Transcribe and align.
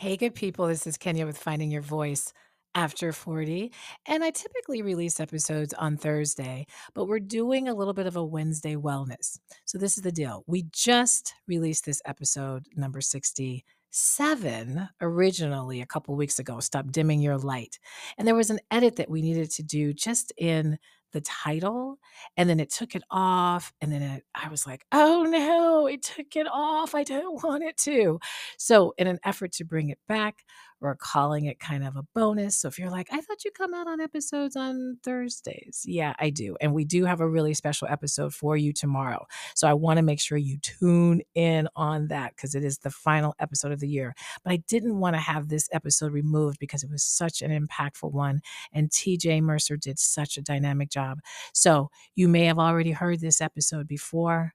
Hey, 0.00 0.16
good 0.16 0.36
people. 0.36 0.68
This 0.68 0.86
is 0.86 0.96
Kenya 0.96 1.26
with 1.26 1.36
Finding 1.36 1.72
Your 1.72 1.82
Voice 1.82 2.32
After 2.72 3.10
40. 3.12 3.72
And 4.06 4.22
I 4.22 4.30
typically 4.30 4.80
release 4.80 5.18
episodes 5.18 5.74
on 5.74 5.96
Thursday, 5.96 6.68
but 6.94 7.06
we're 7.06 7.18
doing 7.18 7.66
a 7.66 7.74
little 7.74 7.94
bit 7.94 8.06
of 8.06 8.14
a 8.14 8.24
Wednesday 8.24 8.76
wellness. 8.76 9.40
So, 9.64 9.76
this 9.76 9.96
is 9.96 10.04
the 10.04 10.12
deal. 10.12 10.44
We 10.46 10.66
just 10.72 11.34
released 11.48 11.84
this 11.84 12.00
episode, 12.06 12.66
number 12.76 13.00
67, 13.00 14.88
originally 15.00 15.80
a 15.80 15.86
couple 15.86 16.14
weeks 16.14 16.38
ago 16.38 16.60
Stop 16.60 16.92
Dimming 16.92 17.20
Your 17.20 17.36
Light. 17.36 17.80
And 18.16 18.28
there 18.28 18.36
was 18.36 18.50
an 18.50 18.60
edit 18.70 18.94
that 18.96 19.10
we 19.10 19.20
needed 19.20 19.50
to 19.50 19.64
do 19.64 19.92
just 19.92 20.32
in 20.36 20.78
the 21.12 21.20
title 21.20 21.98
and 22.36 22.48
then 22.48 22.60
it 22.60 22.70
took 22.70 22.94
it 22.94 23.02
off 23.10 23.72
and 23.80 23.90
then 23.92 24.02
it, 24.02 24.24
i 24.34 24.48
was 24.48 24.66
like 24.66 24.84
oh 24.92 25.24
no 25.28 25.86
it 25.86 26.02
took 26.02 26.36
it 26.36 26.46
off 26.52 26.94
i 26.94 27.02
don't 27.02 27.42
want 27.44 27.62
it 27.62 27.76
to. 27.78 28.18
So 28.58 28.94
in 28.98 29.06
an 29.06 29.18
effort 29.24 29.52
to 29.52 29.64
bring 29.64 29.88
it 29.90 29.98
back 30.08 30.44
we're 30.80 30.94
calling 30.94 31.46
it 31.46 31.58
kind 31.58 31.84
of 31.84 31.96
a 31.96 32.04
bonus. 32.14 32.60
So 32.60 32.68
if 32.68 32.78
you're 32.78 32.90
like, 32.90 33.08
I 33.12 33.20
thought 33.20 33.44
you 33.44 33.50
come 33.50 33.74
out 33.74 33.86
on 33.86 34.00
episodes 34.00 34.56
on 34.56 34.98
Thursdays. 35.02 35.82
Yeah, 35.84 36.14
I 36.18 36.30
do. 36.30 36.56
And 36.60 36.72
we 36.72 36.84
do 36.84 37.04
have 37.04 37.20
a 37.20 37.28
really 37.28 37.54
special 37.54 37.88
episode 37.88 38.34
for 38.34 38.56
you 38.56 38.72
tomorrow. 38.72 39.26
So 39.54 39.68
I 39.68 39.74
want 39.74 39.98
to 39.98 40.02
make 40.02 40.20
sure 40.20 40.38
you 40.38 40.58
tune 40.58 41.22
in 41.34 41.68
on 41.76 42.08
that 42.08 42.36
because 42.36 42.54
it 42.54 42.64
is 42.64 42.78
the 42.78 42.90
final 42.90 43.34
episode 43.38 43.72
of 43.72 43.80
the 43.80 43.88
year. 43.88 44.14
But 44.44 44.52
I 44.52 44.56
didn't 44.68 45.00
want 45.00 45.14
to 45.14 45.20
have 45.20 45.48
this 45.48 45.68
episode 45.72 46.12
removed 46.12 46.58
because 46.58 46.82
it 46.82 46.90
was 46.90 47.04
such 47.04 47.42
an 47.42 47.50
impactful 47.50 48.12
one. 48.12 48.40
And 48.72 48.90
TeeJ 48.90 49.42
Mercer 49.42 49.76
did 49.76 49.98
such 49.98 50.36
a 50.36 50.42
dynamic 50.42 50.90
job. 50.90 51.18
So 51.52 51.90
you 52.14 52.28
may 52.28 52.44
have 52.44 52.58
already 52.58 52.92
heard 52.92 53.20
this 53.20 53.40
episode 53.40 53.88
before 53.88 54.54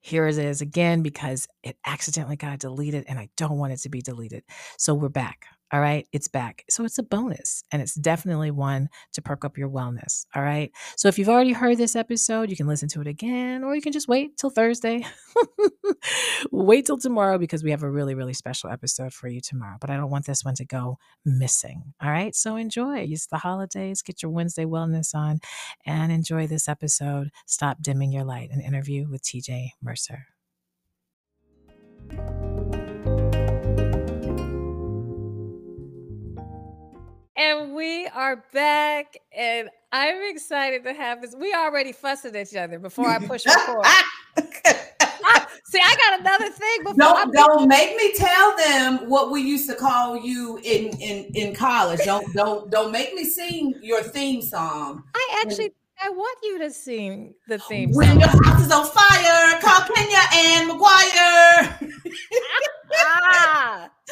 here 0.00 0.26
it 0.26 0.38
is 0.38 0.60
again 0.60 1.02
because 1.02 1.46
it 1.62 1.76
accidentally 1.86 2.36
got 2.36 2.58
deleted 2.58 3.04
and 3.08 3.18
I 3.18 3.28
don't 3.36 3.58
want 3.58 3.72
it 3.72 3.78
to 3.80 3.88
be 3.88 4.00
deleted. 4.00 4.44
So 4.78 4.94
we're 4.94 5.08
back. 5.08 5.46
All 5.72 5.80
right. 5.80 6.08
It's 6.12 6.26
back. 6.26 6.64
So 6.68 6.84
it's 6.84 6.98
a 6.98 7.02
bonus 7.02 7.62
and 7.70 7.80
it's 7.80 7.94
definitely 7.94 8.50
one 8.50 8.88
to 9.12 9.22
perk 9.22 9.44
up 9.44 9.56
your 9.56 9.68
wellness. 9.68 10.26
All 10.34 10.42
right. 10.42 10.72
So 10.96 11.06
if 11.06 11.16
you've 11.16 11.28
already 11.28 11.52
heard 11.52 11.78
this 11.78 11.94
episode, 11.94 12.50
you 12.50 12.56
can 12.56 12.66
listen 12.66 12.88
to 12.88 13.00
it 13.00 13.06
again 13.06 13.62
or 13.62 13.76
you 13.76 13.80
can 13.80 13.92
just 13.92 14.08
wait 14.08 14.36
till 14.36 14.50
Thursday. 14.50 15.06
wait 16.50 16.86
till 16.86 16.98
tomorrow 16.98 17.38
because 17.38 17.62
we 17.62 17.70
have 17.70 17.84
a 17.84 17.90
really, 17.90 18.16
really 18.16 18.34
special 18.34 18.68
episode 18.68 19.12
for 19.12 19.28
you 19.28 19.40
tomorrow. 19.40 19.76
But 19.80 19.90
I 19.90 19.96
don't 19.96 20.10
want 20.10 20.26
this 20.26 20.44
one 20.44 20.56
to 20.56 20.64
go 20.64 20.98
missing. 21.24 21.94
All 22.02 22.10
right. 22.10 22.34
So 22.34 22.56
enjoy. 22.56 23.00
It's 23.00 23.28
the 23.28 23.38
holidays. 23.38 24.02
Get 24.02 24.22
your 24.22 24.32
Wednesday 24.32 24.64
wellness 24.64 25.14
on 25.14 25.38
and 25.86 26.10
enjoy 26.10 26.48
this 26.48 26.68
episode. 26.68 27.30
Stop 27.46 27.78
dimming 27.80 28.10
your 28.10 28.24
light, 28.24 28.50
an 28.50 28.60
interview 28.60 29.08
with 29.08 29.22
TeeJ 29.22 29.70
Mercer. 29.80 30.29
And 37.50 37.74
we 37.74 38.06
are 38.06 38.44
back, 38.52 39.18
and 39.36 39.70
I'm 39.90 40.22
excited 40.22 40.84
to 40.84 40.92
have 40.92 41.20
this. 41.20 41.34
We 41.34 41.52
already 41.52 41.90
fussed 41.90 42.24
at 42.24 42.36
each 42.36 42.54
other 42.54 42.78
before 42.78 43.08
I 43.08 43.18
push 43.18 43.44
record. 43.44 43.84
See, 45.64 45.80
I 45.82 45.96
got 46.04 46.20
another 46.20 46.48
thing. 46.48 46.78
Before 46.84 46.94
don't 46.94 47.32
don't 47.34 47.66
make 47.66 47.96
me 47.96 48.12
tell 48.12 48.56
them 48.56 49.10
what 49.10 49.32
we 49.32 49.42
used 49.42 49.68
to 49.68 49.74
call 49.74 50.16
you 50.16 50.60
in 50.62 50.90
in 51.00 51.24
in 51.34 51.52
college. 51.52 51.98
Don't 52.04 52.32
don't 52.34 52.70
don't 52.70 52.92
make 52.92 53.14
me 53.14 53.24
sing 53.24 53.74
your 53.82 54.04
theme 54.04 54.42
song. 54.42 55.02
I 55.12 55.42
actually 55.44 55.72
I 56.00 56.10
want 56.10 56.38
you 56.44 56.60
to 56.60 56.70
sing 56.70 57.34
the 57.48 57.58
theme 57.58 57.90
when 57.92 58.06
song. 58.06 58.18
When 58.18 58.20
your 58.20 58.44
house 58.44 58.64
is 58.64 58.70
on 58.70 58.86
fire, 58.86 59.60
call 59.60 59.88
Kenya 59.92 60.22
and 60.34 60.70
McGuire. 60.70 61.92
ah. 62.94 63.90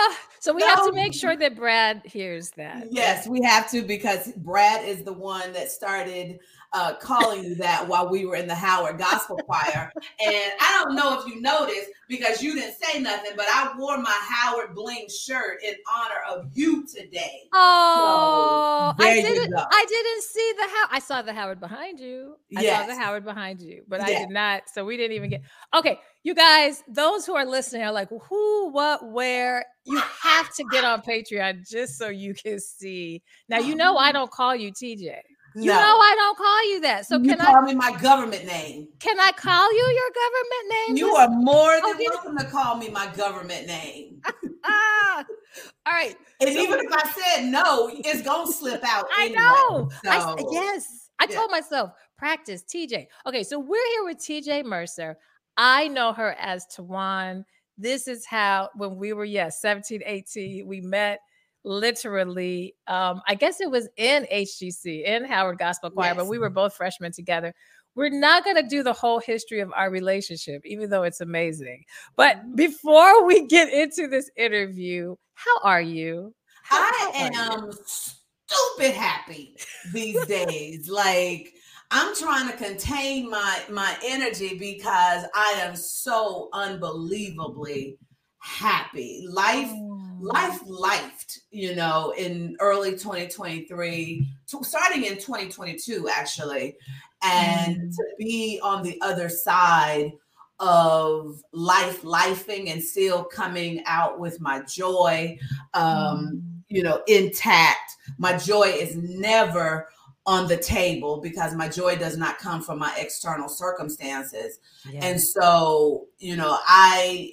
ah. 0.00 0.18
So 0.40 0.52
we 0.52 0.60
no. 0.60 0.68
have 0.68 0.86
to 0.86 0.92
make 0.92 1.14
sure 1.14 1.36
that 1.36 1.56
Brad 1.56 2.02
hears 2.04 2.50
that. 2.52 2.88
Yes, 2.90 3.26
we 3.26 3.42
have 3.42 3.70
to 3.70 3.82
because 3.82 4.32
Brad 4.36 4.84
is 4.84 5.02
the 5.02 5.12
one 5.12 5.52
that 5.52 5.70
started 5.70 6.38
uh, 6.72 6.94
calling 6.94 7.44
you 7.44 7.54
that 7.54 7.86
while 7.86 8.08
we 8.08 8.26
were 8.26 8.36
in 8.36 8.46
the 8.46 8.54
Howard 8.54 8.98
Gospel 8.98 9.36
Choir. 9.46 9.90
And 10.24 10.52
I 10.60 10.82
don't 10.82 10.94
know 10.94 11.18
if 11.18 11.26
you 11.26 11.40
noticed 11.40 11.90
because 12.08 12.42
you 12.42 12.54
didn't 12.54 12.74
say 12.82 13.00
nothing, 13.00 13.32
but 13.36 13.46
I 13.48 13.72
wore 13.76 13.98
my 13.98 14.18
Howard 14.22 14.74
Bling 14.74 15.08
shirt 15.08 15.62
in 15.64 15.74
honor 15.94 16.20
of 16.30 16.50
you 16.52 16.86
today. 16.86 17.48
Oh, 17.52 18.94
so, 18.98 19.04
I 19.04 19.14
didn't. 19.14 19.54
I 19.54 19.86
didn't 19.88 20.22
see 20.22 20.52
the 20.56 20.62
how. 20.62 20.86
I 20.90 20.98
saw 20.98 21.22
the 21.22 21.32
Howard 21.32 21.60
behind 21.60 22.00
you. 22.00 22.36
I 22.56 22.62
yes. 22.62 22.80
saw 22.80 22.86
the 22.86 23.00
Howard 23.00 23.24
behind 23.24 23.60
you, 23.60 23.82
but 23.88 24.00
yes. 24.00 24.10
I 24.10 24.18
did 24.18 24.30
not. 24.30 24.68
So 24.68 24.84
we 24.84 24.96
didn't 24.96 25.16
even 25.16 25.30
get. 25.30 25.42
Okay, 25.74 25.98
you 26.24 26.34
guys, 26.34 26.82
those 26.88 27.24
who 27.24 27.34
are 27.34 27.46
listening 27.46 27.82
are 27.82 27.92
like, 27.92 28.08
who, 28.08 28.70
what, 28.70 29.10
where? 29.10 29.64
You 29.84 30.00
have 30.22 30.54
to 30.56 30.64
get 30.70 30.84
on 30.84 31.02
Patreon 31.02 31.68
just 31.68 31.96
so 31.96 32.08
you 32.08 32.34
can 32.34 32.60
see. 32.60 33.22
Now 33.48 33.58
you 33.58 33.74
know 33.74 33.96
I 33.96 34.12
don't 34.12 34.30
call 34.30 34.54
you 34.54 34.72
TeeJ. 34.72 35.16
You 35.54 35.66
no. 35.66 35.74
know 35.74 35.98
I 35.98 36.14
don't 36.16 36.36
call 36.36 36.70
you 36.70 36.80
that. 36.82 37.06
So 37.06 37.18
you 37.18 37.30
can 37.30 37.38
call 37.38 37.56
I 37.56 37.60
me 37.62 37.74
my 37.74 37.96
government 38.00 38.44
name? 38.44 38.88
Can 39.00 39.18
I 39.18 39.32
call 39.32 39.72
you 39.72 39.78
your 39.78 40.10
government 40.14 40.86
name? 40.88 40.96
You 40.96 41.16
are 41.16 41.28
more 41.28 41.80
than 41.80 41.94
okay. 41.94 42.06
welcome 42.10 42.36
to 42.36 42.44
call 42.44 42.76
me 42.76 42.90
my 42.90 43.06
government 43.16 43.66
name. 43.66 44.20
ah, 44.64 45.24
all 45.86 45.92
right. 45.92 46.14
And 46.40 46.50
so, 46.52 46.60
even 46.60 46.80
if 46.80 46.92
I 46.92 47.10
said 47.10 47.46
no, 47.46 47.90
it's 47.92 48.22
gonna 48.22 48.52
slip 48.52 48.84
out. 48.84 49.06
I 49.16 49.24
anyway, 49.24 49.40
know. 49.40 49.90
So. 50.04 50.10
I, 50.10 50.44
yes. 50.52 51.10
I 51.18 51.26
yeah. 51.28 51.36
told 51.36 51.50
myself, 51.50 51.92
practice 52.16 52.62
TeeJ. 52.62 53.06
Okay, 53.26 53.42
so 53.42 53.58
we're 53.58 53.86
here 53.94 54.04
with 54.04 54.18
TeeJ 54.18 54.64
Mercer. 54.64 55.16
I 55.58 55.88
know 55.88 56.12
her 56.12 56.34
as 56.38 56.66
Tawan. 56.74 57.44
This 57.76 58.08
is 58.08 58.24
how 58.24 58.70
when 58.76 58.96
we 58.96 59.12
were, 59.12 59.24
yes, 59.24 59.60
17, 59.60 60.02
18, 60.06 60.66
we 60.66 60.80
met 60.80 61.20
literally 61.64 62.74
um 62.86 63.20
i 63.26 63.34
guess 63.34 63.60
it 63.60 63.70
was 63.70 63.88
in 63.96 64.26
hgc 64.32 65.04
in 65.04 65.24
howard 65.24 65.58
gospel 65.58 65.90
choir 65.90 66.08
yes. 66.08 66.16
but 66.16 66.26
we 66.26 66.38
were 66.38 66.48
both 66.48 66.72
freshmen 66.72 67.12
together 67.12 67.52
we're 67.94 68.08
not 68.08 68.44
going 68.44 68.56
to 68.56 68.62
do 68.62 68.82
the 68.84 68.92
whole 68.92 69.18
history 69.18 69.58
of 69.60 69.72
our 69.74 69.90
relationship 69.90 70.62
even 70.64 70.88
though 70.88 71.02
it's 71.02 71.20
amazing 71.20 71.82
but 72.16 72.36
mm-hmm. 72.36 72.54
before 72.54 73.26
we 73.26 73.46
get 73.48 73.70
into 73.72 74.08
this 74.08 74.30
interview 74.36 75.14
how 75.34 75.58
are 75.62 75.82
you 75.82 76.32
how, 76.62 76.78
i 76.78 77.10
how 77.12 77.54
am 77.56 77.64
you? 77.64 77.72
stupid 77.84 78.94
happy 78.94 79.56
these 79.92 80.24
days 80.26 80.88
like 80.88 81.52
i'm 81.90 82.14
trying 82.14 82.50
to 82.50 82.56
contain 82.56 83.30
my 83.30 83.62
my 83.70 83.96
energy 84.04 84.58
because 84.58 85.24
i 85.34 85.54
am 85.58 85.74
so 85.74 86.48
unbelievably 86.52 87.96
happy 88.38 89.26
life 89.30 89.72
life 90.20 90.60
lifed, 90.64 91.38
you 91.50 91.74
know, 91.74 92.12
in 92.16 92.56
early 92.60 92.92
2023, 92.92 94.28
starting 94.62 95.04
in 95.04 95.14
2022, 95.14 96.08
actually, 96.08 96.76
and 97.22 97.76
mm. 97.76 97.96
to 97.96 98.04
be 98.18 98.60
on 98.62 98.82
the 98.82 99.00
other 99.00 99.28
side 99.28 100.12
of 100.60 101.40
life 101.52 102.02
lifing 102.02 102.70
and 102.72 102.82
still 102.82 103.22
coming 103.22 103.80
out 103.86 104.18
with 104.18 104.40
my 104.40 104.60
joy 104.62 105.38
um 105.74 106.32
mm. 106.34 106.42
you 106.68 106.82
know 106.82 107.00
intact 107.06 107.94
my 108.18 108.36
joy 108.36 108.64
is 108.64 108.96
never 108.96 109.88
on 110.28 110.46
the 110.46 110.56
table 110.56 111.20
because 111.20 111.54
my 111.54 111.68
joy 111.68 111.96
does 111.96 112.16
not 112.16 112.38
come 112.38 112.60
from 112.60 112.78
my 112.78 112.94
external 112.98 113.48
circumstances 113.48 114.60
yes. 114.90 115.02
and 115.02 115.20
so 115.20 116.06
you 116.18 116.36
know 116.36 116.58
i 116.66 117.32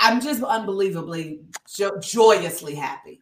I'm 0.00 0.20
just 0.20 0.42
unbelievably 0.42 1.40
jo- 1.74 1.98
joyously 2.00 2.74
happy. 2.74 3.20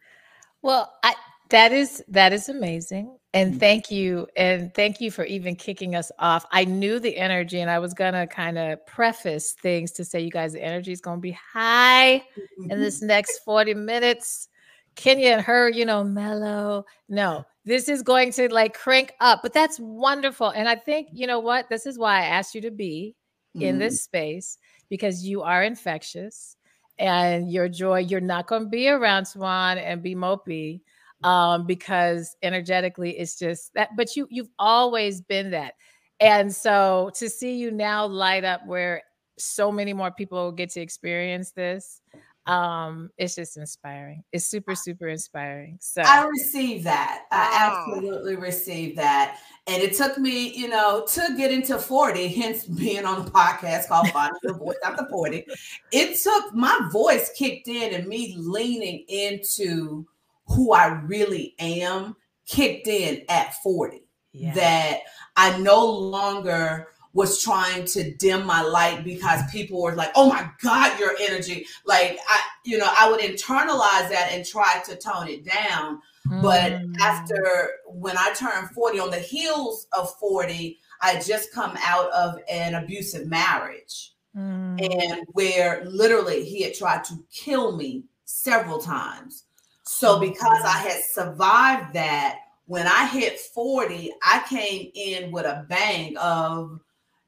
Well, 0.61 0.93
I 1.03 1.15
that 1.49 1.71
is 1.71 2.03
that 2.07 2.33
is 2.33 2.49
amazing. 2.49 3.17
And 3.33 3.51
mm-hmm. 3.51 3.59
thank 3.59 3.91
you. 3.91 4.27
And 4.35 4.73
thank 4.73 5.01
you 5.01 5.11
for 5.11 5.23
even 5.25 5.55
kicking 5.55 5.95
us 5.95 6.11
off. 6.19 6.45
I 6.51 6.65
knew 6.65 6.99
the 6.99 7.17
energy, 7.17 7.61
and 7.61 7.69
I 7.69 7.79
was 7.79 7.93
gonna 7.93 8.27
kind 8.27 8.57
of 8.57 8.85
preface 8.85 9.53
things 9.53 9.91
to 9.93 10.05
say, 10.05 10.21
you 10.21 10.31
guys, 10.31 10.53
the 10.53 10.63
energy 10.63 10.91
is 10.91 11.01
gonna 11.01 11.21
be 11.21 11.31
high 11.53 12.23
in 12.69 12.79
this 12.79 12.97
mm-hmm. 12.97 13.07
next 13.07 13.39
40 13.39 13.73
minutes. 13.73 14.49
Kenya 14.95 15.31
and 15.31 15.41
her, 15.41 15.69
you 15.69 15.85
know, 15.85 16.03
mellow. 16.03 16.85
No, 17.09 17.45
this 17.65 17.87
is 17.87 18.01
going 18.01 18.31
to 18.33 18.53
like 18.53 18.73
crank 18.73 19.13
up, 19.19 19.41
but 19.41 19.53
that's 19.53 19.79
wonderful. 19.79 20.49
And 20.49 20.67
I 20.67 20.75
think, 20.75 21.09
you 21.11 21.27
know 21.27 21.39
what? 21.39 21.69
This 21.69 21.85
is 21.85 21.97
why 21.97 22.19
I 22.19 22.25
asked 22.25 22.55
you 22.55 22.61
to 22.61 22.71
be 22.71 23.15
mm-hmm. 23.55 23.65
in 23.65 23.79
this 23.79 24.03
space 24.03 24.57
because 24.89 25.25
you 25.25 25.41
are 25.41 25.63
infectious 25.63 26.57
and 26.99 27.51
your 27.51 27.69
joy. 27.69 27.99
You're 27.99 28.21
not 28.21 28.47
going 28.47 28.63
to 28.63 28.69
be 28.69 28.89
around 28.89 29.25
Swan 29.25 29.77
and 29.77 30.03
be 30.03 30.15
mopey 30.15 30.81
um, 31.23 31.65
because 31.65 32.35
energetically 32.43 33.17
it's 33.17 33.37
just 33.37 33.73
that. 33.75 33.89
But 33.95 34.15
you 34.15 34.27
you've 34.29 34.49
always 34.59 35.21
been 35.21 35.51
that, 35.51 35.73
and 36.19 36.53
so 36.53 37.11
to 37.15 37.29
see 37.29 37.55
you 37.55 37.71
now 37.71 38.05
light 38.05 38.43
up 38.43 38.65
where 38.65 39.01
so 39.37 39.71
many 39.71 39.93
more 39.93 40.11
people 40.11 40.51
get 40.51 40.69
to 40.71 40.81
experience 40.81 41.51
this. 41.51 42.01
Um 42.45 43.09
it's 43.17 43.35
just 43.35 43.57
inspiring. 43.57 44.23
It's 44.31 44.45
super 44.45 44.75
super 44.75 45.07
inspiring 45.07 45.77
so 45.79 46.01
i 46.01 46.25
received 46.25 46.83
that. 46.85 47.23
I 47.31 47.71
absolutely 47.71 48.35
received 48.35 48.97
that 48.97 49.39
and 49.67 49.81
it 49.81 49.93
took 49.93 50.17
me 50.17 50.53
you 50.53 50.67
know 50.67 51.05
to 51.07 51.35
get 51.37 51.51
into 51.51 51.77
40 51.77 52.27
hence 52.27 52.65
being 52.65 53.05
on 53.05 53.25
a 53.25 53.29
podcast 53.29 53.87
called 53.87 54.09
finding 54.09 54.39
your 54.43 54.57
voice 54.57 54.75
after 54.83 55.07
40 55.09 55.45
it 55.91 56.19
took 56.21 56.53
my 56.53 56.89
voice 56.91 57.31
kicked 57.35 57.67
in 57.67 57.93
and 57.93 58.07
me 58.07 58.35
leaning 58.37 59.05
into 59.07 60.05
who 60.47 60.73
i 60.73 60.87
really 60.87 61.55
am 61.59 62.15
kicked 62.45 62.87
in 62.87 63.23
at 63.29 63.53
40 63.63 64.05
yeah. 64.33 64.53
that 64.53 64.99
i 65.37 65.57
no 65.59 65.85
longer 65.85 66.89
was 67.13 67.43
trying 67.43 67.85
to 67.85 68.11
dim 68.15 68.45
my 68.45 68.61
light 68.61 69.03
because 69.03 69.41
people 69.51 69.81
were 69.81 69.95
like, 69.95 70.11
"Oh 70.15 70.29
my 70.29 70.49
God, 70.61 70.99
your 70.99 71.13
energy!" 71.19 71.65
Like 71.85 72.17
I, 72.27 72.41
you 72.65 72.77
know, 72.77 72.89
I 72.89 73.09
would 73.09 73.21
internalize 73.21 74.09
that 74.09 74.29
and 74.31 74.45
try 74.45 74.81
to 74.85 74.95
tone 74.95 75.27
it 75.27 75.45
down. 75.45 76.01
Mm. 76.27 76.41
But 76.41 76.81
after 77.01 77.69
when 77.87 78.17
I 78.17 78.33
turned 78.33 78.69
forty, 78.71 78.99
on 78.99 79.11
the 79.11 79.19
heels 79.19 79.87
of 79.97 80.13
forty, 80.15 80.79
I 81.01 81.19
just 81.19 81.53
come 81.53 81.77
out 81.83 82.11
of 82.11 82.39
an 82.49 82.75
abusive 82.75 83.27
marriage, 83.27 84.13
mm. 84.35 85.01
and 85.01 85.27
where 85.33 85.83
literally 85.85 86.43
he 86.45 86.63
had 86.63 86.73
tried 86.73 87.03
to 87.05 87.15
kill 87.31 87.75
me 87.75 88.05
several 88.25 88.79
times. 88.79 89.43
So 89.85 90.19
because 90.19 90.61
I 90.65 90.77
had 90.77 91.01
survived 91.11 91.93
that, 91.93 92.39
when 92.65 92.87
I 92.87 93.05
hit 93.07 93.39
40, 93.39 94.11
I 94.23 94.43
came 94.49 94.89
in 94.95 95.31
with 95.31 95.45
a 95.45 95.65
bang 95.67 96.15
of 96.17 96.79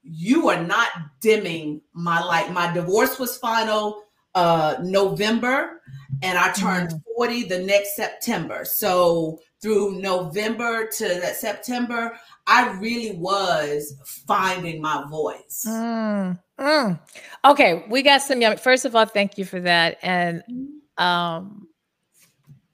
you 0.05 0.49
are 0.49 0.61
not 0.61 0.89
dimming 1.19 1.81
my 1.93 2.21
light. 2.23 2.53
My 2.53 2.71
divorce 2.71 3.19
was 3.19 3.37
final 3.37 4.03
uh 4.35 4.75
November 4.83 5.81
and 6.21 6.37
I 6.37 6.51
turned 6.51 6.89
mm. 6.89 7.01
40 7.15 7.43
the 7.43 7.59
next 7.59 7.95
September. 7.95 8.65
So 8.65 9.39
through 9.61 9.99
November 9.99 10.87
to 10.87 11.07
that 11.07 11.35
September, 11.37 12.17
I 12.45 12.71
really 12.73 13.17
was 13.17 13.95
finding 14.27 14.81
my 14.81 15.05
voice. 15.09 15.65
Mm. 15.67 16.39
Mm. 16.59 16.99
Okay, 17.45 17.85
we 17.89 18.01
got 18.01 18.21
some. 18.21 18.41
First 18.57 18.85
of 18.85 18.95
all, 18.95 19.05
thank 19.05 19.37
you 19.37 19.45
for 19.45 19.59
that. 19.61 19.97
And 20.01 20.43
mm-hmm. 20.49 21.03
um 21.03 21.67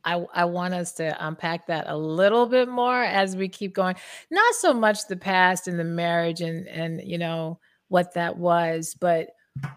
I, 0.04 0.26
I 0.34 0.46
want 0.46 0.74
us 0.74 0.94
to 0.94 1.16
unpack 1.26 1.68
that 1.68 1.86
a 1.88 1.98
little 1.98 2.46
bit 2.46 2.68
more 2.68 3.04
as 3.04 3.36
we 3.36 3.50
keep 3.50 3.74
going. 3.74 3.96
Not 4.30 4.56
so 4.56 4.74
much 4.74 5.08
the 5.08 5.18
past 5.18 5.68
and 5.68 5.80
the 5.80 5.84
marriage 5.84 6.42
and 6.42 6.68
and 6.68 7.02
you 7.04 7.18
know 7.18 7.60
what 7.88 8.14
that 8.14 8.38
was, 8.38 8.96
but 9.00 9.30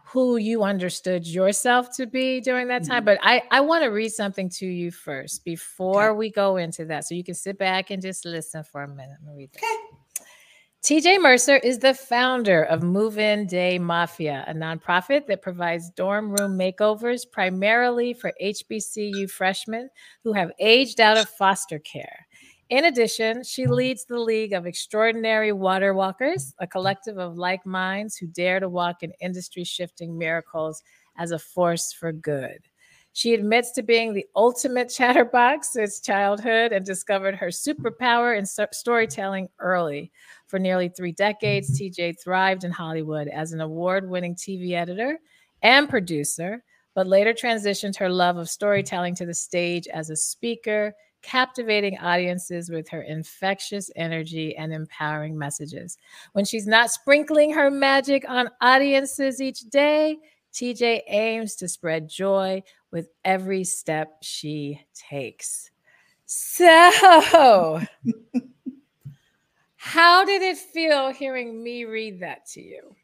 who 0.06 0.36
you 0.36 0.62
understood 0.62 1.26
yourself 1.26 1.94
to 1.96 2.06
be 2.06 2.40
during 2.40 2.68
that 2.68 2.84
time. 2.84 3.04
Mm-hmm. 3.04 3.06
But 3.06 3.18
I 3.22 3.42
I 3.50 3.60
want 3.60 3.82
to 3.84 3.88
read 3.88 4.10
something 4.10 4.48
to 4.50 4.66
you 4.66 4.90
first 4.90 5.44
before 5.44 6.10
okay. 6.10 6.16
we 6.16 6.30
go 6.30 6.56
into 6.56 6.84
that, 6.86 7.04
so 7.04 7.14
you 7.14 7.24
can 7.24 7.34
sit 7.34 7.58
back 7.58 7.90
and 7.90 8.00
just 8.00 8.24
listen 8.24 8.62
for 8.64 8.82
a 8.82 8.88
minute. 8.88 9.16
Let 9.24 9.34
me 9.34 9.42
read 9.42 9.52
that. 9.52 9.62
Okay. 9.62 9.98
TeeJ 10.84 11.18
Mercer 11.18 11.56
is 11.56 11.78
the 11.78 11.94
founder 11.94 12.62
of 12.64 12.82
Move 12.82 13.18
In 13.18 13.46
Day 13.46 13.78
Mafia, 13.78 14.44
a 14.46 14.52
nonprofit 14.52 15.26
that 15.28 15.40
provides 15.40 15.88
dorm 15.88 16.30
room 16.30 16.58
makeovers 16.58 17.22
primarily 17.32 18.12
for 18.12 18.34
HBCU 18.38 19.30
freshmen 19.30 19.88
who 20.24 20.34
have 20.34 20.52
aged 20.58 21.00
out 21.00 21.16
of 21.16 21.26
foster 21.26 21.78
care. 21.78 22.26
In 22.68 22.84
addition, 22.84 23.44
she 23.44 23.66
leads 23.66 24.04
the 24.04 24.18
League 24.18 24.52
of 24.52 24.66
Extraordinary 24.66 25.52
Water 25.52 25.94
Walkers, 25.94 26.52
a 26.58 26.66
collective 26.66 27.16
of 27.16 27.38
like 27.38 27.64
minds 27.64 28.18
who 28.18 28.26
dare 28.26 28.60
to 28.60 28.68
walk 28.68 29.02
in 29.02 29.14
industry 29.22 29.64
shifting 29.64 30.18
miracles 30.18 30.82
as 31.16 31.30
a 31.30 31.38
force 31.38 31.94
for 31.94 32.12
good. 32.12 32.58
She 33.16 33.32
admits 33.32 33.70
to 33.72 33.82
being 33.82 34.12
the 34.12 34.26
ultimate 34.34 34.88
chatterbox 34.88 35.72
since 35.72 36.00
childhood 36.00 36.72
and 36.72 36.84
discovered 36.84 37.36
her 37.36 37.46
superpower 37.46 38.36
in 38.36 38.44
storytelling 38.44 39.48
early. 39.60 40.10
For 40.48 40.58
nearly 40.58 40.88
three 40.88 41.12
decades, 41.12 41.80
TeeJ 41.80 42.20
thrived 42.20 42.64
in 42.64 42.72
Hollywood 42.72 43.28
as 43.28 43.52
an 43.52 43.60
award 43.60 44.10
winning 44.10 44.34
TV 44.34 44.72
editor 44.72 45.20
and 45.62 45.88
producer, 45.88 46.64
but 46.96 47.06
later 47.06 47.32
transitioned 47.32 47.96
her 47.98 48.10
love 48.10 48.36
of 48.36 48.50
storytelling 48.50 49.14
to 49.14 49.26
the 49.26 49.34
stage 49.34 49.86
as 49.86 50.10
a 50.10 50.16
speaker, 50.16 50.92
captivating 51.22 51.96
audiences 51.98 52.68
with 52.68 52.88
her 52.88 53.02
infectious 53.02 53.92
energy 53.94 54.56
and 54.56 54.72
empowering 54.72 55.38
messages. 55.38 55.98
When 56.32 56.44
she's 56.44 56.66
not 56.66 56.90
sprinkling 56.90 57.52
her 57.54 57.70
magic 57.70 58.28
on 58.28 58.50
audiences 58.60 59.40
each 59.40 59.60
day, 59.70 60.18
TeeJ 60.54 61.02
aims 61.08 61.56
to 61.56 61.68
spread 61.68 62.08
joy 62.08 62.62
with 62.90 63.08
every 63.24 63.64
step 63.64 64.18
she 64.22 64.80
takes. 64.94 65.70
So, 66.26 67.80
How 69.76 70.24
did 70.24 70.40
it 70.40 70.56
feel 70.56 71.12
hearing 71.12 71.62
me 71.62 71.84
read 71.84 72.20
that 72.20 72.46
to 72.52 72.62
you? 72.62 72.96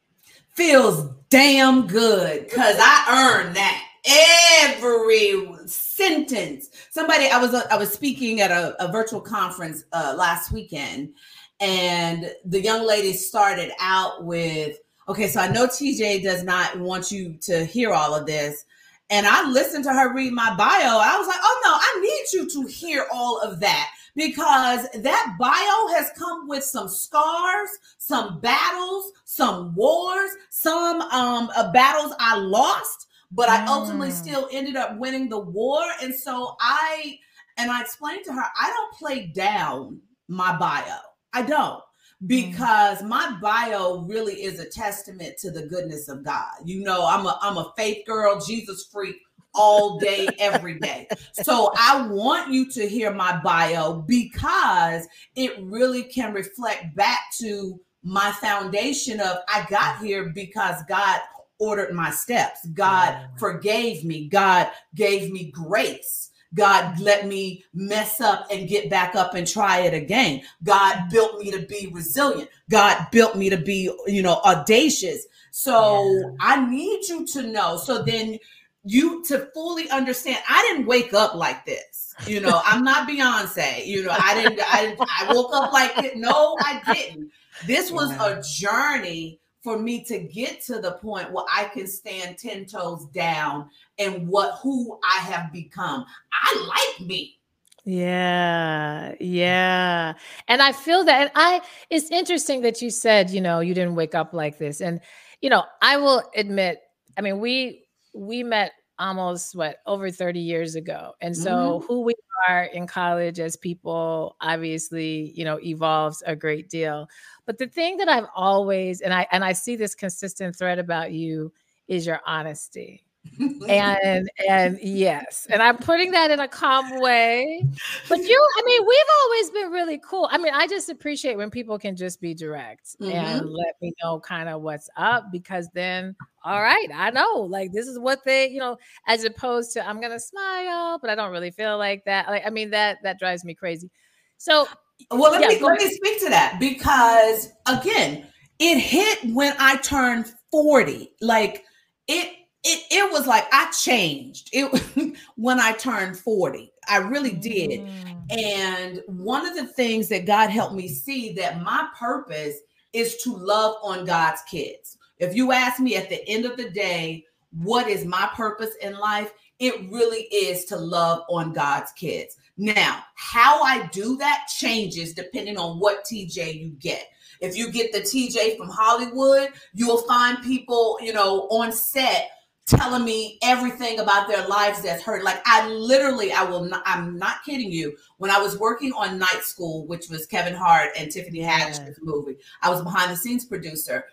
Feels 0.49 1.11
damn 1.29 1.87
good 1.87 2.44
because 2.44 2.76
I 2.81 3.43
earned 3.44 3.55
that 3.55 3.85
every 4.06 5.47
sentence. 5.67 6.70
Somebody, 6.91 7.29
I 7.29 7.38
was 7.38 7.52
uh, 7.52 7.67
I 7.70 7.76
was 7.76 7.93
speaking 7.93 8.41
at 8.41 8.50
a, 8.50 8.82
a 8.82 8.91
virtual 8.91 9.20
conference 9.20 9.85
uh, 9.93 10.14
last 10.17 10.52
weekend, 10.52 11.12
and 11.61 12.35
the 12.47 12.62
young 12.62 12.87
lady 12.87 13.12
started 13.12 13.73
out 13.79 14.25
with, 14.25 14.79
"Okay, 15.11 15.29
so 15.29 15.41
I 15.41 15.49
know 15.49 15.67
TeeJ 15.67 16.23
does 16.23 16.43
not 16.45 16.79
want 16.79 17.11
you 17.11 17.37
to 17.43 17.65
hear 17.65 17.93
all 17.93 18.15
of 18.15 18.27
this." 18.27 18.65
And 19.11 19.27
I 19.27 19.49
listened 19.49 19.85
to 19.85 19.93
her 19.93 20.15
read 20.15 20.33
my 20.33 20.55
bio. 20.55 20.99
I 20.99 21.19
was 21.19 21.27
like, 21.27 21.41
oh 21.43 21.61
no, 21.65 21.73
I 21.73 22.01
need 22.01 22.25
you 22.33 22.49
to 22.62 22.69
hear 22.69 23.07
all 23.12 23.41
of 23.41 23.59
that 23.59 23.91
because 24.15 24.89
that 25.03 25.37
bio 25.39 25.95
has 25.97 26.12
come 26.17 26.49
with 26.49 26.62
some 26.62 26.89
scars, 26.89 27.69
some 27.99 28.41
battles, 28.41 29.12
some 29.25 29.75
wars, 29.75 30.31
some 30.51 31.03
um 31.03 31.51
uh, 31.57 31.73
battles 31.73 32.15
I 32.21 32.37
lost, 32.37 33.09
but 33.33 33.49
I 33.49 33.67
ultimately 33.67 34.11
mm. 34.11 34.12
still 34.12 34.49
ended 34.53 34.77
up 34.77 34.97
winning 34.97 35.29
the 35.29 35.41
war. 35.41 35.83
And 36.01 36.15
so 36.15 36.57
I 36.61 37.19
and 37.57 37.71
I 37.71 37.81
explained 37.81 38.25
to 38.27 38.33
her, 38.33 38.45
I 38.61 38.71
don't 38.71 38.93
play 38.95 39.27
down 39.27 40.01
my 40.29 40.57
bio. 40.57 40.99
I 41.33 41.43
don't. 41.43 41.83
Mm-hmm. 42.23 42.51
because 42.51 43.03
my 43.03 43.39
bio 43.41 44.01
really 44.01 44.43
is 44.43 44.61
a 44.61 44.69
testament 44.69 45.39
to 45.39 45.51
the 45.51 45.67
goodness 45.67 46.07
of 46.09 46.23
God. 46.23 46.53
You 46.63 46.83
know, 46.83 47.07
I'm 47.07 47.25
a 47.25 47.39
I'm 47.41 47.57
a 47.57 47.73
faith 47.79 48.05
girl, 48.07 48.39
Jesus 48.39 48.87
freak 48.93 49.17
all 49.55 49.99
day, 49.99 50.29
every 50.39 50.79
day. 50.79 51.09
So 51.33 51.73
I 51.79 52.07
want 52.09 52.53
you 52.53 52.71
to 52.73 52.87
hear 52.87 53.11
my 53.11 53.41
bio 53.43 54.03
because 54.03 55.07
it 55.35 55.55
really 55.63 56.03
can 56.03 56.35
reflect 56.35 56.95
back 56.95 57.21
to 57.41 57.81
my 58.03 58.33
foundation 58.33 59.19
of 59.21 59.39
I 59.49 59.67
got 59.71 60.05
here 60.05 60.31
because 60.35 60.83
God 60.89 61.21
ordered 61.59 61.95
my 61.95 62.11
steps. 62.11 62.67
God 62.75 63.29
forgave 63.39 64.05
me. 64.05 64.29
God 64.29 64.71
gave 64.95 65.31
me 65.31 65.50
grace. 65.50 66.30
God 66.54 66.99
let 67.00 67.26
me 67.26 67.64
mess 67.73 68.21
up 68.21 68.47
and 68.50 68.69
get 68.69 68.90
back 68.90 69.14
up 69.14 69.35
and 69.35 69.47
try 69.47 69.80
it 69.80 69.95
again. 69.95 70.42
God 70.62 71.09
built 71.11 71.38
me 71.38 71.50
to 71.52 71.61
be 71.61 71.88
resilient. 71.92 72.50
God 72.69 73.07
built 73.12 73.37
me 73.37 73.50
to 73.50 73.57
be, 73.57 73.90
you 74.07 74.23
know, 74.23 74.40
audacious. 74.45 75.26
So 75.52 76.04
yeah. 76.04 76.30
I 76.40 76.69
need 76.69 77.09
you 77.09 77.26
to 77.26 77.42
know. 77.42 77.76
So 77.76 78.02
then 78.02 78.38
you 78.85 79.23
to 79.25 79.50
fully 79.52 79.90
understand 79.90 80.38
i 80.49 80.62
didn't 80.62 80.87
wake 80.87 81.12
up 81.12 81.35
like 81.35 81.64
this 81.66 82.14
you 82.26 82.40
know 82.40 82.61
i'm 82.64 82.83
not 82.83 83.09
beyonce 83.09 83.85
you 83.87 84.02
know 84.04 84.16
i 84.19 84.35
didn't 84.35 84.61
i, 84.62 84.97
I 84.99 85.33
woke 85.33 85.50
up 85.54 85.73
like 85.73 85.99
it 85.99 86.16
no 86.16 86.57
i 86.61 86.80
didn't 86.95 87.30
this 87.66 87.90
was 87.90 88.11
yeah. 88.11 88.38
a 88.38 88.42
journey 88.42 89.39
for 89.62 89.79
me 89.79 90.02
to 90.05 90.19
get 90.21 90.62
to 90.62 90.81
the 90.81 90.93
point 90.93 91.31
where 91.33 91.45
i 91.52 91.64
can 91.64 91.87
stand 91.87 92.38
10 92.38 92.67
toes 92.67 93.07
down 93.07 93.69
and 93.99 94.26
what 94.26 94.59
who 94.62 94.99
i 95.05 95.19
have 95.19 95.52
become 95.52 96.05
i 96.33 96.69
like 96.99 97.07
me 97.07 97.37
yeah, 97.85 99.14
yeah. 99.21 100.14
And 100.49 100.61
I 100.61 100.73
feel 100.73 101.02
that 101.05 101.21
and 101.23 101.31
I 101.35 101.62
it's 101.88 102.11
interesting 102.11 102.61
that 102.62 102.83
you 102.83 102.90
said, 102.90 103.31
you 103.31 103.40
know, 103.40 103.61
you 103.61 103.75
didn't 103.75 103.95
wake 103.95 104.14
up 104.14 104.35
like 104.35 104.59
this. 104.59 104.81
And 104.81 105.00
you 105.40 105.49
know, 105.49 105.64
I 105.81 105.97
will 105.97 106.23
admit, 106.37 106.83
I 107.17 107.23
mean, 107.23 107.40
we 107.40 107.85
we 108.14 108.43
met 108.43 108.73
almost 109.00 109.57
what 109.57 109.78
over 109.87 110.11
30 110.11 110.38
years 110.38 110.75
ago 110.76 111.14
and 111.21 111.37
so 111.37 111.50
mm-hmm. 111.50 111.87
who 111.87 112.02
we 112.02 112.14
are 112.49 112.64
in 112.64 112.87
college 112.87 113.40
as 113.40 113.57
people 113.57 114.37
obviously 114.40 115.33
you 115.35 115.45
know 115.45 115.59
evolves 115.61 116.23
a 116.26 116.37
great 116.37 116.69
deal 116.69 117.09
but 117.47 117.59
the 117.59 117.66
thing 117.66 117.97
that 117.97 118.09
i've 118.09 118.28
always 118.37 119.00
and 119.00 119.12
i 119.12 119.26
and 119.33 119.42
i 119.42 119.52
see 119.52 119.75
this 119.75 119.95
consistent 119.95 120.54
thread 120.54 120.78
about 120.78 121.12
you 121.12 121.50
is 121.88 122.07
your 122.07 122.21
honesty 122.26 123.02
and 123.69 124.31
and 124.49 124.79
yes, 124.83 125.47
and 125.50 125.62
I'm 125.62 125.77
putting 125.77 126.11
that 126.12 126.31
in 126.31 126.41
a 126.41 126.49
calm 126.49 127.00
way. 127.00 127.62
But 128.09 128.19
you, 128.19 128.49
I 128.59 128.62
mean, 128.65 128.87
we've 128.87 129.05
always 129.23 129.50
been 129.50 129.71
really 129.71 130.00
cool. 130.03 130.29
I 130.31 130.39
mean, 130.39 130.55
I 130.55 130.67
just 130.67 130.89
appreciate 130.89 131.37
when 131.37 131.50
people 131.50 131.79
can 131.79 131.97
just 131.97 132.21
be 132.21 132.33
direct 132.33 132.97
mm-hmm. 132.99 133.12
and 133.12 133.50
let 133.50 133.75
me 133.83 133.93
know 134.03 134.21
kind 134.21 134.49
of 134.49 134.62
what's 134.62 134.89
up 134.97 135.31
because 135.31 135.69
then, 135.75 136.17
all 136.45 136.62
right, 136.62 136.89
I 136.95 137.11
know 137.11 137.47
like 137.49 137.73
this 137.73 137.87
is 137.87 137.99
what 137.99 138.21
they, 138.25 138.49
you 138.49 138.59
know, 138.59 138.79
as 139.07 139.25
opposed 139.25 139.73
to 139.75 139.87
I'm 139.87 140.00
gonna 140.00 140.21
smile, 140.21 140.99
but 140.99 141.11
I 141.11 141.15
don't 141.15 141.31
really 141.31 141.50
feel 141.50 141.77
like 141.77 142.05
that. 142.07 142.27
Like, 142.29 142.47
I 142.47 142.50
mean, 142.50 142.71
that 142.71 142.99
that 143.03 143.19
drives 143.19 143.45
me 143.45 143.55
crazy. 143.55 143.91
So, 144.39 144.67
well, 145.11 145.33
let 145.33 145.43
yeah, 145.43 145.49
me 145.49 145.61
let 145.61 145.79
me 145.79 145.91
speak 145.91 146.21
to 146.21 146.31
that 146.31 146.57
because 146.59 147.53
again, 147.67 148.27
it 148.59 148.79
hit 148.79 149.35
when 149.35 149.55
I 149.59 149.77
turned 149.77 150.33
40. 150.50 151.12
Like 151.21 151.65
it 152.09 152.39
it 152.62 152.85
it 152.90 153.11
was 153.11 153.26
like 153.26 153.47
I 153.52 153.71
changed 153.71 154.50
it 154.52 155.17
when 155.37 155.61
I 155.61 155.73
turned 155.73 156.19
40. 156.19 156.73
I 156.88 156.99
really 156.99 157.33
did. 157.33 157.81
Mm. 157.81 158.21
And 158.31 159.02
one 159.07 159.47
of 159.47 159.57
the 159.57 159.67
things 159.67 160.09
that 160.09 160.26
God 160.26 160.50
helped 160.50 160.75
me 160.75 160.88
see 160.88 161.33
that 161.35 161.62
my 161.62 161.88
purpose 161.99 162.57
is 162.93 163.17
to 163.19 163.35
love 163.35 163.76
on 163.83 164.05
God's 164.05 164.43
kids. 164.43 164.99
If 165.19 165.35
you 165.35 165.52
ask 165.52 165.81
me 165.81 165.97
at 165.97 166.09
the 166.09 166.26
end 166.29 166.45
of 166.45 166.57
the 166.57 166.71
day, 166.71 167.25
what 167.52 167.88
is 167.88 168.05
my 168.05 168.29
purpose 168.35 168.75
in 168.81 168.99
life? 168.99 169.33
It 169.59 169.90
really 169.90 170.23
is 170.33 170.64
to 170.67 170.76
love 170.76 171.23
on 171.29 171.52
God's 171.52 171.93
kids. 171.93 172.37
Now, 172.57 173.02
how 173.14 173.62
I 173.62 173.87
do 173.88 174.17
that 174.19 174.49
changes 174.57 175.14
depending 175.14 175.59
on 175.59 175.79
what 175.79 176.05
TeeJ 176.05 176.61
you 176.61 176.71
get. 176.79 177.07
If 177.40 177.57
you 177.57 177.71
get 177.71 177.93
the 177.93 178.00
TeeJ 178.00 178.57
from 178.57 178.69
Hollywood, 178.69 179.50
you'll 179.75 180.02
find 180.02 180.43
people, 180.43 180.99
you 181.00 181.12
know, 181.12 181.49
on 181.50 181.73
set 181.73 182.31
telling 182.67 183.05
me 183.05 183.38
everything 183.43 183.99
about 183.99 184.29
their 184.29 184.47
lives 184.47 184.83
that's 184.83 185.02
hurt. 185.02 185.25
Like 185.25 185.40
I 185.45 185.69
literally, 185.69 186.33
I 186.33 186.45
will 186.45 186.64
not, 186.64 186.83
I'm 186.87 187.19
not 187.19 187.45
kidding 187.45 187.71
you. 187.71 187.97
When 188.19 188.31
I 188.31 188.38
was 188.38 188.59
working 188.59 188.93
on 188.93 189.19
Night 189.19 189.43
School, 189.43 189.87
which 189.87 190.09
was 190.09 190.26
Kevin 190.26 190.55
Hart 190.55 190.90
and 190.97 191.11
Tiffany 191.11 191.40
Haddish's 191.40 191.81
yes. 191.81 191.97
movie, 192.02 192.37
I 192.62 192.71
was 192.71 192.83
behind 192.83 193.11
the 193.11 193.17
scenes 193.17 193.45
producer. 193.45 194.05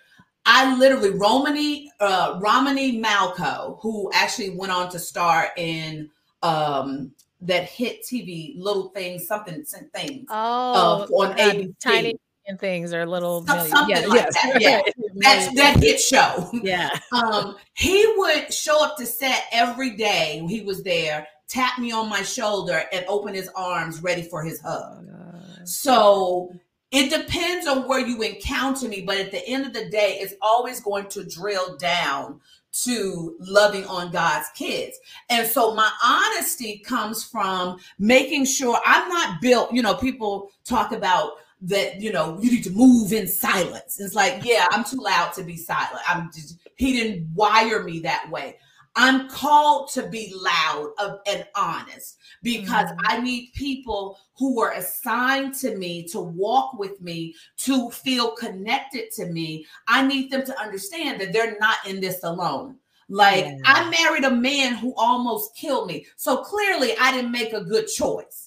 I 0.45 0.75
literally 0.77 1.11
Romany 1.11 1.91
uh, 1.99 2.39
Romany 2.41 3.01
Malco, 3.01 3.79
who 3.81 4.09
actually 4.13 4.51
went 4.51 4.71
on 4.71 4.89
to 4.91 4.99
star 4.99 5.51
in 5.57 6.09
um, 6.41 7.11
that 7.41 7.65
hit 7.65 8.03
TV 8.03 8.53
little 8.57 8.89
things, 8.89 9.27
something, 9.27 9.63
thing. 9.93 10.25
Oh, 10.29 11.05
uh, 11.11 11.15
on 11.15 11.37
ABC. 11.37 11.75
Tiny 11.79 12.19
and 12.47 12.59
things 12.59 12.93
or 12.93 13.05
little 13.05 13.45
something 13.45 13.89
yeah, 13.89 14.05
like 14.07 14.21
yes. 14.21 14.33
that. 14.33 14.61
Yeah, 14.61 14.81
that 15.15 15.55
that 15.55 15.83
hit 15.83 15.99
show. 15.99 16.49
Yeah. 16.53 16.89
Um, 17.11 17.55
he 17.73 18.05
would 18.17 18.53
show 18.53 18.83
up 18.83 18.95
to 18.97 19.05
set 19.05 19.45
every 19.51 19.91
day. 19.91 20.43
He 20.47 20.61
was 20.61 20.83
there, 20.83 21.27
tap 21.47 21.79
me 21.79 21.91
on 21.91 22.09
my 22.09 22.21
shoulder, 22.21 22.83
and 22.91 23.05
open 23.07 23.33
his 23.33 23.49
arms, 23.55 24.03
ready 24.03 24.21
for 24.21 24.43
his 24.43 24.61
hug. 24.61 25.07
Oh, 25.09 25.65
so 25.65 26.51
it 26.91 27.09
depends 27.09 27.65
on 27.65 27.87
where 27.87 27.99
you 27.99 28.21
encounter 28.21 28.87
me, 28.87 29.01
but 29.01 29.17
at 29.17 29.31
the 29.31 29.45
end 29.47 29.65
of 29.65 29.73
the 29.73 29.89
day, 29.89 30.19
it's 30.21 30.35
always 30.41 30.79
going 30.79 31.07
to 31.09 31.23
drill 31.25 31.77
down 31.77 32.39
to 32.83 33.35
loving 33.39 33.85
on 33.85 34.11
God's 34.11 34.47
kids. 34.55 34.97
And 35.29 35.47
so 35.47 35.73
my 35.73 35.89
honesty 36.03 36.79
comes 36.79 37.23
from 37.23 37.77
making 37.97 38.45
sure 38.45 38.79
I'm 38.85 39.09
not 39.09 39.41
built, 39.41 39.73
you 39.73 39.81
know, 39.81 39.95
people 39.95 40.51
talk 40.63 40.91
about 40.91 41.33
that 41.61 41.99
you 42.01 42.11
know 42.11 42.37
you 42.41 42.51
need 42.51 42.63
to 42.63 42.71
move 42.71 43.13
in 43.13 43.27
silence. 43.27 43.99
It's 43.99 44.15
like, 44.15 44.43
yeah, 44.43 44.67
I'm 44.71 44.83
too 44.83 44.97
loud 44.97 45.33
to 45.33 45.43
be 45.43 45.57
silent. 45.57 46.01
I'm 46.07 46.31
just 46.33 46.59
he 46.75 46.93
didn't 46.93 47.29
wire 47.33 47.83
me 47.83 47.99
that 47.99 48.29
way. 48.29 48.57
I'm 48.99 49.29
called 49.29 49.91
to 49.91 50.07
be 50.07 50.33
loud 50.35 50.91
and 51.27 51.45
honest 51.55 52.17
because 52.41 52.89
mm-hmm. 52.89 52.99
I 53.05 53.19
need 53.21 53.51
people 53.53 54.17
who 54.37 54.59
are 54.59 54.73
assigned 54.73 55.53
to 55.55 55.75
me 55.77 56.03
to 56.07 56.19
walk 56.19 56.79
with 56.79 56.99
me, 56.99 57.35
to 57.57 57.91
feel 57.91 58.31
connected 58.31 59.11
to 59.11 59.27
me. 59.27 59.67
I 59.87 60.05
need 60.05 60.31
them 60.31 60.43
to 60.47 60.59
understand 60.59 61.21
that 61.21 61.31
they're 61.31 61.59
not 61.59 61.77
in 61.85 62.01
this 62.01 62.23
alone. 62.23 62.77
Like 63.07 63.45
yeah. 63.45 63.57
I 63.65 63.89
married 63.89 64.25
a 64.25 64.31
man 64.31 64.73
who 64.73 64.95
almost 64.97 65.55
killed 65.55 65.87
me. 65.87 66.07
So 66.15 66.37
clearly 66.37 66.93
I 66.99 67.11
didn't 67.11 67.31
make 67.31 67.53
a 67.53 67.63
good 67.63 67.87
choice. 67.87 68.46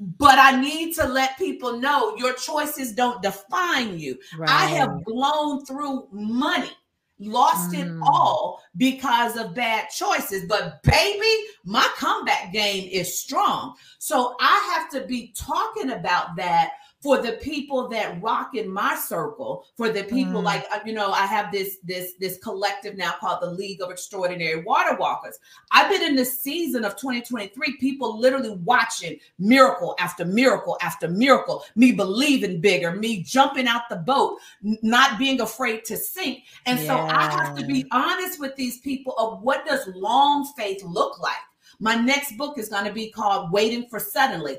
But 0.00 0.38
I 0.38 0.58
need 0.58 0.94
to 0.94 1.06
let 1.06 1.36
people 1.36 1.78
know 1.78 2.16
your 2.16 2.32
choices 2.32 2.92
don't 2.92 3.22
define 3.22 3.98
you. 3.98 4.18
Right. 4.36 4.48
I 4.48 4.66
have 4.66 5.04
blown 5.04 5.64
through 5.66 6.08
money, 6.10 6.70
lost 7.18 7.72
mm. 7.72 7.84
it 7.84 8.00
all 8.02 8.62
because 8.78 9.36
of 9.36 9.54
bad 9.54 9.90
choices. 9.90 10.46
But 10.48 10.82
baby, 10.82 11.30
my 11.64 11.86
comeback 11.96 12.50
game 12.50 12.88
is 12.90 13.20
strong. 13.20 13.74
So 13.98 14.36
I 14.40 14.74
have 14.74 14.90
to 14.92 15.06
be 15.06 15.34
talking 15.36 15.90
about 15.90 16.34
that 16.36 16.72
for 17.00 17.22
the 17.22 17.32
people 17.32 17.88
that 17.88 18.20
rock 18.22 18.54
in 18.54 18.70
my 18.70 18.94
circle 18.94 19.64
for 19.76 19.88
the 19.88 20.04
people 20.04 20.40
mm. 20.40 20.44
like 20.44 20.64
uh, 20.72 20.78
you 20.84 20.92
know 20.92 21.12
i 21.12 21.26
have 21.26 21.50
this 21.50 21.78
this 21.82 22.14
this 22.20 22.38
collective 22.38 22.96
now 22.96 23.14
called 23.18 23.40
the 23.40 23.50
league 23.50 23.80
of 23.80 23.90
extraordinary 23.90 24.62
water 24.62 24.96
walkers 24.96 25.38
i've 25.72 25.90
been 25.90 26.02
in 26.02 26.14
the 26.14 26.24
season 26.24 26.84
of 26.84 26.96
2023 26.96 27.76
people 27.78 28.18
literally 28.18 28.56
watching 28.64 29.18
miracle 29.38 29.94
after 29.98 30.24
miracle 30.24 30.76
after 30.82 31.08
miracle 31.08 31.64
me 31.74 31.92
believing 31.92 32.60
bigger 32.60 32.94
me 32.94 33.22
jumping 33.22 33.66
out 33.66 33.82
the 33.88 33.96
boat 33.96 34.38
not 34.82 35.18
being 35.18 35.40
afraid 35.40 35.84
to 35.84 35.96
sink 35.96 36.44
and 36.66 36.78
yeah. 36.80 36.86
so 36.86 36.96
i 36.96 37.30
have 37.30 37.56
to 37.56 37.64
be 37.64 37.86
honest 37.92 38.38
with 38.38 38.54
these 38.56 38.78
people 38.78 39.14
of 39.18 39.42
what 39.42 39.66
does 39.66 39.86
long 39.94 40.44
faith 40.56 40.82
look 40.84 41.20
like 41.20 41.32
my 41.82 41.94
next 41.94 42.36
book 42.36 42.58
is 42.58 42.68
going 42.68 42.84
to 42.84 42.92
be 42.92 43.10
called 43.10 43.50
waiting 43.50 43.86
for 43.88 43.98
suddenly 43.98 44.58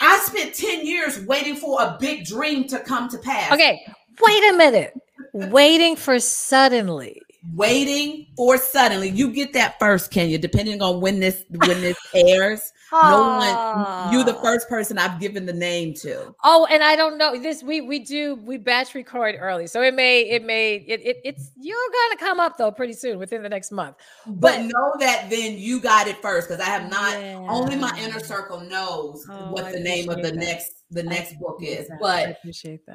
I 0.00 0.18
spent 0.20 0.54
10 0.54 0.86
years 0.86 1.20
waiting 1.26 1.56
for 1.56 1.80
a 1.82 1.96
big 2.00 2.24
dream 2.24 2.66
to 2.68 2.78
come 2.80 3.08
to 3.10 3.18
pass. 3.18 3.52
Okay, 3.52 3.84
wait 4.20 4.50
a 4.50 4.56
minute. 4.56 4.94
waiting 5.32 5.96
for 5.96 6.18
suddenly. 6.18 7.20
Waiting 7.54 8.26
for 8.36 8.58
suddenly. 8.58 9.10
You 9.10 9.32
get 9.32 9.52
that 9.54 9.78
first, 9.78 10.10
Kenya, 10.10 10.38
depending 10.38 10.82
on 10.82 11.00
when 11.00 11.20
this 11.20 11.44
when 11.50 11.80
this 11.80 11.96
airs. 12.14 12.72
No 12.92 13.38
one, 13.38 14.12
you 14.12 14.24
the 14.24 14.34
first 14.34 14.68
person 14.68 14.98
I've 14.98 15.20
given 15.20 15.46
the 15.46 15.52
name 15.52 15.94
to. 15.94 16.34
Oh, 16.44 16.66
and 16.70 16.82
I 16.82 16.96
don't 16.96 17.18
know 17.18 17.38
this. 17.38 17.62
We 17.62 17.80
we 17.80 18.00
do 18.00 18.36
we 18.36 18.56
batch 18.56 18.94
record 18.94 19.36
early, 19.38 19.66
so 19.66 19.82
it 19.82 19.94
may 19.94 20.22
it 20.22 20.44
may 20.44 20.76
it, 20.86 21.00
it 21.04 21.16
it's 21.24 21.52
you're 21.56 21.76
gonna 21.92 22.18
come 22.18 22.40
up 22.40 22.56
though 22.58 22.72
pretty 22.72 22.94
soon 22.94 23.18
within 23.18 23.42
the 23.42 23.48
next 23.48 23.70
month. 23.70 23.96
But, 24.26 24.56
but 24.56 24.62
know 24.62 24.92
that 25.00 25.30
then 25.30 25.56
you 25.56 25.80
got 25.80 26.06
it 26.06 26.20
first 26.22 26.48
because 26.48 26.60
I 26.60 26.68
have 26.68 26.90
not. 26.90 27.12
Yeah. 27.12 27.46
Only 27.48 27.76
my 27.76 27.96
inner 27.98 28.20
circle 28.20 28.60
knows 28.60 29.24
oh, 29.28 29.52
what 29.52 29.72
the 29.72 29.80
name 29.80 30.08
of 30.08 30.16
the 30.16 30.30
that. 30.30 30.36
next 30.36 30.80
the 30.90 31.02
next 31.02 31.38
book 31.38 31.58
is. 31.62 31.88
That. 31.88 31.98
But 32.00 32.38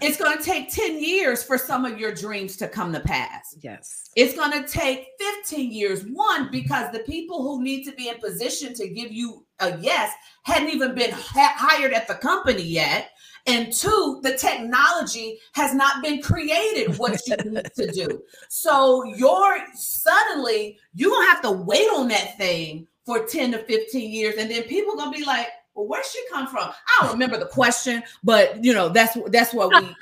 it's 0.01 0.17
going 0.17 0.37
to 0.37 0.43
take 0.43 0.69
10 0.69 1.01
years 1.01 1.43
for 1.43 1.57
some 1.57 1.85
of 1.85 1.99
your 1.99 2.13
dreams 2.13 2.57
to 2.57 2.67
come 2.67 2.91
to 2.93 2.99
pass. 2.99 3.55
Yes. 3.61 4.09
It's 4.15 4.35
going 4.35 4.51
to 4.51 4.67
take 4.67 5.07
15 5.19 5.71
years. 5.71 6.03
One, 6.03 6.51
because 6.51 6.91
the 6.91 6.99
people 6.99 7.41
who 7.41 7.63
need 7.63 7.85
to 7.85 7.93
be 7.93 8.09
in 8.09 8.17
position 8.17 8.73
to 8.75 8.89
give 8.89 9.11
you 9.11 9.44
a 9.59 9.77
yes 9.79 10.11
hadn't 10.43 10.69
even 10.69 10.93
been 10.95 11.11
ha- 11.11 11.55
hired 11.57 11.93
at 11.93 12.07
the 12.07 12.15
company 12.15 12.63
yet. 12.63 13.11
And 13.47 13.71
two, 13.71 14.19
the 14.23 14.35
technology 14.37 15.39
has 15.53 15.75
not 15.75 16.01
been 16.01 16.21
created 16.21 16.97
what 16.97 17.21
you 17.27 17.35
need 17.45 17.71
to 17.75 17.91
do. 17.91 18.23
So 18.49 19.03
you're 19.03 19.57
suddenly, 19.75 20.79
you're 20.93 21.11
going 21.11 21.27
to 21.27 21.31
have 21.31 21.41
to 21.43 21.51
wait 21.51 21.87
on 21.89 22.07
that 22.07 22.37
thing 22.37 22.87
for 23.05 23.25
10 23.25 23.51
to 23.51 23.59
15 23.59 24.11
years. 24.11 24.35
And 24.37 24.49
then 24.49 24.63
people 24.63 24.97
to 24.97 25.11
be 25.11 25.23
like, 25.23 25.47
well, 25.75 25.87
where 25.87 26.03
she 26.03 26.19
come 26.31 26.47
from? 26.47 26.69
I 26.69 27.01
don't 27.01 27.11
remember 27.11 27.37
the 27.37 27.45
question, 27.45 28.01
but 28.23 28.63
you 28.63 28.73
know, 28.73 28.89
that's 28.89 29.17
that's 29.27 29.53
what 29.53 29.69
we. 29.69 29.75
You 29.75 29.81
know. 29.81 29.95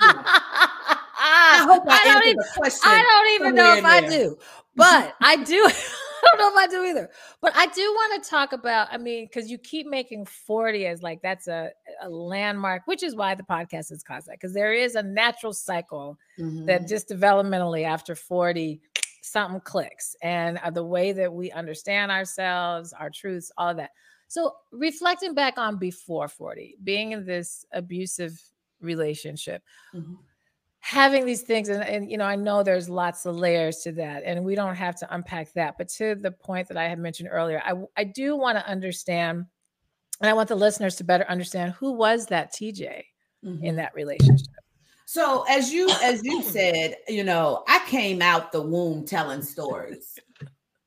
I 1.26 1.66
hope 1.68 1.84
I, 1.88 1.98
I 1.98 2.12
don't 2.12 2.26
even, 2.26 2.36
the 2.36 2.48
question. 2.56 2.82
I 2.84 3.02
don't 3.02 3.40
even 3.40 3.54
know 3.56 3.74
if 3.74 3.84
I 3.84 4.00
do, 4.02 4.30
mm-hmm. 4.30 4.60
but 4.76 5.14
I 5.20 5.36
do. 5.36 5.68
I 6.24 6.36
don't 6.36 6.38
know 6.38 6.60
if 6.60 6.68
I 6.68 6.70
do 6.70 6.84
either. 6.84 7.10
But 7.40 7.52
I 7.54 7.66
do 7.66 7.82
want 7.82 8.22
to 8.22 8.30
talk 8.30 8.52
about, 8.52 8.88
I 8.90 8.98
mean, 8.98 9.26
because 9.26 9.50
you 9.50 9.58
keep 9.58 9.86
making 9.86 10.26
40 10.26 10.86
as 10.86 11.02
like 11.02 11.22
that's 11.22 11.48
a, 11.48 11.70
a 12.00 12.08
landmark, 12.08 12.82
which 12.86 13.02
is 13.02 13.14
why 13.14 13.34
the 13.34 13.42
podcast 13.42 13.92
is 13.92 14.02
called 14.02 14.24
that. 14.26 14.32
Because 14.32 14.54
there 14.54 14.72
is 14.72 14.94
a 14.94 15.02
natural 15.02 15.52
cycle 15.52 16.18
mm-hmm. 16.38 16.66
that 16.66 16.88
just 16.88 17.08
developmentally 17.08 17.84
after 17.84 18.14
40, 18.14 18.80
something 19.22 19.60
clicks. 19.60 20.16
And 20.22 20.58
uh, 20.58 20.70
the 20.70 20.84
way 20.84 21.12
that 21.12 21.32
we 21.32 21.50
understand 21.50 22.10
ourselves, 22.10 22.92
our 22.92 23.10
truths, 23.10 23.50
all 23.56 23.70
of 23.70 23.76
that. 23.78 23.90
So 24.28 24.54
reflecting 24.72 25.34
back 25.34 25.58
on 25.58 25.78
before 25.78 26.28
40, 26.28 26.76
being 26.82 27.12
in 27.12 27.24
this 27.24 27.64
abusive 27.72 28.40
relationship, 28.80 29.62
mm-hmm. 29.94 30.14
Having 30.86 31.24
these 31.24 31.40
things, 31.40 31.70
and, 31.70 31.82
and 31.82 32.10
you 32.10 32.18
know, 32.18 32.26
I 32.26 32.36
know 32.36 32.62
there's 32.62 32.90
lots 32.90 33.24
of 33.24 33.36
layers 33.36 33.78
to 33.78 33.92
that, 33.92 34.22
and 34.24 34.44
we 34.44 34.54
don't 34.54 34.74
have 34.74 34.96
to 34.96 35.14
unpack 35.14 35.50
that. 35.54 35.76
But 35.78 35.88
to 35.90 36.14
the 36.14 36.30
point 36.30 36.68
that 36.68 36.76
I 36.76 36.88
had 36.88 36.98
mentioned 36.98 37.30
earlier, 37.32 37.62
I, 37.64 37.72
I 37.96 38.04
do 38.04 38.36
want 38.36 38.58
to 38.58 38.68
understand, 38.68 39.46
and 40.20 40.28
I 40.28 40.34
want 40.34 40.50
the 40.50 40.56
listeners 40.56 40.96
to 40.96 41.04
better 41.04 41.24
understand 41.26 41.72
who 41.72 41.92
was 41.92 42.26
that 42.26 42.52
TeeJ 42.52 43.04
mm-hmm. 43.42 43.64
in 43.64 43.76
that 43.76 43.94
relationship. 43.94 44.48
So 45.06 45.46
as 45.48 45.72
you 45.72 45.88
as 46.02 46.22
you 46.22 46.42
said, 46.42 46.96
you 47.08 47.24
know, 47.24 47.64
I 47.66 47.82
came 47.86 48.20
out 48.20 48.52
the 48.52 48.62
womb 48.62 49.06
telling 49.06 49.42
stories. 49.42 50.18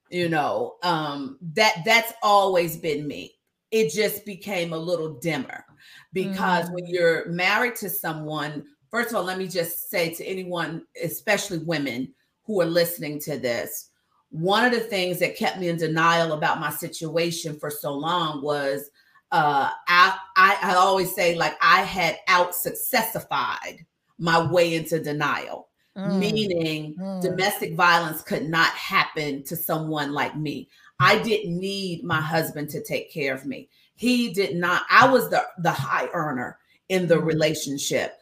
you 0.09 0.29
know 0.29 0.75
um 0.83 1.37
that 1.53 1.81
that's 1.85 2.13
always 2.23 2.77
been 2.77 3.07
me 3.07 3.33
it 3.71 3.91
just 3.91 4.25
became 4.25 4.73
a 4.73 4.77
little 4.77 5.15
dimmer 5.15 5.65
because 6.13 6.69
mm. 6.69 6.73
when 6.73 6.85
you're 6.87 7.27
married 7.29 7.75
to 7.75 7.89
someone 7.89 8.63
first 8.97 9.11
of 9.11 9.15
all 9.15 9.23
let 9.23 9.37
me 9.37 9.47
just 9.47 9.91
say 9.91 10.11
to 10.11 10.25
anyone 10.25 10.81
especially 11.03 11.59
women 11.59 12.11
who 12.45 12.59
are 12.59 12.65
listening 12.65 13.19
to 13.19 13.37
this 13.37 13.91
one 14.31 14.65
of 14.65 14.71
the 14.71 14.79
things 14.79 15.19
that 15.19 15.37
kept 15.37 15.59
me 15.59 15.69
in 15.69 15.77
denial 15.77 16.33
about 16.33 16.59
my 16.59 16.71
situation 16.71 17.59
for 17.59 17.69
so 17.69 17.93
long 17.93 18.41
was 18.41 18.89
uh 19.31 19.69
I, 19.87 20.17
I 20.35 20.57
i 20.63 20.73
always 20.73 21.13
say 21.13 21.35
like 21.35 21.55
i 21.61 21.81
had 21.81 22.17
out 22.27 22.53
successified 22.53 23.85
my 24.17 24.51
way 24.51 24.73
into 24.73 24.99
denial 24.99 25.67
mm. 25.95 26.17
meaning 26.17 26.95
mm. 26.95 27.21
domestic 27.21 27.75
violence 27.75 28.23
could 28.23 28.49
not 28.49 28.69
happen 28.69 29.43
to 29.43 29.55
someone 29.55 30.11
like 30.11 30.35
me 30.35 30.69
i 30.99 31.19
didn't 31.19 31.55
need 31.55 32.03
my 32.03 32.19
husband 32.19 32.71
to 32.71 32.83
take 32.83 33.13
care 33.13 33.35
of 33.35 33.45
me 33.45 33.69
he 33.93 34.33
did 34.33 34.55
not 34.55 34.81
i 34.89 35.07
was 35.07 35.29
the 35.29 35.45
the 35.59 35.71
high 35.71 36.09
earner 36.13 36.57
in 36.89 37.05
the 37.05 37.15
mm. 37.17 37.25
relationship 37.25 38.17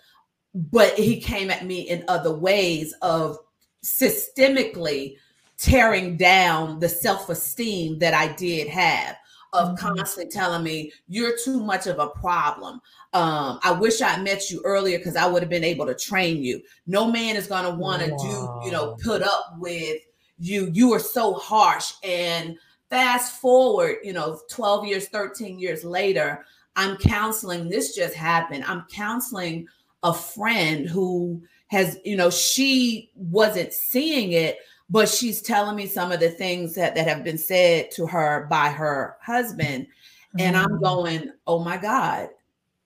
but 0.56 0.94
he 0.94 1.20
came 1.20 1.52
at 1.52 1.66
me 1.66 1.82
in 1.82 2.06
other 2.08 2.34
ways 2.34 2.94
of 3.02 3.38
systemically 3.84 5.18
tearing 5.58 6.18
down 6.18 6.80
the 6.80 6.90
self-esteem 6.90 8.00
that 8.00 8.14
I 8.14 8.34
did 8.34 8.68
have 8.68 9.16
of 9.54 9.70
mm-hmm. 9.70 9.88
constantly 9.88 10.32
telling 10.32 10.64
me 10.64 10.92
you're 11.08 11.38
too 11.44 11.60
much 11.60 11.88
of 11.88 12.00
a 12.00 12.08
problem. 12.08 12.82
Um, 13.14 13.60
I 13.64 13.72
wish 13.72 14.02
I 14.02 14.22
met 14.22 14.50
you 14.50 14.62
earlier 14.66 14.98
because 14.98 15.16
I 15.16 15.28
would 15.28 15.42
have 15.42 15.50
been 15.50 15.64
able 15.64 15.86
to 15.86 15.96
train 15.96 16.44
you. 16.44 16.62
No 16.88 17.12
man 17.12 17.36
is 17.36 17.48
gonna 17.48 17.74
want 17.74 18.02
to 18.04 18.12
wow. 18.12 18.60
do, 18.62 18.66
you 18.66 18.72
know, 18.72 18.98
put 19.04 19.22
up 19.22 19.56
with 19.58 20.02
you. 20.38 20.70
You 20.74 20.94
are 20.94 21.00
so 21.00 21.34
harsh. 21.34 21.94
And 22.04 22.58
fast 22.90 23.40
forward, 23.40 23.98
you 24.04 24.14
know, 24.14 24.40
12 24.50 24.86
years, 24.86 25.08
13 25.08 25.60
years 25.60 25.84
later, 25.84 26.46
I'm 26.76 26.98
counseling. 26.98 27.70
This 27.70 27.96
just 27.96 28.16
happened. 28.16 28.66
I'm 28.66 28.86
counseling 28.92 29.68
a 30.04 30.14
friend 30.14 30.88
who 30.88 31.42
has, 31.68 31.98
you 32.06 32.16
know, 32.16 32.30
she 32.30 33.12
wasn't 33.16 33.74
seeing 33.74 34.34
it, 34.34 34.60
but 34.90 35.10
she's 35.10 35.42
telling 35.42 35.76
me 35.76 35.88
some 35.88 36.12
of 36.12 36.20
the 36.20 36.30
things 36.30 36.76
that, 36.76 36.96
that 36.96 37.08
have 37.08 37.24
been 37.24 37.38
said 37.38 37.90
to 37.92 38.06
her 38.06 38.48
by 38.50 38.70
her 38.70 39.18
husband. 39.22 39.86
Mm-hmm. 39.86 40.42
And 40.42 40.58
I'm 40.58 40.70
mm. 40.70 40.82
going, 40.82 41.32
oh 41.48 41.64
my 41.64 41.78
God, 41.78 42.30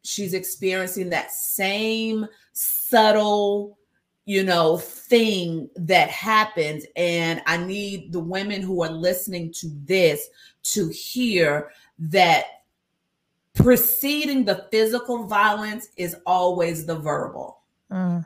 she's 0.04 0.34
experiencing 0.34 1.10
that 1.10 1.32
same 1.32 2.26
subtle, 2.54 3.78
you 4.26 4.44
know, 4.44 4.78
thing 4.78 5.70
that 5.76 6.10
happens. 6.10 6.86
And 6.96 7.42
I 7.46 7.58
need 7.58 8.14
the 8.14 8.20
women 8.20 8.62
who 8.62 8.84
are 8.84 8.92
listening 8.92 9.52
to 9.54 9.68
this 9.84 10.30
to 10.64 10.90
hear 10.90 11.72
that 12.00 12.46
preceding 13.60 14.46
the 14.46 14.68
physical 14.72 15.26
violence 15.26 15.90
is 15.98 16.16
always 16.26 16.86
the 16.86 16.96
verbal. 16.96 17.60
Mm. 17.92 18.26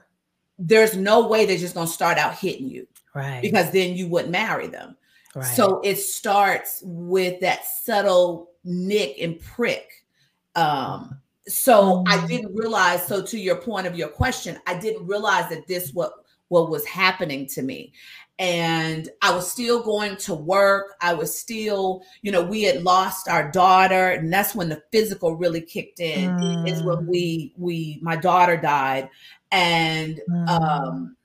There's 0.60 0.96
no 0.96 1.28
way 1.28 1.46
they're 1.46 1.58
just 1.58 1.74
going 1.74 1.88
to 1.88 1.94
start 1.94 2.18
out 2.18 2.36
hitting 2.36 2.70
you. 2.70 2.88
Right. 3.16 3.42
Because 3.42 3.72
then 3.72 3.96
you 3.96 4.08
wouldn't 4.08 4.32
marry 4.32 4.68
them. 4.68 4.96
Right. 5.36 5.46
So 5.46 5.82
it 5.84 5.96
starts 5.96 6.82
with 6.86 7.40
that 7.42 7.66
subtle 7.66 8.52
nick 8.64 9.18
and 9.20 9.40
prick. 9.40 10.06
Um, 10.56 11.20
so 11.48 12.04
I 12.08 12.18
mm-hmm. 12.18 12.28
didn't 12.28 12.56
realize. 12.56 13.06
So 13.08 13.22
to 13.24 13.40
your 13.40 13.56
point 13.56 13.88
of 13.88 13.96
your 13.96 14.10
question, 14.10 14.60
I 14.68 14.78
didn't 14.78 15.06
realize 15.06 15.50
that 15.50 15.68
this 15.68 15.94
what 15.94 16.23
what 16.54 16.70
was 16.70 16.86
happening 16.86 17.48
to 17.48 17.64
me. 17.64 17.92
And 18.40 19.10
I 19.22 19.34
was 19.36 19.52
still 19.52 19.84
going 19.84 20.18
to 20.18 20.34
work. 20.34 20.94
I 21.02 21.14
was 21.14 21.38
still, 21.38 22.04
you 22.22 22.32
know, 22.32 22.42
we 22.42 22.64
had 22.64 22.84
lost 22.84 23.28
our 23.28 23.52
daughter, 23.52 24.10
and 24.10 24.32
that's 24.32 24.56
when 24.56 24.70
the 24.70 24.82
physical 24.92 25.36
really 25.36 25.62
kicked 25.62 26.00
in. 26.00 26.30
Mm. 26.32 26.70
Is 26.70 26.84
when 26.84 26.98
mm. 26.98 27.08
we 27.08 27.54
we 27.58 28.00
my 28.02 28.16
daughter 28.16 28.58
died, 28.58 29.10
and 29.52 30.20
mm. 30.30 30.50
um 30.50 31.16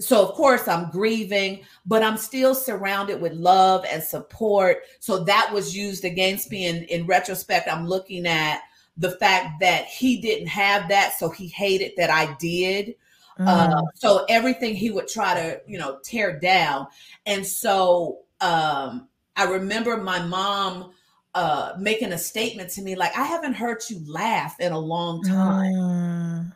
so 0.00 0.26
of 0.26 0.34
course 0.34 0.66
i'm 0.66 0.90
grieving 0.90 1.60
but 1.84 2.02
i'm 2.02 2.16
still 2.16 2.54
surrounded 2.54 3.20
with 3.20 3.34
love 3.34 3.84
and 3.90 4.02
support 4.02 4.78
so 4.98 5.22
that 5.22 5.52
was 5.52 5.76
used 5.76 6.06
against 6.06 6.50
me 6.50 6.66
and 6.66 6.84
in 6.84 7.06
retrospect 7.06 7.68
i'm 7.70 7.86
looking 7.86 8.26
at 8.26 8.62
the 8.96 9.10
fact 9.18 9.60
that 9.60 9.84
he 9.84 10.18
didn't 10.18 10.48
have 10.48 10.88
that 10.88 11.12
so 11.18 11.28
he 11.28 11.48
hated 11.48 11.92
that 11.98 12.08
i 12.08 12.34
did 12.40 12.94
mm. 13.40 13.48
uh, 13.48 13.82
so 13.94 14.24
everything 14.28 14.74
he 14.74 14.90
would 14.90 15.08
try 15.08 15.34
to 15.34 15.60
you 15.66 15.78
know 15.78 15.98
tear 16.04 16.38
down 16.38 16.86
and 17.26 17.46
so 17.46 18.18
um, 18.40 19.08
i 19.36 19.44
remember 19.44 19.96
my 19.96 20.20
mom 20.20 20.92
uh, 21.34 21.72
making 21.78 22.12
a 22.12 22.18
statement 22.18 22.70
to 22.70 22.82
me 22.82 22.94
like 22.94 23.16
i 23.16 23.24
haven't 23.24 23.54
heard 23.54 23.80
you 23.88 24.00
laugh 24.06 24.56
in 24.60 24.72
a 24.72 24.78
long 24.78 25.22
time 25.22 25.74
mm. 25.74 26.52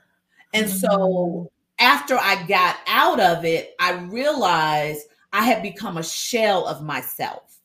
and 0.52 0.68
so 0.68 0.88
mm 0.88 1.48
after 1.78 2.16
I 2.16 2.44
got 2.46 2.76
out 2.86 3.20
of 3.20 3.44
it, 3.44 3.74
I 3.80 3.92
realized 3.92 5.06
I 5.32 5.44
had 5.44 5.62
become 5.62 5.96
a 5.96 6.02
shell 6.02 6.66
of 6.66 6.82
myself 6.82 7.58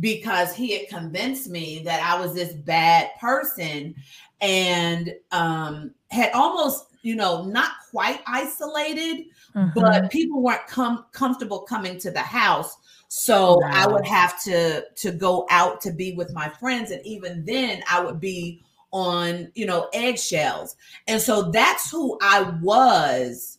because 0.00 0.54
he 0.54 0.76
had 0.76 0.88
convinced 0.88 1.48
me 1.48 1.82
that 1.84 2.02
I 2.02 2.20
was 2.20 2.34
this 2.34 2.52
bad 2.52 3.10
person 3.20 3.94
and 4.40 5.14
um, 5.30 5.94
had 6.10 6.32
almost, 6.32 6.86
you 7.02 7.16
know, 7.16 7.44
not 7.44 7.72
quite 7.90 8.20
isolated, 8.26 9.26
mm-hmm. 9.54 9.78
but 9.78 10.10
people 10.10 10.42
weren't 10.42 10.66
com- 10.66 11.04
comfortable 11.12 11.60
coming 11.60 11.98
to 11.98 12.10
the 12.10 12.20
house. 12.20 12.76
So 13.08 13.58
wow. 13.58 13.70
I 13.72 13.86
would 13.86 14.06
have 14.06 14.42
to 14.44 14.84
to 14.96 15.12
go 15.12 15.46
out 15.50 15.80
to 15.82 15.92
be 15.92 16.14
with 16.14 16.32
my 16.32 16.48
friends, 16.48 16.90
and 16.90 17.04
even 17.04 17.44
then, 17.44 17.82
I 17.90 18.00
would 18.00 18.20
be 18.20 18.62
on, 18.92 19.50
you 19.54 19.66
know, 19.66 19.88
eggshells. 19.92 20.76
And 21.08 21.20
so 21.20 21.50
that's 21.50 21.90
who 21.90 22.18
I 22.22 22.42
was 22.62 23.58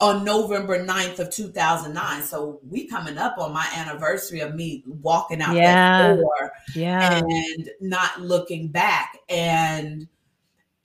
on 0.00 0.24
November 0.24 0.84
9th 0.84 1.18
of 1.20 1.30
2009. 1.30 2.22
So 2.22 2.60
we 2.68 2.86
coming 2.86 3.16
up 3.16 3.38
on 3.38 3.52
my 3.52 3.66
anniversary 3.74 4.40
of 4.40 4.54
me 4.54 4.82
walking 4.86 5.40
out 5.40 5.54
yeah. 5.54 6.08
that 6.08 6.16
door 6.16 6.52
yeah. 6.74 7.22
and 7.24 7.70
not 7.80 8.20
looking 8.20 8.68
back. 8.68 9.18
And 9.28 10.06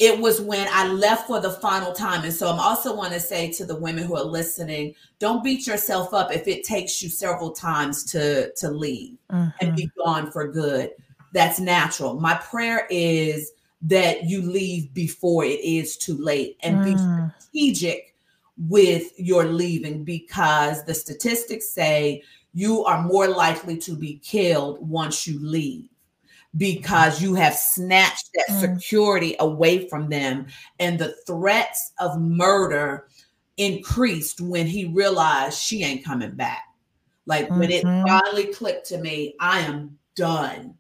it 0.02 0.20
was 0.20 0.42
when 0.42 0.68
I 0.72 0.88
left 0.88 1.28
for 1.28 1.40
the 1.40 1.52
final 1.52 1.94
time. 1.94 2.24
And 2.24 2.34
so 2.34 2.50
I'm 2.50 2.60
also 2.60 2.96
want 2.96 3.14
to 3.14 3.20
say 3.20 3.52
to 3.52 3.66
the 3.66 3.76
women 3.76 4.04
who 4.04 4.16
are 4.18 4.24
listening, 4.24 4.96
don't 5.20 5.44
beat 5.44 5.68
yourself 5.68 6.12
up 6.12 6.34
if 6.34 6.48
it 6.48 6.64
takes 6.64 7.04
you 7.04 7.08
several 7.08 7.52
times 7.52 8.04
to 8.06 8.52
to 8.56 8.72
leave 8.72 9.18
mm-hmm. 9.32 9.50
and 9.62 9.76
be 9.76 9.92
gone 10.04 10.32
for 10.32 10.48
good. 10.48 10.90
That's 11.34 11.60
natural. 11.60 12.20
My 12.20 12.34
prayer 12.34 12.88
is 12.90 13.52
that 13.84 14.24
you 14.24 14.42
leave 14.42 14.92
before 14.96 15.46
it 15.46 15.60
is 15.64 15.98
too 15.98 16.18
late 16.18 16.58
and 16.64 16.78
mm. 16.78 16.86
be 16.86 17.38
strategic 17.52 18.16
with 18.70 19.12
your 19.18 19.46
leaving 19.46 20.04
because 20.04 20.84
the 20.86 20.94
statistics 20.94 21.70
say 21.70 22.24
you 22.54 22.84
are 22.86 23.04
more 23.04 23.28
likely 23.28 23.78
to 23.78 23.96
be 23.96 24.20
killed 24.24 24.78
once 24.88 25.26
you 25.26 25.40
leave 25.40 25.91
because 26.58 27.22
you 27.22 27.34
have 27.34 27.56
snatched 27.56 28.30
that 28.34 28.48
mm. 28.50 28.60
security 28.60 29.36
away 29.40 29.88
from 29.88 30.10
them 30.10 30.48
and 30.80 31.00
the 31.00 31.16
threats 31.26 31.94
of 32.00 32.20
murder 32.20 33.08
increased 33.58 34.42
when 34.42 34.68
he 34.68 34.86
realized 34.86 35.58
she 35.58 35.84
ain't 35.84 36.04
coming 36.04 36.32
back 36.32 36.64
like 37.26 37.48
mm-hmm. 37.48 37.60
when 37.60 37.72
it 37.72 37.84
mm-hmm. 37.86 38.06
finally 38.06 38.48
clicked 38.48 38.88
to 38.88 38.98
me 38.98 39.34
i 39.40 39.60
am 39.60 39.98
done 40.16 40.76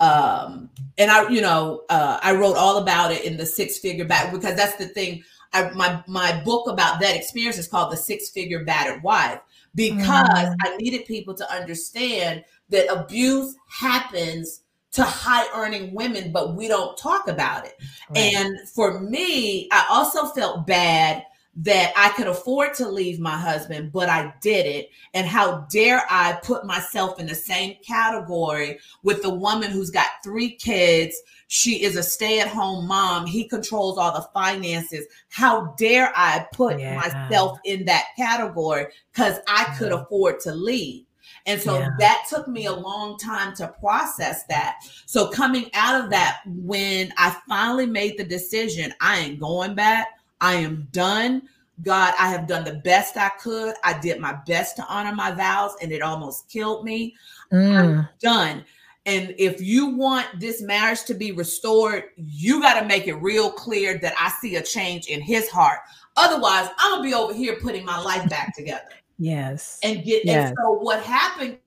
um 0.00 0.68
and 0.98 1.10
i 1.10 1.28
you 1.28 1.40
know 1.40 1.82
uh 1.88 2.18
i 2.22 2.34
wrote 2.34 2.56
all 2.56 2.78
about 2.78 3.12
it 3.12 3.24
in 3.24 3.36
the 3.36 3.46
six 3.46 3.78
figure 3.78 4.04
back 4.04 4.32
because 4.32 4.56
that's 4.56 4.76
the 4.76 4.86
thing 4.88 5.22
I, 5.52 5.70
my 5.70 6.02
my 6.06 6.42
book 6.44 6.66
about 6.68 7.00
that 7.00 7.14
experience 7.14 7.58
is 7.58 7.68
called 7.68 7.92
the 7.92 7.96
six 7.96 8.30
figure 8.30 8.64
battered 8.64 9.02
wife 9.02 9.40
because 9.74 10.28
mm. 10.28 10.56
I 10.62 10.76
needed 10.76 11.04
people 11.06 11.34
to 11.34 11.52
understand 11.52 12.44
that 12.70 12.90
abuse 12.90 13.54
happens 13.68 14.61
to 14.92 15.02
high 15.02 15.46
earning 15.54 15.94
women, 15.94 16.32
but 16.32 16.54
we 16.54 16.68
don't 16.68 16.96
talk 16.96 17.28
about 17.28 17.66
it. 17.66 17.78
Right. 18.10 18.34
And 18.34 18.68
for 18.68 19.00
me, 19.00 19.68
I 19.72 19.86
also 19.90 20.26
felt 20.26 20.66
bad 20.66 21.24
that 21.54 21.92
I 21.96 22.08
could 22.10 22.28
afford 22.28 22.72
to 22.74 22.88
leave 22.88 23.20
my 23.20 23.36
husband, 23.36 23.92
but 23.92 24.08
I 24.08 24.32
didn't. 24.40 24.88
And 25.12 25.26
how 25.26 25.66
dare 25.70 26.02
I 26.08 26.38
put 26.42 26.64
myself 26.64 27.20
in 27.20 27.26
the 27.26 27.34
same 27.34 27.76
category 27.86 28.78
with 29.02 29.20
the 29.20 29.34
woman 29.34 29.70
who's 29.70 29.90
got 29.90 30.08
three 30.24 30.50
kids? 30.50 31.20
She 31.48 31.82
is 31.82 31.96
a 31.96 32.02
stay 32.02 32.40
at 32.40 32.48
home 32.48 32.86
mom. 32.86 33.26
He 33.26 33.46
controls 33.46 33.98
all 33.98 34.14
the 34.14 34.26
finances. 34.32 35.06
How 35.28 35.74
dare 35.76 36.10
I 36.16 36.46
put 36.54 36.80
yeah. 36.80 36.96
myself 36.96 37.58
in 37.66 37.84
that 37.84 38.06
category 38.16 38.86
because 39.12 39.38
I 39.46 39.74
could 39.78 39.92
afford 39.92 40.40
to 40.40 40.54
leave? 40.54 41.04
And 41.46 41.60
so 41.60 41.78
yeah. 41.78 41.88
that 41.98 42.26
took 42.28 42.46
me 42.48 42.66
a 42.66 42.72
long 42.72 43.18
time 43.18 43.54
to 43.56 43.68
process 43.80 44.44
that. 44.44 44.80
So 45.06 45.28
coming 45.28 45.70
out 45.74 46.02
of 46.02 46.10
that, 46.10 46.40
when 46.46 47.12
I 47.18 47.36
finally 47.48 47.86
made 47.86 48.16
the 48.16 48.24
decision, 48.24 48.94
I 49.00 49.18
ain't 49.18 49.40
going 49.40 49.74
back 49.74 50.06
I 50.42 50.56
am 50.56 50.88
done. 50.90 51.42
God, 51.82 52.12
I 52.18 52.28
have 52.28 52.46
done 52.46 52.64
the 52.64 52.74
best 52.74 53.16
I 53.16 53.30
could. 53.40 53.74
I 53.82 53.98
did 53.98 54.20
my 54.20 54.36
best 54.46 54.76
to 54.76 54.86
honor 54.86 55.14
my 55.14 55.30
vows, 55.30 55.74
and 55.80 55.90
it 55.90 56.02
almost 56.02 56.50
killed 56.50 56.84
me. 56.84 57.16
Mm. 57.50 57.78
I'm 57.78 58.08
done. 58.20 58.64
And 59.06 59.34
if 59.38 59.60
you 59.60 59.86
want 59.86 60.26
this 60.38 60.60
marriage 60.60 61.04
to 61.04 61.14
be 61.14 61.32
restored, 61.32 62.04
you 62.16 62.60
got 62.60 62.78
to 62.78 62.86
make 62.86 63.06
it 63.06 63.14
real 63.14 63.50
clear 63.50 63.98
that 63.98 64.14
I 64.18 64.30
see 64.40 64.56
a 64.56 64.62
change 64.62 65.06
in 65.06 65.20
his 65.20 65.48
heart. 65.48 65.78
Otherwise, 66.16 66.68
I'm 66.78 66.92
gonna 66.92 67.02
be 67.02 67.14
over 67.14 67.32
here 67.32 67.56
putting 67.62 67.86
my 67.86 67.98
life 67.98 68.28
back 68.28 68.54
together. 68.54 68.90
Yes. 69.18 69.78
And 69.82 70.04
get 70.04 70.24
yes. 70.24 70.48
and 70.48 70.56
so 70.58 70.72
what 70.72 71.02
happened 71.02 71.58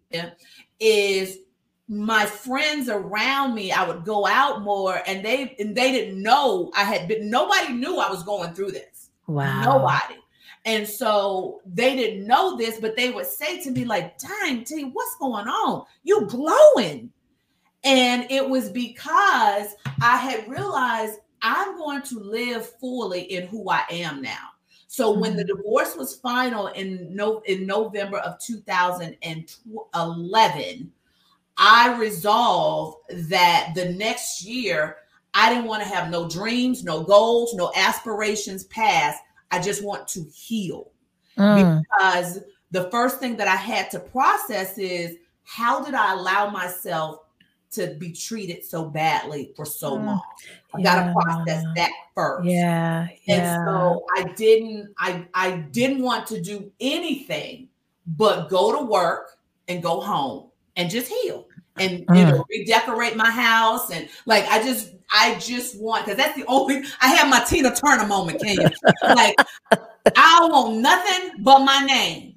is 0.79 1.39
my 1.87 2.25
friends 2.25 2.89
around 2.89 3.53
me, 3.53 3.71
I 3.71 3.87
would 3.87 4.03
go 4.03 4.25
out 4.25 4.63
more 4.63 5.01
and 5.05 5.23
they 5.23 5.55
and 5.59 5.75
they 5.75 5.91
didn't 5.91 6.21
know 6.21 6.71
I 6.75 6.83
had 6.83 7.07
been 7.07 7.29
nobody 7.29 7.73
knew 7.73 7.99
I 7.99 8.09
was 8.09 8.23
going 8.23 8.53
through 8.53 8.71
this. 8.71 9.09
Wow. 9.27 9.63
Nobody. 9.63 10.19
And 10.65 10.87
so 10.87 11.61
they 11.65 11.95
didn't 11.95 12.25
know 12.25 12.57
this, 12.57 12.79
but 12.79 12.95
they 12.95 13.11
would 13.11 13.27
say 13.27 13.61
to 13.61 13.71
me, 13.71 13.85
like, 13.85 14.17
dang, 14.17 14.63
T, 14.63 14.85
what's 14.85 15.15
going 15.17 15.47
on? 15.47 15.85
You 16.03 16.25
glowing. 16.25 17.11
And 17.83 18.25
it 18.31 18.49
was 18.49 18.69
because 18.69 19.75
I 20.01 20.17
had 20.17 20.49
realized 20.49 21.19
I'm 21.43 21.77
going 21.77 22.01
to 22.01 22.19
live 22.19 22.67
fully 22.79 23.21
in 23.21 23.45
who 23.45 23.69
I 23.69 23.83
am 23.91 24.23
now. 24.23 24.54
So 24.95 25.11
when 25.11 25.35
the 25.35 25.43
mm-hmm. 25.43 25.57
divorce 25.57 25.97
was 25.97 26.15
final 26.15 26.67
in 26.67 27.13
no 27.13 27.41
in 27.41 27.67
November 27.67 28.19
of 28.19 28.39
2011, 28.39 30.91
I 31.57 31.99
resolved 31.99 32.97
that 33.29 33.73
the 33.75 33.91
next 33.91 34.45
year 34.45 34.95
I 35.33 35.49
didn't 35.49 35.65
want 35.65 35.83
to 35.83 35.89
have 35.89 36.09
no 36.09 36.29
dreams, 36.29 36.85
no 36.85 37.03
goals, 37.03 37.53
no 37.55 37.73
aspirations 37.75 38.63
past. 38.67 39.21
I 39.51 39.59
just 39.59 39.83
want 39.83 40.07
to 40.07 40.25
heal. 40.33 40.93
Mm. 41.37 41.81
Because 41.81 42.39
the 42.71 42.89
first 42.89 43.19
thing 43.19 43.35
that 43.35 43.49
I 43.49 43.57
had 43.57 43.91
to 43.91 43.99
process 43.99 44.77
is 44.77 45.17
how 45.43 45.83
did 45.83 45.93
I 45.93 46.13
allow 46.13 46.49
myself 46.49 47.24
to 47.75 47.95
be 47.95 48.11
treated 48.11 48.63
so 48.65 48.85
badly 48.85 49.53
for 49.55 49.65
so 49.65 49.97
mm. 49.97 50.05
long? 50.05 50.21
I 50.73 50.79
yeah. 50.79 50.83
got 50.83 51.05
to 51.05 51.13
process 51.13 51.63
that 51.75 51.91
first. 52.13 52.45
Yeah, 52.45 53.07
yeah. 53.25 53.35
And 53.35 53.67
so 53.67 54.05
I 54.15 54.23
didn't 54.33 54.93
I 54.97 55.25
I 55.33 55.57
didn't 55.71 56.01
want 56.01 56.27
to 56.27 56.41
do 56.41 56.71
anything 56.79 57.69
but 58.07 58.49
go 58.49 58.77
to 58.77 58.85
work 58.85 59.37
and 59.67 59.81
go 59.81 59.99
home 59.99 60.49
and 60.75 60.89
just 60.89 61.07
heal 61.07 61.47
and 61.77 62.05
mm. 62.07 62.17
you 62.17 62.25
know 62.25 62.45
redecorate 62.49 63.15
my 63.15 63.29
house 63.29 63.91
and 63.91 64.09
like 64.25 64.45
I 64.47 64.63
just 64.63 64.93
I 65.11 65.35
just 65.35 65.79
want 65.79 66.05
because 66.05 66.17
that's 66.17 66.35
the 66.35 66.45
only 66.47 66.83
I 67.01 67.09
have 67.09 67.29
my 67.29 67.43
Tina 67.43 67.73
Turner 67.75 68.07
moment, 68.07 68.41
can 68.41 68.55
you? 68.55 68.69
like 69.03 69.35
I 70.15 70.39
don't 70.39 70.51
want 70.51 70.77
nothing 70.77 71.43
but 71.43 71.59
my 71.59 71.85
name. 71.85 72.35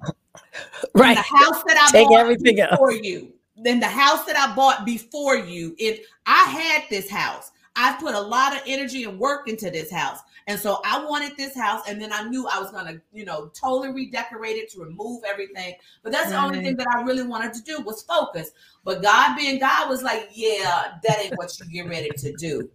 Right. 0.93 1.15
the 1.15 1.21
house 1.21 1.63
that 1.67 1.77
I 1.77 1.91
Take 1.91 2.09
bought 2.09 2.19
everything 2.19 2.59
else. 2.59 2.79
you. 3.03 3.33
Then 3.61 3.79
the 3.79 3.87
house 3.87 4.25
that 4.25 4.37
I 4.37 4.55
bought 4.55 4.85
before 4.85 5.35
you. 5.35 5.75
If 5.77 6.05
I 6.25 6.45
had 6.45 6.83
this 6.89 7.09
house, 7.09 7.51
I've 7.75 7.99
put 7.99 8.13
a 8.13 8.19
lot 8.19 8.55
of 8.55 8.61
energy 8.65 9.03
and 9.05 9.19
work 9.19 9.47
into 9.47 9.69
this 9.69 9.91
house. 9.91 10.19
And 10.47 10.59
so 10.59 10.81
I 10.83 11.05
wanted 11.05 11.37
this 11.37 11.55
house, 11.55 11.87
and 11.87 12.01
then 12.01 12.11
I 12.11 12.23
knew 12.23 12.47
I 12.47 12.59
was 12.59 12.71
gonna, 12.71 12.99
you 13.13 13.23
know, 13.23 13.51
totally 13.53 13.91
redecorate 13.91 14.55
it 14.55 14.71
to 14.71 14.79
remove 14.79 15.23
everything. 15.23 15.75
But 16.01 16.11
that's 16.11 16.31
the 16.31 16.41
only 16.41 16.59
thing 16.61 16.75
that 16.77 16.87
I 16.87 17.03
really 17.03 17.21
wanted 17.21 17.53
to 17.53 17.61
do 17.61 17.81
was 17.81 18.01
focus. 18.01 18.49
But 18.83 19.03
God 19.03 19.35
being 19.35 19.59
God 19.59 19.87
was 19.89 20.01
like, 20.01 20.29
yeah, 20.33 20.93
that 21.03 21.19
ain't 21.21 21.37
what 21.37 21.55
you 21.59 21.67
get 21.67 21.87
ready 21.87 22.09
to 22.17 22.33
do. 22.33 22.67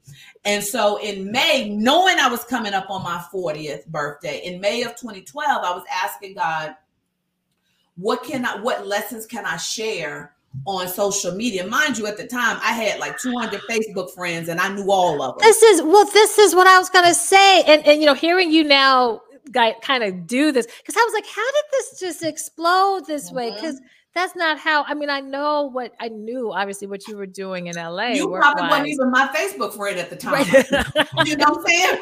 And 0.45 0.63
so 0.63 0.99
in 0.99 1.33
May, 1.33 1.69
knowing 1.69 2.19
I 2.21 2.29
was 2.29 2.45
coming 2.45 2.75
up 2.75 2.89
on 2.91 3.03
my 3.03 3.25
40th 3.33 3.87
birthday, 3.87 4.39
in 4.45 4.61
May 4.61 4.83
of 4.83 4.93
2012, 4.93 5.65
I 5.65 5.73
was 5.73 5.85
asking 5.93 6.35
God, 6.35 6.77
what 7.97 8.23
can 8.23 8.45
I, 8.45 8.61
what 8.61 8.87
lessons 8.87 9.27
can 9.27 9.45
I 9.45 9.57
share 9.57 10.34
on 10.67 10.89
social 10.89 11.35
media. 11.35 11.67
Mind 11.67 11.99
you, 11.99 12.07
at 12.07 12.17
the 12.17 12.27
time 12.27 12.59
I 12.63 12.73
had 12.73 12.99
like 12.99 13.19
200 13.19 13.61
Facebook 13.69 14.15
friends 14.15 14.49
and 14.49 14.61
I 14.61 14.69
knew 14.75 14.91
all 14.91 15.23
of 15.23 15.39
them. 15.39 15.47
This 15.47 15.63
is 15.63 15.83
well, 15.83 16.05
this 16.07 16.39
is 16.39 16.55
what 16.55 16.67
I 16.67 16.79
was 16.79 16.89
gonna 16.91 17.15
say. 17.15 17.63
And 17.63 17.87
and 17.87 18.01
you 18.01 18.07
know, 18.07 18.15
hearing 18.15 18.51
you 18.51 18.65
now 18.65 19.21
guy 19.53 19.75
kind 19.83 20.03
of 20.03 20.27
do 20.27 20.53
this, 20.53 20.67
because 20.67 20.97
I 20.97 21.05
was 21.05 21.13
like, 21.15 21.27
how 21.27 21.45
did 21.45 21.65
this 21.73 22.01
just 22.01 22.23
explode 22.23 23.07
this 23.07 23.27
mm-hmm. 23.27 23.37
way? 23.37 23.55
Because 23.55 23.81
that's 24.15 24.37
not 24.37 24.59
how 24.59 24.85
I 24.85 24.95
mean, 24.95 25.11
I 25.11 25.21
know 25.21 25.65
what 25.65 25.93
I 26.01 26.09
knew 26.09 26.53
obviously 26.53 26.87
what 26.87 27.07
you 27.09 27.17
were 27.17 27.27
doing 27.27 27.67
in 27.67 27.77
LA. 27.77 28.11
You 28.11 28.29
probably 28.29 28.63
wasn't 28.63 28.89
even 28.89 29.11
my 29.11 29.29
Facebook 29.29 29.75
friend 29.75 29.99
at 29.99 30.09
the 30.09 30.17
time. 30.17 30.35
Right. 30.35 31.27
you 31.27 31.37
know 31.37 31.51
what 31.51 31.59
I'm 31.59 31.67
saying? 31.67 32.01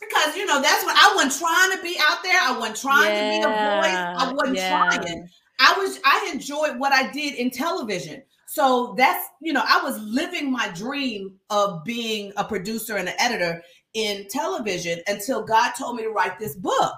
Because 0.00 0.36
you 0.36 0.46
know 0.46 0.60
that's 0.60 0.84
what 0.84 0.96
I 0.96 1.14
wasn't 1.14 1.38
trying 1.38 1.76
to 1.76 1.82
be 1.82 1.96
out 2.00 2.22
there. 2.24 2.40
I 2.40 2.58
wasn't 2.58 2.76
trying 2.76 3.14
yeah. 3.14 3.32
to 3.32 3.38
be 3.38 3.44
a 3.44 3.48
voice. 3.48 4.28
I 4.28 4.32
wasn't 4.32 4.56
yeah. 4.56 4.88
trying. 4.88 5.28
I 5.62 5.78
was 5.78 6.00
I 6.04 6.30
enjoyed 6.32 6.78
what 6.78 6.92
I 6.92 7.10
did 7.12 7.34
in 7.34 7.50
television. 7.50 8.22
So 8.46 8.94
that's, 8.98 9.28
you 9.40 9.52
know, 9.52 9.62
I 9.66 9.82
was 9.82 9.98
living 10.00 10.50
my 10.50 10.68
dream 10.74 11.36
of 11.48 11.84
being 11.84 12.32
a 12.36 12.44
producer 12.44 12.96
and 12.96 13.08
an 13.08 13.14
editor 13.18 13.62
in 13.94 14.26
television 14.28 15.00
until 15.06 15.42
God 15.42 15.72
told 15.72 15.96
me 15.96 16.02
to 16.02 16.10
write 16.10 16.38
this 16.38 16.56
book. 16.56 16.94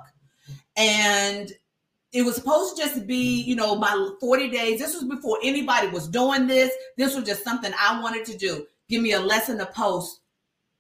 And 0.77 1.53
it 2.13 2.23
was 2.23 2.37
supposed 2.37 2.77
to 2.77 2.83
just 2.83 3.07
be, 3.07 3.43
you 3.43 3.55
know, 3.55 3.77
my 3.77 4.11
40 4.21 4.49
days. 4.49 4.81
This 4.81 4.95
was 4.95 5.05
before 5.05 5.39
anybody 5.45 5.89
was 5.89 6.09
doing 6.09 6.47
this. 6.47 6.73
This 6.97 7.15
was 7.15 7.25
just 7.25 7.45
something 7.45 7.73
I 7.79 8.01
wanted 8.01 8.25
to 8.27 8.37
do. 8.37 8.67
Give 8.89 9.03
me 9.03 9.13
a 9.13 9.21
lesson 9.21 9.59
to 9.59 9.67
post 9.67 10.23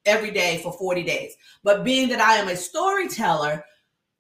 every 0.06 0.30
day 0.30 0.60
for 0.62 0.72
40 0.72 1.02
days. 1.02 1.36
But 1.62 1.84
being 1.84 2.08
that 2.08 2.20
I 2.20 2.34
am 2.36 2.48
a 2.48 2.56
storyteller, 2.56 3.64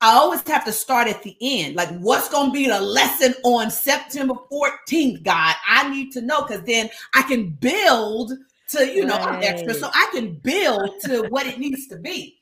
I 0.04 0.16
always 0.16 0.46
have 0.48 0.66
to 0.66 0.72
start 0.72 1.08
at 1.08 1.22
the 1.22 1.34
end. 1.40 1.76
Like, 1.76 1.88
what's 1.98 2.28
going 2.28 2.50
to 2.50 2.52
be 2.52 2.68
the 2.68 2.78
lesson 2.78 3.34
on 3.42 3.70
September 3.70 4.34
14th, 4.52 5.22
God? 5.22 5.54
I 5.66 5.88
need 5.88 6.12
to 6.12 6.20
know 6.20 6.42
because 6.42 6.62
then 6.64 6.90
I 7.14 7.22
can 7.22 7.52
build 7.52 8.32
to, 8.72 8.86
you 8.86 9.06
know, 9.06 9.16
right. 9.16 9.28
I'm 9.28 9.42
extra, 9.42 9.72
so 9.72 9.88
I 9.94 10.10
can 10.12 10.34
build 10.34 10.90
to 11.04 11.22
what 11.30 11.46
it 11.46 11.58
needs 11.58 11.86
to 11.86 11.96
be. 11.96 12.36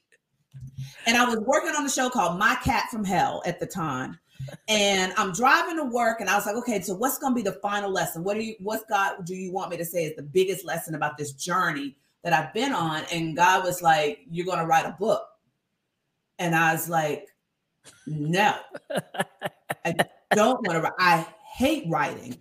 And 1.07 1.16
I 1.16 1.25
was 1.25 1.38
working 1.38 1.70
on 1.70 1.87
a 1.87 1.88
show 1.88 2.11
called 2.11 2.37
My 2.37 2.57
Cat 2.64 2.88
from 2.90 3.05
Hell 3.05 3.44
at 3.46 3.61
the 3.61 3.66
time. 3.66 4.18
And 4.66 5.12
I'm 5.16 5.33
driving 5.33 5.77
to 5.77 5.85
work, 5.85 6.20
and 6.20 6.29
I 6.29 6.35
was 6.35 6.46
like, 6.46 6.57
okay, 6.57 6.81
so 6.81 6.96
what's 6.96 7.18
going 7.18 7.33
to 7.33 7.37
be 7.37 7.48
the 7.48 7.61
final 7.62 7.92
lesson? 7.92 8.25
What 8.25 8.35
do 8.35 8.42
you, 8.42 8.57
what's 8.59 8.85
God, 8.90 9.25
do 9.25 9.37
you 9.37 9.53
want 9.53 9.70
me 9.70 9.77
to 9.77 9.85
say 9.85 10.05
is 10.05 10.16
the 10.16 10.22
biggest 10.22 10.64
lesson 10.64 10.96
about 10.96 11.16
this 11.16 11.31
journey 11.31 11.94
that 12.25 12.33
I've 12.33 12.53
been 12.53 12.72
on? 12.72 13.05
And 13.12 13.37
God 13.37 13.62
was 13.62 13.83
like, 13.83 14.18
you're 14.29 14.46
going 14.46 14.59
to 14.59 14.66
write 14.66 14.85
a 14.85 14.96
book. 14.98 15.29
And 16.40 16.57
I 16.57 16.72
was 16.72 16.88
like, 16.88 17.29
no, 18.07 18.57
I 19.85 19.95
don't 20.35 20.66
want 20.66 20.85
to. 20.85 20.92
I 20.99 21.27
hate 21.55 21.85
writing. 21.88 22.38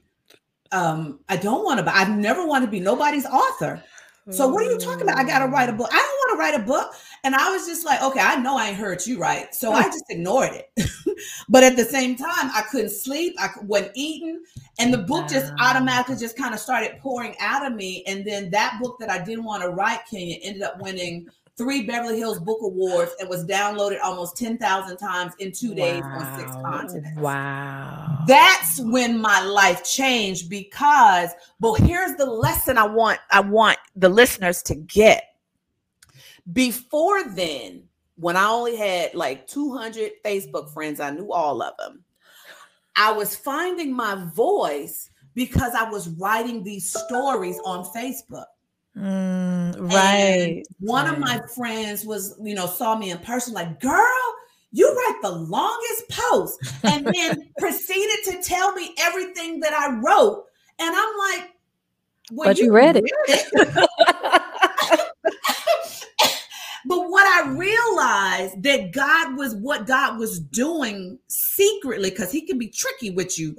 Um, 0.71 1.19
I 1.27 1.38
don't 1.38 1.63
want 1.63 1.86
to. 1.86 1.95
I've 1.95 2.17
never 2.17 2.45
wanted 2.45 2.67
to 2.67 2.71
be 2.71 2.80
nobody's 2.80 3.25
author. 3.25 3.84
So 4.30 4.47
what 4.47 4.65
are 4.65 4.71
you 4.71 4.77
talking 4.77 5.01
about? 5.01 5.17
I 5.17 5.23
got 5.23 5.39
to 5.39 5.47
write 5.47 5.67
a 5.67 5.71
hmm. 5.71 5.80
book. 5.80 5.89
I 5.91 5.97
don't 5.97 6.08
want 6.08 6.32
to 6.32 6.39
write 6.39 6.62
a 6.62 6.65
book. 6.65 6.93
And 7.23 7.36
I 7.36 7.51
was 7.51 7.65
just 7.65 7.86
like, 7.86 8.01
okay, 8.01 8.19
I 8.19 8.36
know 8.36 8.58
I 8.58 8.69
ain't 8.69 8.77
heard 8.77 9.06
you 9.06 9.19
right. 9.19 9.54
So 9.54 9.71
I 9.73 9.84
hmm. 9.84 9.89
just 9.89 10.06
ignored 10.10 10.51
it. 10.51 10.91
but 11.49 11.63
at 11.63 11.75
the 11.75 11.84
same 11.84 12.15
time, 12.15 12.51
I 12.54 12.63
couldn't 12.69 12.91
sleep. 12.91 13.36
I 13.39 13.49
wasn't 13.63 13.91
eating. 13.95 14.43
And 14.80 14.93
the 14.93 14.99
book 14.99 15.27
just 15.27 15.51
automatically 15.60 16.15
ah. 16.15 16.19
just 16.19 16.38
kind 16.38 16.54
of 16.54 16.60
started 16.60 16.99
pouring 16.99 17.36
out 17.39 17.65
of 17.65 17.73
me. 17.75 18.04
And 18.06 18.25
then 18.25 18.51
that 18.51 18.80
book 18.82 18.97
that 18.99 19.10
I 19.10 19.23
didn't 19.23 19.43
want 19.43 19.63
to 19.63 19.69
write, 19.69 20.01
Kenya, 20.10 20.38
ended 20.43 20.62
up 20.62 20.80
winning 20.80 21.27
three 21.58 21.84
Beverly 21.84 22.18
Hills 22.18 22.40
Book 22.40 22.60
Awards 22.62 23.12
and 23.20 23.30
was 23.30 23.46
downloaded 23.46 24.00
almost 24.02 24.38
10,000 24.38 24.98
times 24.98 25.34
in 25.40 25.52
two 25.52 25.76
days 25.76 26.02
wow. 26.02 26.20
on 26.20 26.40
six 26.40 26.52
continents. 26.52 27.20
Wow. 27.20 28.20
That's 28.28 28.80
when 28.80 29.20
my 29.20 29.42
life 29.44 29.84
changed 29.84 30.50
because, 30.50 31.30
well, 31.60 31.76
here's 31.76 32.16
the 32.16 32.26
lesson 32.26 32.78
I 32.78 32.86
want 32.86 33.20
I 33.32 33.42
want 33.42 33.78
the 33.96 34.10
listeners 34.10 34.62
to 34.64 34.76
get. 34.76 35.24
Before 36.54 37.24
then, 37.30 37.84
when 38.16 38.36
I 38.36 38.46
only 38.46 38.76
had 38.76 39.14
like 39.14 39.48
200 39.48 40.12
Facebook 40.24 40.72
friends, 40.74 41.00
I 41.00 41.12
knew 41.12 41.32
all 41.32 41.62
of 41.62 41.76
them. 41.78 42.04
I 42.96 43.12
was 43.12 43.36
finding 43.36 43.96
my 43.96 44.16
voice 44.34 45.10
because 45.34 45.74
I 45.74 45.90
was 45.90 46.10
writing 46.10 46.64
these 46.64 46.92
stories 46.92 47.60
on 47.66 47.86
Facebook. 47.86 48.46
Mm, 48.97 49.91
right. 49.91 49.93
And 49.95 50.65
one 50.80 51.08
of 51.08 51.17
my 51.17 51.39
friends 51.56 52.06
was, 52.06 52.38
you 52.41 52.56
know, 52.56 52.65
saw 52.67 52.97
me 52.97 53.12
in 53.12 53.19
person, 53.19 53.54
like, 53.54 53.80
girl, 53.80 54.06
you 54.71 54.88
write 54.88 55.21
the 55.21 55.32
longest 55.32 56.10
post, 56.10 56.60
and 56.84 57.06
then 57.06 57.49
proceeded 57.60 58.19
to 58.25 58.41
tell 58.41 58.73
me 58.73 58.93
everything 58.99 59.60
that 59.62 59.73
I 59.73 59.99
wrote. 59.99 60.45
And 60.80 60.95
I'm 60.95 61.17
like, 61.17 61.51
well, 62.32 62.49
but 62.49 62.58
you, 62.58 62.65
you 62.65 62.73
read 62.73 62.95
it. 62.97 63.04
it. 63.27 63.47
but 66.86 67.10
what 67.10 67.27
I 67.27 67.49
realized 67.49 68.63
that 68.63 68.91
God 68.93 69.38
was 69.38 69.56
what 69.56 69.86
God 69.86 70.17
was 70.17 70.39
doing 70.39 71.19
secretly, 71.27 72.10
because 72.10 72.32
he 72.32 72.45
can 72.45 72.58
be 72.58 72.69
tricky 72.69 73.12
with 73.12 73.38
you, 73.38 73.58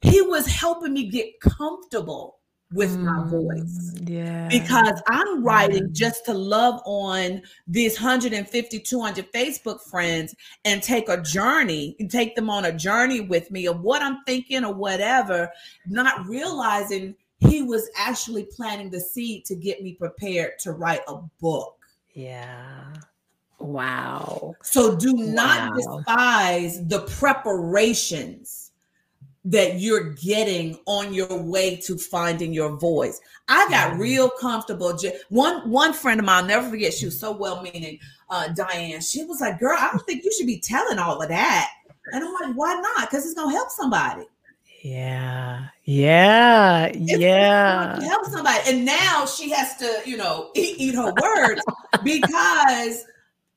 he 0.00 0.22
was 0.22 0.46
helping 0.46 0.94
me 0.94 1.08
get 1.08 1.40
comfortable 1.40 2.38
with 2.74 2.98
my 2.98 3.24
voice. 3.28 3.92
Mm, 3.94 4.08
Yeah. 4.10 4.48
Because 4.48 5.00
I'm 5.08 5.42
writing 5.42 5.84
Mm. 5.88 5.92
just 5.92 6.24
to 6.26 6.34
love 6.34 6.80
on 6.84 7.42
these 7.66 7.96
150, 7.96 8.78
200 8.80 9.32
Facebook 9.32 9.80
friends 9.80 10.34
and 10.64 10.82
take 10.82 11.08
a 11.08 11.20
journey 11.22 11.96
and 11.98 12.10
take 12.10 12.34
them 12.36 12.50
on 12.50 12.64
a 12.66 12.72
journey 12.72 13.20
with 13.20 13.50
me 13.50 13.66
of 13.66 13.80
what 13.80 14.02
I'm 14.02 14.18
thinking 14.26 14.64
or 14.64 14.74
whatever, 14.74 15.50
not 15.86 16.26
realizing 16.26 17.14
he 17.38 17.62
was 17.62 17.88
actually 17.96 18.44
planting 18.56 18.90
the 18.90 19.00
seed 19.00 19.44
to 19.46 19.54
get 19.54 19.82
me 19.82 19.92
prepared 19.94 20.58
to 20.60 20.72
write 20.72 21.02
a 21.08 21.16
book. 21.40 21.76
Yeah. 22.14 22.84
Wow. 23.58 24.54
So 24.62 24.96
do 24.96 25.12
not 25.14 25.70
Wow. 25.70 25.76
despise 25.98 26.86
the 26.86 27.00
preparations 27.00 28.63
that 29.46 29.78
you're 29.78 30.14
getting 30.14 30.78
on 30.86 31.12
your 31.12 31.36
way 31.42 31.76
to 31.76 31.98
finding 31.98 32.52
your 32.52 32.76
voice. 32.76 33.20
I 33.48 33.66
got 33.68 33.92
Mhm. 33.92 33.98
real 33.98 34.30
comfortable. 34.30 34.98
One 35.28 35.70
one 35.70 35.92
friend 35.92 36.18
of 36.18 36.24
mine, 36.24 36.44
I'll 36.44 36.48
never 36.48 36.70
forget, 36.70 36.94
she 36.94 37.04
was 37.04 37.20
so 37.20 37.32
well 37.32 37.60
meaning, 37.60 37.98
uh, 38.30 38.48
Diane. 38.48 39.02
She 39.02 39.22
was 39.24 39.40
like, 39.40 39.60
"Girl, 39.60 39.76
I 39.78 39.90
don't 39.90 40.04
think 40.06 40.24
you 40.24 40.32
should 40.32 40.46
be 40.46 40.60
telling 40.60 40.98
all 40.98 41.20
of 41.20 41.28
that." 41.28 41.70
And 42.12 42.24
I'm 42.24 42.32
like, 42.32 42.54
"Why 42.54 42.74
not? 42.74 43.10
Because 43.10 43.26
it's 43.26 43.34
gonna 43.34 43.52
help 43.52 43.70
somebody. 43.70 44.26
Yeah. 44.82 45.64
Yeah. 45.84 46.86
It's 46.86 47.12
Yeah. 47.12 48.00
help 48.00 48.24
somebody." 48.26 48.60
And 48.66 48.84
now 48.86 49.26
she 49.26 49.50
has 49.50 49.76
to, 49.76 50.00
you 50.06 50.16
know, 50.16 50.50
eat, 50.54 50.76
eat 50.78 50.94
her 50.94 51.12
words 51.20 51.62
because 52.02 53.04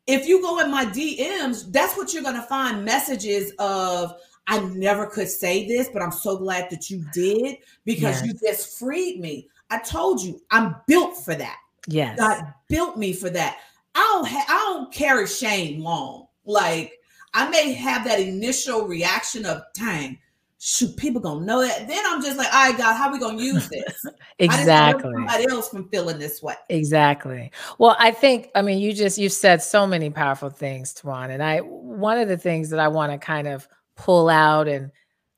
if 0.05 0.27
you 0.27 0.41
go 0.41 0.59
in 0.59 0.69
my 0.69 0.85
DMs, 0.85 1.71
that's 1.71 1.95
what 1.95 2.13
you're 2.13 2.23
gonna 2.23 2.45
find 2.49 2.83
messages 2.83 3.53
of. 3.57 4.15
I 4.47 4.59
never 4.59 5.05
could 5.05 5.27
say 5.27 5.67
this, 5.67 5.89
but 5.91 6.01
I'm 6.01 6.11
so 6.11 6.37
glad 6.37 6.69
that 6.69 6.89
you 6.89 7.05
did 7.13 7.57
because 7.85 8.25
you 8.25 8.33
just 8.33 8.79
freed 8.79 9.19
me. 9.19 9.49
I 9.69 9.79
told 9.79 10.21
you 10.21 10.41
I'm 10.51 10.75
built 10.87 11.17
for 11.17 11.35
that. 11.35 11.57
Yes. 11.87 12.17
God 12.17 12.53
built 12.69 12.97
me 12.97 13.13
for 13.13 13.29
that. 13.29 13.59
I 13.93 13.99
don't 13.99 14.27
ha- 14.27 14.45
I 14.47 14.73
don't 14.73 14.93
carry 14.93 15.27
shame 15.27 15.81
long. 15.81 16.27
Like 16.45 16.93
I 17.33 17.49
may 17.49 17.73
have 17.73 18.05
that 18.05 18.19
initial 18.19 18.87
reaction 18.87 19.45
of 19.45 19.63
dang, 19.73 20.17
shoot, 20.59 20.95
people 20.95 21.19
gonna 21.19 21.45
know 21.45 21.61
that. 21.61 21.87
Then 21.87 22.03
I'm 22.05 22.21
just 22.21 22.37
like, 22.37 22.53
all 22.53 22.69
right, 22.69 22.77
God, 22.77 22.95
how 22.95 23.11
we 23.11 23.19
gonna 23.19 23.41
use 23.41 23.67
this? 23.69 24.05
Exactly. 24.39 25.13
somebody 25.13 25.45
else 25.49 25.69
from 25.69 25.89
feeling 25.89 26.19
this 26.19 26.41
way. 26.41 26.55
Exactly. 26.69 27.51
Well, 27.79 27.97
I 27.99 28.11
think 28.11 28.49
I 28.55 28.61
mean 28.61 28.79
you 28.79 28.93
just 28.93 29.17
you 29.17 29.27
said 29.27 29.61
so 29.61 29.85
many 29.85 30.09
powerful 30.09 30.49
things, 30.49 30.93
Tuan, 30.93 31.31
and 31.31 31.43
I 31.43 31.59
one 31.59 32.17
of 32.17 32.29
the 32.29 32.37
things 32.37 32.69
that 32.69 32.79
I 32.79 32.87
want 32.87 33.11
to 33.11 33.17
kind 33.17 33.47
of 33.47 33.67
pull 33.97 34.29
out 34.29 34.67
and 34.67 34.91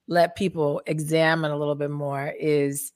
let 0.07 0.35
people 0.35 0.81
examine 0.85 1.51
a 1.51 1.57
little 1.57 1.75
bit 1.75 1.91
more 1.91 2.33
is 2.39 2.91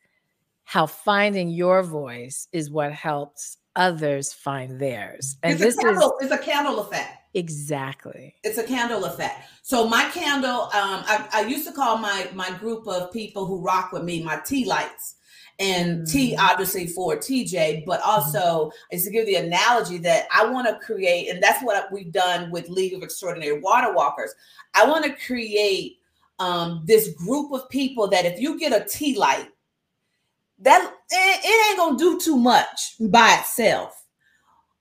how 0.63 0.85
finding 0.85 1.49
your 1.49 1.83
voice 1.83 2.47
is 2.51 2.69
what 2.69 2.91
helps 2.91 3.57
others 3.75 4.31
find 4.33 4.79
theirs. 4.79 5.37
And 5.43 5.53
It's 5.53 5.61
this 5.61 5.75
a 5.75 5.79
is 5.79 5.83
candle, 5.83 6.17
it's 6.21 6.31
a 6.31 6.37
candle 6.37 6.79
effect. 6.79 7.17
exactly. 7.33 8.35
It's 8.43 8.57
a 8.57 8.63
candle 8.63 9.05
effect. 9.05 9.47
So 9.61 9.87
my 9.87 10.09
candle, 10.09 10.63
um, 10.63 11.03
I, 11.07 11.27
I 11.33 11.41
used 11.41 11.67
to 11.67 11.73
call 11.73 11.97
my 11.97 12.27
my 12.33 12.51
group 12.51 12.87
of 12.87 13.11
people 13.11 13.45
who 13.45 13.61
rock 13.61 13.91
with 13.91 14.03
me 14.03 14.23
my 14.23 14.37
tea 14.45 14.65
lights. 14.65 15.15
And 15.59 16.07
T 16.07 16.33
Mm. 16.35 16.39
obviously 16.39 16.87
for 16.87 17.15
TeeJ, 17.15 17.85
but 17.85 18.01
also 18.01 18.71
is 18.91 19.05
to 19.05 19.11
give 19.11 19.27
the 19.27 19.35
analogy 19.35 19.97
that 19.99 20.27
I 20.33 20.45
want 20.45 20.67
to 20.67 20.83
create, 20.85 21.29
and 21.29 21.41
that's 21.41 21.63
what 21.63 21.91
we've 21.91 22.11
done 22.11 22.49
with 22.49 22.69
League 22.69 22.93
of 22.93 23.03
Extraordinary 23.03 23.59
Water 23.59 23.93
Walkers. 23.93 24.33
I 24.73 24.85
want 24.85 25.05
to 25.05 25.13
create 25.25 25.99
um, 26.39 26.83
this 26.85 27.09
group 27.13 27.51
of 27.51 27.69
people 27.69 28.07
that 28.09 28.25
if 28.25 28.39
you 28.39 28.59
get 28.59 28.73
a 28.73 28.83
tea 28.85 29.15
light, 29.15 29.47
that 30.59 30.81
it, 31.11 31.39
it 31.43 31.69
ain't 31.69 31.77
gonna 31.77 31.97
do 31.97 32.19
too 32.19 32.37
much 32.37 32.95
by 32.99 33.37
itself. 33.39 34.05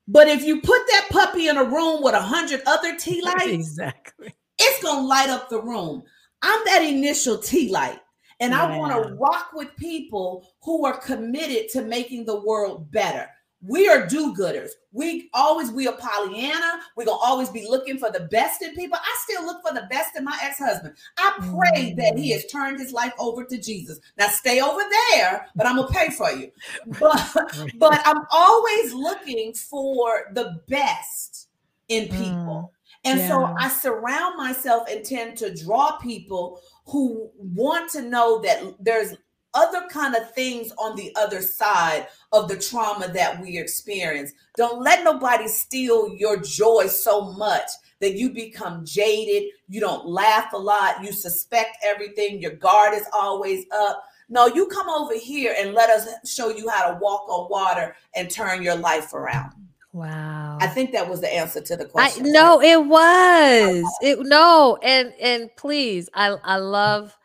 But 0.08 0.28
if 0.28 0.42
you 0.42 0.60
put 0.60 0.80
that 0.88 1.08
puppy 1.10 1.48
in 1.48 1.56
a 1.58 1.64
room 1.64 2.02
with 2.02 2.14
a 2.14 2.20
hundred 2.20 2.62
other 2.66 2.96
tea 2.96 3.20
lights, 3.24 3.44
exactly. 3.44 4.34
it's 4.58 4.82
gonna 4.82 5.06
light 5.06 5.28
up 5.28 5.48
the 5.48 5.60
room. 5.60 6.02
I'm 6.42 6.60
that 6.64 6.82
initial 6.82 7.38
tea 7.38 7.70
light, 7.70 8.00
and 8.42 8.54
I 8.54 8.76
want 8.76 8.92
to 8.92 9.14
rock 9.14 9.50
with 9.54 9.74
people 9.76 10.46
who 10.62 10.84
are 10.84 10.98
committed 10.98 11.68
to 11.70 11.82
making 11.82 12.24
the 12.24 12.40
world 12.40 12.90
better. 12.90 13.28
We 13.64 13.88
are 13.88 14.08
do-gooders. 14.08 14.70
We 14.90 15.30
always 15.32 15.70
we 15.70 15.86
are 15.86 15.96
Pollyanna. 15.96 16.80
We're 16.96 17.04
gonna 17.04 17.18
always 17.22 17.48
be 17.48 17.64
looking 17.68 17.96
for 17.96 18.10
the 18.10 18.26
best 18.32 18.60
in 18.60 18.74
people. 18.74 18.98
I 19.00 19.16
still 19.22 19.46
look 19.46 19.62
for 19.64 19.72
the 19.72 19.86
best 19.88 20.16
in 20.16 20.24
my 20.24 20.36
ex-husband. 20.42 20.94
I 21.16 21.32
pray 21.38 21.94
that 21.96 22.18
he 22.18 22.30
Mm. 22.30 22.34
has 22.34 22.46
turned 22.46 22.80
his 22.80 22.92
life 22.92 23.12
over 23.20 23.44
to 23.44 23.56
Jesus. 23.58 24.00
Now 24.18 24.26
stay 24.26 24.60
over 24.60 24.82
there, 25.12 25.46
but 25.54 25.66
I'm 25.66 25.76
gonna 25.76 25.92
pay 25.92 26.10
for 26.10 26.32
you. 26.32 26.50
But 26.98 27.36
but 27.78 28.02
I'm 28.04 28.24
always 28.32 28.92
looking 28.92 29.54
for 29.54 30.32
the 30.32 30.60
best 30.68 31.48
in 31.88 32.08
people. 32.08 32.72
And 33.04 33.20
so. 33.20 33.54
I 33.58 33.68
surround 33.68 34.36
myself 34.36 34.88
and 34.88 35.04
tend 35.04 35.36
to 35.38 35.54
draw 35.54 35.98
people 35.98 36.60
who 36.86 37.30
want 37.36 37.90
to 37.92 38.02
know 38.02 38.40
that 38.42 38.74
there's 38.80 39.14
other 39.54 39.86
kind 39.88 40.14
of 40.14 40.32
things 40.32 40.72
on 40.78 40.96
the 40.96 41.14
other 41.16 41.42
side 41.42 42.06
of 42.32 42.48
the 42.48 42.56
trauma 42.56 43.08
that 43.08 43.40
we 43.40 43.58
experience. 43.58 44.32
Don't 44.56 44.82
let 44.82 45.04
nobody 45.04 45.46
steal 45.46 46.14
your 46.16 46.38
joy 46.38 46.86
so 46.86 47.32
much 47.32 47.68
that 48.00 48.14
you 48.14 48.30
become 48.30 48.84
jaded, 48.84 49.50
you 49.68 49.80
don't 49.80 50.06
laugh 50.06 50.52
a 50.52 50.58
lot, 50.58 51.04
you 51.04 51.12
suspect 51.12 51.76
everything, 51.84 52.40
your 52.40 52.52
guard 52.52 52.94
is 52.94 53.06
always 53.12 53.64
up. 53.72 54.02
No, 54.28 54.46
you 54.46 54.66
come 54.66 54.88
over 54.88 55.16
here 55.16 55.54
and 55.58 55.74
let 55.74 55.90
us 55.90 56.08
show 56.28 56.48
you 56.48 56.68
how 56.68 56.90
to 56.90 56.98
walk 56.98 57.28
on 57.28 57.50
water 57.50 57.94
and 58.16 58.30
turn 58.30 58.62
your 58.62 58.76
life 58.76 59.12
around. 59.12 59.52
Wow. 59.92 60.56
I 60.60 60.68
think 60.68 60.92
that 60.92 61.08
was 61.08 61.20
the 61.20 61.32
answer 61.32 61.60
to 61.60 61.76
the 61.76 61.84
I 61.84 61.88
question. 61.88 62.32
no, 62.32 62.62
it 62.62 62.82
was. 62.82 63.84
It 64.00 64.18
no, 64.20 64.78
and 64.82 65.12
and 65.20 65.50
please, 65.56 66.08
I 66.14 66.28
I 66.42 66.56
love 66.56 67.16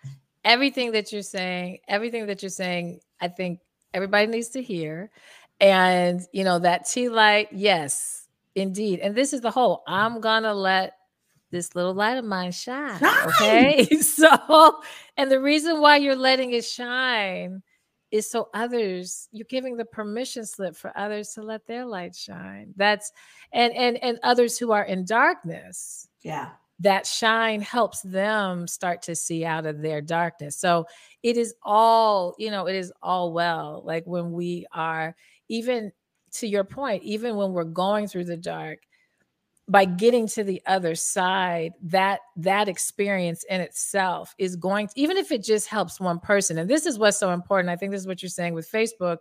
everything 0.43 0.91
that 0.91 1.13
you're 1.13 1.21
saying. 1.21 1.79
Everything 1.87 2.25
that 2.27 2.43
you're 2.43 2.49
saying, 2.49 2.99
I 3.21 3.29
think 3.29 3.61
everybody 3.93 4.27
needs 4.27 4.49
to 4.49 4.61
hear. 4.61 5.11
And 5.61 6.21
you 6.33 6.43
know 6.43 6.59
that 6.59 6.87
tea 6.87 7.07
light, 7.07 7.47
yes, 7.53 8.27
indeed. 8.53 8.99
And 8.99 9.15
this 9.15 9.31
is 9.31 9.39
the 9.39 9.51
whole. 9.51 9.83
I'm 9.87 10.19
gonna 10.19 10.53
let 10.53 10.97
this 11.51 11.73
little 11.73 11.93
light 11.93 12.17
of 12.17 12.25
mine 12.25 12.51
shine. 12.51 12.99
Shine! 12.99 13.27
Okay, 13.29 13.85
so 14.01 14.81
and 15.15 15.31
the 15.31 15.39
reason 15.39 15.79
why 15.79 15.97
you're 15.97 16.17
letting 16.17 16.51
it 16.51 16.65
shine 16.65 17.63
is 18.11 18.29
so 18.29 18.49
others 18.53 19.27
you're 19.31 19.45
giving 19.49 19.75
the 19.77 19.85
permission 19.85 20.45
slip 20.45 20.75
for 20.75 20.97
others 20.97 21.33
to 21.33 21.41
let 21.41 21.65
their 21.67 21.85
light 21.85 22.15
shine 22.15 22.73
that's 22.75 23.11
and 23.51 23.73
and 23.73 23.97
and 24.03 24.19
others 24.23 24.57
who 24.57 24.71
are 24.71 24.85
in 24.85 25.03
darkness 25.05 26.07
Yeah. 26.21 26.51
that 26.79 27.05
shine 27.05 27.61
helps 27.61 28.01
them 28.01 28.67
start 28.67 29.01
to 29.03 29.15
see 29.15 29.43
out 29.43 29.65
of 29.65 29.81
their 29.81 30.01
darkness 30.01 30.55
so 30.57 30.85
it 31.23 31.35
is 31.37 31.53
all 31.63 32.35
you 32.37 32.49
know 32.51 32.67
it 32.67 32.75
is 32.75 32.93
all 33.01 33.33
well 33.33 33.81
like 33.85 34.05
when 34.05 34.31
we 34.31 34.65
are 34.73 35.15
even 35.49 35.91
to 36.31 36.47
your 36.47 36.63
point 36.63 37.03
even 37.03 37.35
when 37.35 37.51
we're 37.51 37.63
going 37.63 38.07
through 38.07 38.25
the 38.25 38.37
dark 38.37 38.79
by 39.69 39.83
getting 39.85 40.27
to 40.27 40.43
the 40.43 40.61
other 40.65 40.95
side 40.95 41.73
that 41.81 42.21
that 42.37 42.67
experience 42.67 43.43
in 43.49 43.59
itself 43.59 44.33
is 44.37 44.55
going 44.55 44.87
to, 44.87 44.93
even 44.95 45.17
if 45.17 45.31
it 45.31 45.43
just 45.43 45.67
helps 45.67 45.99
one 45.99 46.19
person 46.19 46.57
and 46.57 46.69
this 46.69 46.85
is 46.85 46.97
what's 46.97 47.19
so 47.19 47.31
important 47.31 47.69
i 47.69 47.75
think 47.75 47.91
this 47.91 48.01
is 48.01 48.07
what 48.07 48.21
you're 48.21 48.29
saying 48.29 48.53
with 48.53 48.71
facebook 48.71 49.17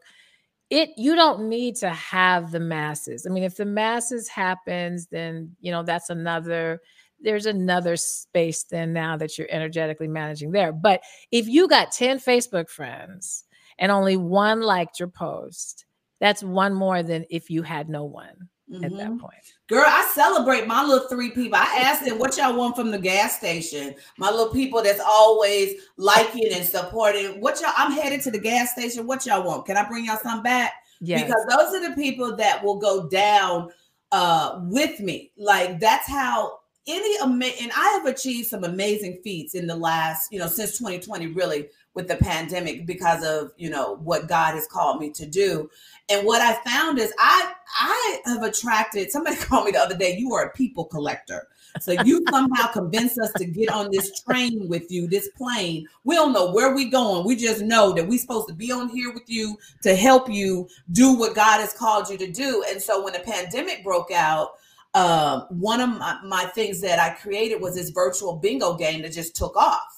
it 0.71 0.91
you 0.97 1.15
don't 1.15 1.49
need 1.49 1.77
to 1.77 1.89
have 1.91 2.53
the 2.53 2.61
masses 2.61 3.27
i 3.27 3.31
mean 3.31 3.43
if 3.43 3.57
the 3.57 3.65
masses 3.65 4.29
happens 4.29 5.07
then 5.09 5.55
you 5.61 5.71
know 5.71 5.83
that's 5.83 6.11
another 6.11 6.81
there's 7.21 7.47
another 7.47 7.97
space 7.97 8.65
then 8.65 8.93
now 8.93 9.17
that 9.17 9.39
you're 9.39 9.49
energetically 9.51 10.09
managing 10.09 10.53
there 10.53 10.73
but 10.73 11.01
if 11.33 11.49
you 11.49 11.67
got 11.67 11.93
10 11.93 12.19
facebook 12.19 12.69
friends 12.69 13.45
and 13.79 13.91
only 13.91 14.17
one 14.17 14.61
liked 14.61 15.01
your 15.01 15.09
post 15.09 15.87
that's 16.21 16.43
one 16.43 16.73
more 16.73 17.03
than 17.03 17.25
if 17.31 17.51
you 17.51 17.63
had 17.63 17.89
no 17.89 18.05
one 18.05 18.49
at 18.75 18.81
that 18.81 18.91
Mhm. 18.91 19.21
point 19.21 19.35
Girl, 19.69 19.85
I 19.87 20.09
celebrate 20.15 20.67
my 20.69 20.85
little 20.85 21.09
three 21.09 21.31
people. 21.31 21.57
I 21.59 21.81
asked 21.83 22.05
them 22.05 22.19
what 22.21 22.37
y'all 22.37 22.57
want 22.57 22.77
from 22.77 22.91
the 22.93 22.99
gas 22.99 23.37
station. 23.37 23.95
My 24.17 24.31
little 24.31 24.53
people 24.53 24.81
that's 24.81 25.01
always 25.01 25.81
liking 25.97 26.53
and 26.53 26.65
supporting. 26.65 27.41
What 27.41 27.61
y'all? 27.61 27.73
I'm 27.77 27.91
headed 27.91 28.23
to 28.23 28.31
the 28.31 28.39
gas 28.39 28.73
station. 28.73 29.07
What 29.09 29.27
y'all 29.27 29.43
want? 29.45 29.67
Can 29.67 29.77
I 29.77 29.89
bring 29.89 30.05
y'all 30.07 30.19
some 30.23 30.43
back? 30.43 30.73
yes 31.01 31.23
Because 31.23 31.45
those 31.51 31.75
are 31.75 31.89
the 31.89 31.97
people 31.97 32.37
that 32.37 32.63
will 32.63 32.77
go 32.79 33.09
down 33.09 33.71
uh, 34.13 34.61
with 34.63 35.01
me. 35.01 35.33
Like 35.37 35.81
that's 35.81 36.09
how 36.09 36.61
any 36.87 37.19
ama- 37.21 37.45
and 37.61 37.73
I 37.77 37.89
have 37.99 38.07
achieved 38.07 38.47
some 38.49 38.63
amazing 38.63 39.19
feats 39.25 39.57
in 39.57 39.67
the 39.67 39.75
last, 39.75 40.33
you 40.33 40.39
know, 40.39 40.47
since 40.47 40.79
2020, 40.79 41.27
really 41.29 41.69
with 41.97 42.07
the 42.07 42.17
pandemic 42.17 42.87
because 42.87 43.25
of 43.25 43.51
you 43.57 43.71
know 43.71 43.97
what 43.97 44.29
God 44.29 44.55
has 44.55 44.69
called 44.69 45.01
me 45.01 45.11
to 45.11 45.27
do. 45.27 45.69
And 46.09 46.25
what 46.25 46.41
I 46.41 46.55
found 46.63 47.01
is 47.01 47.13
I 47.19 47.53
I 47.75 48.21
have 48.27 48.45
attracted 48.45 49.11
somebody 49.11 49.37
called 49.41 49.65
me 49.65 49.73
the 49.73 49.81
other 49.81 49.97
day, 49.97 50.17
you 50.17 50.33
are 50.35 50.45
a 50.45 50.53
people 50.53 50.85
collector. 50.85 51.49
So 51.81 51.93
you 52.05 52.25
somehow 52.31 52.69
convince 52.69 53.19
us 53.19 53.33
to 53.35 53.45
get 53.45 53.71
on 53.71 53.91
this 53.91 54.21
train 54.21 54.69
with 54.69 54.91
you, 54.91 55.09
this 55.09 55.29
plane. 55.37 55.89
We 56.05 56.15
don't 56.15 56.33
know 56.33 56.53
where 56.53 56.75
we 56.75 56.91
going. 56.91 57.27
We 57.27 57.35
just 57.35 57.63
know 57.63 57.93
that 57.93 58.07
we're 58.07 58.19
supposed 58.19 58.49
to 58.49 58.55
be 58.55 58.71
on 58.71 58.89
here 58.91 59.13
with 59.13 59.29
you 59.29 59.57
to 59.83 59.97
help 59.97 60.31
you 60.31 60.69
do 60.93 61.17
what 61.17 61.35
God 61.35 61.61
has 61.61 61.73
called 61.73 62.09
you 62.09 62.19
to 62.19 62.31
do. 62.31 62.65
And 62.69 62.81
so 62.81 63.03
when 63.03 63.15
the 63.15 63.21
pandemic 63.21 63.83
broke 63.83 64.11
out, 64.11 64.51
uh, 64.95 65.45
one 65.49 65.81
of 65.81 65.91
my, 65.91 66.19
my 66.25 66.45
things 66.55 66.81
that 66.81 66.99
I 66.99 67.11
created 67.11 67.61
was 67.61 67.75
this 67.75 67.91
virtual 67.91 68.37
bingo 68.37 68.77
game 68.77 69.03
that 69.03 69.13
just 69.13 69.37
took 69.37 69.55
off. 69.57 69.96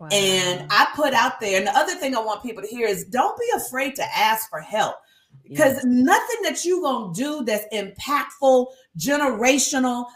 Wow. 0.00 0.08
And 0.12 0.66
I 0.70 0.88
put 0.96 1.12
out 1.12 1.40
there, 1.40 1.58
and 1.58 1.66
the 1.66 1.76
other 1.76 1.94
thing 1.94 2.16
I 2.16 2.20
want 2.20 2.42
people 2.42 2.62
to 2.62 2.68
hear 2.68 2.88
is 2.88 3.04
don't 3.04 3.38
be 3.38 3.46
afraid 3.54 3.94
to 3.96 4.16
ask 4.16 4.48
for 4.48 4.60
help 4.60 4.96
because 5.46 5.74
yes. 5.74 5.84
nothing 5.84 6.42
that 6.42 6.64
you're 6.64 6.80
gonna 6.80 7.12
do 7.12 7.44
that's 7.44 7.66
impactful, 7.74 8.68
generational, 8.98 10.06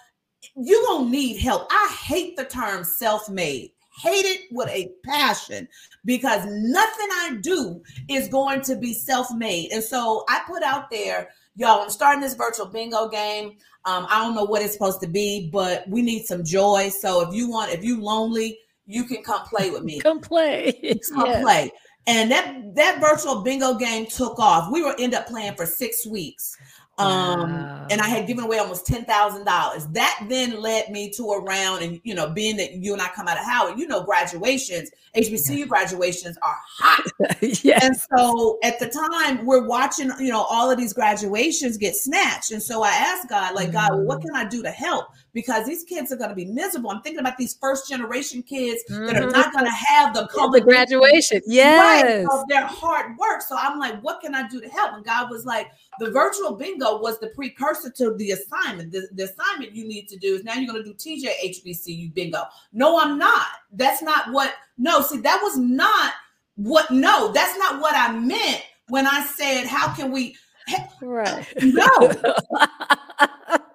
you're 0.57 0.83
gonna 0.87 1.11
need 1.11 1.39
help. 1.39 1.67
I 1.71 1.95
hate 2.03 2.35
the 2.39 2.47
term 2.47 2.83
self-made. 2.83 3.73
Hate 4.03 4.25
it 4.25 4.41
with 4.51 4.69
a 4.71 4.91
passion 5.05 5.69
because 6.07 6.45
nothing 6.47 7.09
I 7.13 7.39
do 7.43 7.83
is 8.09 8.27
going 8.29 8.63
to 8.63 8.77
be 8.77 8.95
self-made. 8.95 9.71
And 9.71 9.85
so 9.85 10.25
I 10.29 10.41
put 10.49 10.63
out 10.63 10.91
there, 10.91 11.29
y'all, 11.57 11.83
I'm 11.83 11.91
starting 11.91 12.23
this 12.23 12.35
virtual 12.35 12.67
bingo 12.67 13.09
game. 13.09 13.59
Um, 13.85 14.07
I 14.09 14.25
don't 14.25 14.35
know 14.35 14.45
what 14.45 14.63
it's 14.63 14.73
supposed 14.73 15.01
to 15.03 15.07
be, 15.07 15.51
but 15.53 15.87
we 15.89 16.01
need 16.01 16.25
some 16.25 16.43
joy. 16.43 16.89
So 16.89 17.21
if 17.29 17.35
you 17.35 17.51
want, 17.51 17.71
if 17.71 17.85
you 17.85 18.01
lonely, 18.01 18.59
you 18.87 19.05
can 19.05 19.23
come 19.23 19.43
play 19.47 19.71
with 19.71 19.83
me. 19.83 20.01
come 20.01 20.21
play. 20.21 20.73
Come 21.15 21.27
yes. 21.27 21.43
play. 21.43 21.71
And 22.07 22.31
that 22.31 22.75
that 22.75 23.01
virtual 23.01 23.43
bingo 23.43 23.75
game 23.75 24.07
took 24.07 24.39
off. 24.39 24.71
We 24.71 24.83
were 24.83 24.95
end 24.99 25.15
up 25.15 25.27
playing 25.27 25.55
for 25.55 25.65
six 25.65 26.07
weeks. 26.07 26.57
Um, 26.97 27.51
wow. 27.51 27.87
and 27.91 28.01
I 28.01 28.07
had 28.07 28.29
given 28.29 28.45
away 28.45 28.59
almost 28.59 28.87
ten 28.87 29.05
thousand 29.05 29.47
dollars. 29.47 29.87
That 29.89 30.27
then 30.29 30.61
led 30.61 30.91
me 30.91 31.11
to 31.17 31.33
around, 31.33 31.83
and 31.83 32.01
you 32.05 32.15
know, 32.15 32.29
being 32.29 32.57
that 32.59 32.75
you 32.75 32.93
and 32.93 33.03
I 33.03 33.09
come 33.09 33.27
out 33.27 33.39
of 33.39 33.45
Howard, 33.45 33.79
you 33.79 33.89
know, 33.89 34.05
graduations, 34.05 34.91
HBCU 35.17 35.59
yes. 35.59 35.69
graduations 35.69 36.37
are 36.43 36.57
hot. 36.79 37.11
yes. 37.41 37.85
And 37.85 37.97
so 37.97 38.59
at 38.63 38.79
the 38.79 38.89
time, 38.89 39.45
we're 39.45 39.67
watching, 39.67 40.13
you 40.21 40.31
know, 40.31 40.43
all 40.43 40.71
of 40.71 40.79
these 40.79 40.93
graduations 40.93 41.79
get 41.79 41.97
snatched. 41.97 42.53
And 42.53 42.63
so 42.63 42.83
I 42.83 42.91
asked 42.91 43.29
God, 43.29 43.55
like, 43.55 43.71
mm. 43.71 43.73
God, 43.73 43.91
well, 43.91 44.05
what 44.05 44.21
mm. 44.21 44.27
can 44.27 44.37
I 44.37 44.45
do 44.45 44.63
to 44.63 44.71
help? 44.71 45.07
Because 45.35 45.67
these 45.67 45.83
kids 45.83 46.13
are 46.13 46.17
going 46.17 46.31
to 46.31 46.37
be 46.37 46.45
miserable. 46.47 46.91
I'm 46.91 47.03
thinking 47.03 47.19
about 47.19 47.37
these 47.37 47.55
first 47.61 47.89
generation 47.89 48.43
kids 48.43 48.83
mm-hmm. 48.89 49.07
that 49.07 49.17
are 49.17 49.23
mm-hmm. 49.23 49.33
not 49.33 49.53
going 49.53 49.65
to 49.65 49.71
have 49.71 50.15
the 50.15 50.29
the 50.53 50.61
graduation. 50.61 51.43
Yes. 51.45 52.05
Right, 52.05 52.25
of 52.31 52.49
their 52.49 52.65
hard 52.65 53.19
work. 53.19 53.43
So 53.43 53.57
I'm 53.59 53.79
like, 53.79 54.01
what 54.03 54.21
can 54.21 54.35
I 54.35 54.47
do 54.49 54.61
to 54.61 54.69
help? 54.69 54.95
And 54.95 55.05
God 55.05 55.31
was 55.31 55.45
like, 55.45 55.71
the 55.99 56.11
virtual 56.11 56.55
bingo 56.55 57.01
was 57.01 57.19
the 57.19 57.29
precursor 57.29 57.91
to 57.91 58.15
the 58.15 58.31
assignment. 58.31 58.93
The, 58.93 59.09
the 59.13 59.25
assignment 59.25 59.75
you 59.75 59.87
need 59.87 60.09
to 60.09 60.17
do 60.17 60.35
is 60.35 60.45
now 60.45 60.55
you're 60.55 60.73
going 60.73 60.85
to 60.85 60.89
do 60.89 60.95
TeeJ 60.95 61.27
HBCU 61.45 62.15
bingo. 62.15 62.45
No, 62.73 63.01
I'm 63.01 63.19
not. 63.19 63.47
That's 63.73 64.03
not 64.03 64.33
what, 64.33 64.55
no, 64.79 65.03
see, 65.03 65.19
that 65.19 65.41
was 65.43 65.59
not 65.59 66.13
what, 66.57 66.91
no, 66.91 67.33
that's 67.33 67.59
not 67.59 67.81
what 67.81 67.95
I 67.97 68.13
meant 68.17 68.63
when 68.89 69.07
I 69.07 69.25
said, 69.25 69.67
how 69.67 69.93
can 69.95 70.13
we, 70.13 70.37
right? 71.01 71.47
No. 71.63 72.13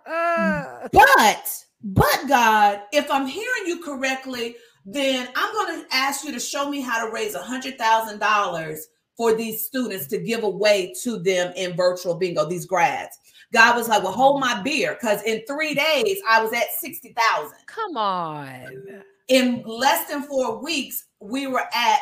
Uh, 0.09 0.87
but, 0.91 1.63
but 1.83 2.27
God, 2.27 2.81
if 2.91 3.09
I'm 3.11 3.27
hearing 3.27 3.67
you 3.67 3.83
correctly, 3.83 4.55
then 4.85 5.29
I'm 5.35 5.53
going 5.53 5.81
to 5.81 5.95
ask 5.95 6.25
you 6.25 6.31
to 6.31 6.39
show 6.39 6.69
me 6.69 6.81
how 6.81 7.05
to 7.05 7.11
raise 7.11 7.35
a 7.35 7.41
hundred 7.41 7.77
thousand 7.77 8.19
dollars 8.19 8.87
for 9.15 9.35
these 9.35 9.65
students 9.65 10.07
to 10.07 10.17
give 10.17 10.43
away 10.43 10.93
to 11.03 11.19
them 11.19 11.51
in 11.55 11.75
virtual 11.75 12.15
bingo, 12.15 12.47
these 12.47 12.65
grads. 12.65 13.17
God 13.51 13.75
was 13.75 13.89
like, 13.89 14.01
well, 14.01 14.13
hold 14.13 14.39
my 14.39 14.61
beer. 14.61 14.97
Because 14.99 15.21
in 15.23 15.43
three 15.45 15.73
days, 15.73 16.19
I 16.27 16.41
was 16.41 16.53
at 16.53 16.67
60,000. 16.79 17.57
Come 17.65 17.97
on. 17.97 19.03
In 19.27 19.61
less 19.65 20.07
than 20.07 20.23
four 20.23 20.61
weeks, 20.63 21.05
we 21.19 21.47
were 21.47 21.65
at 21.73 21.99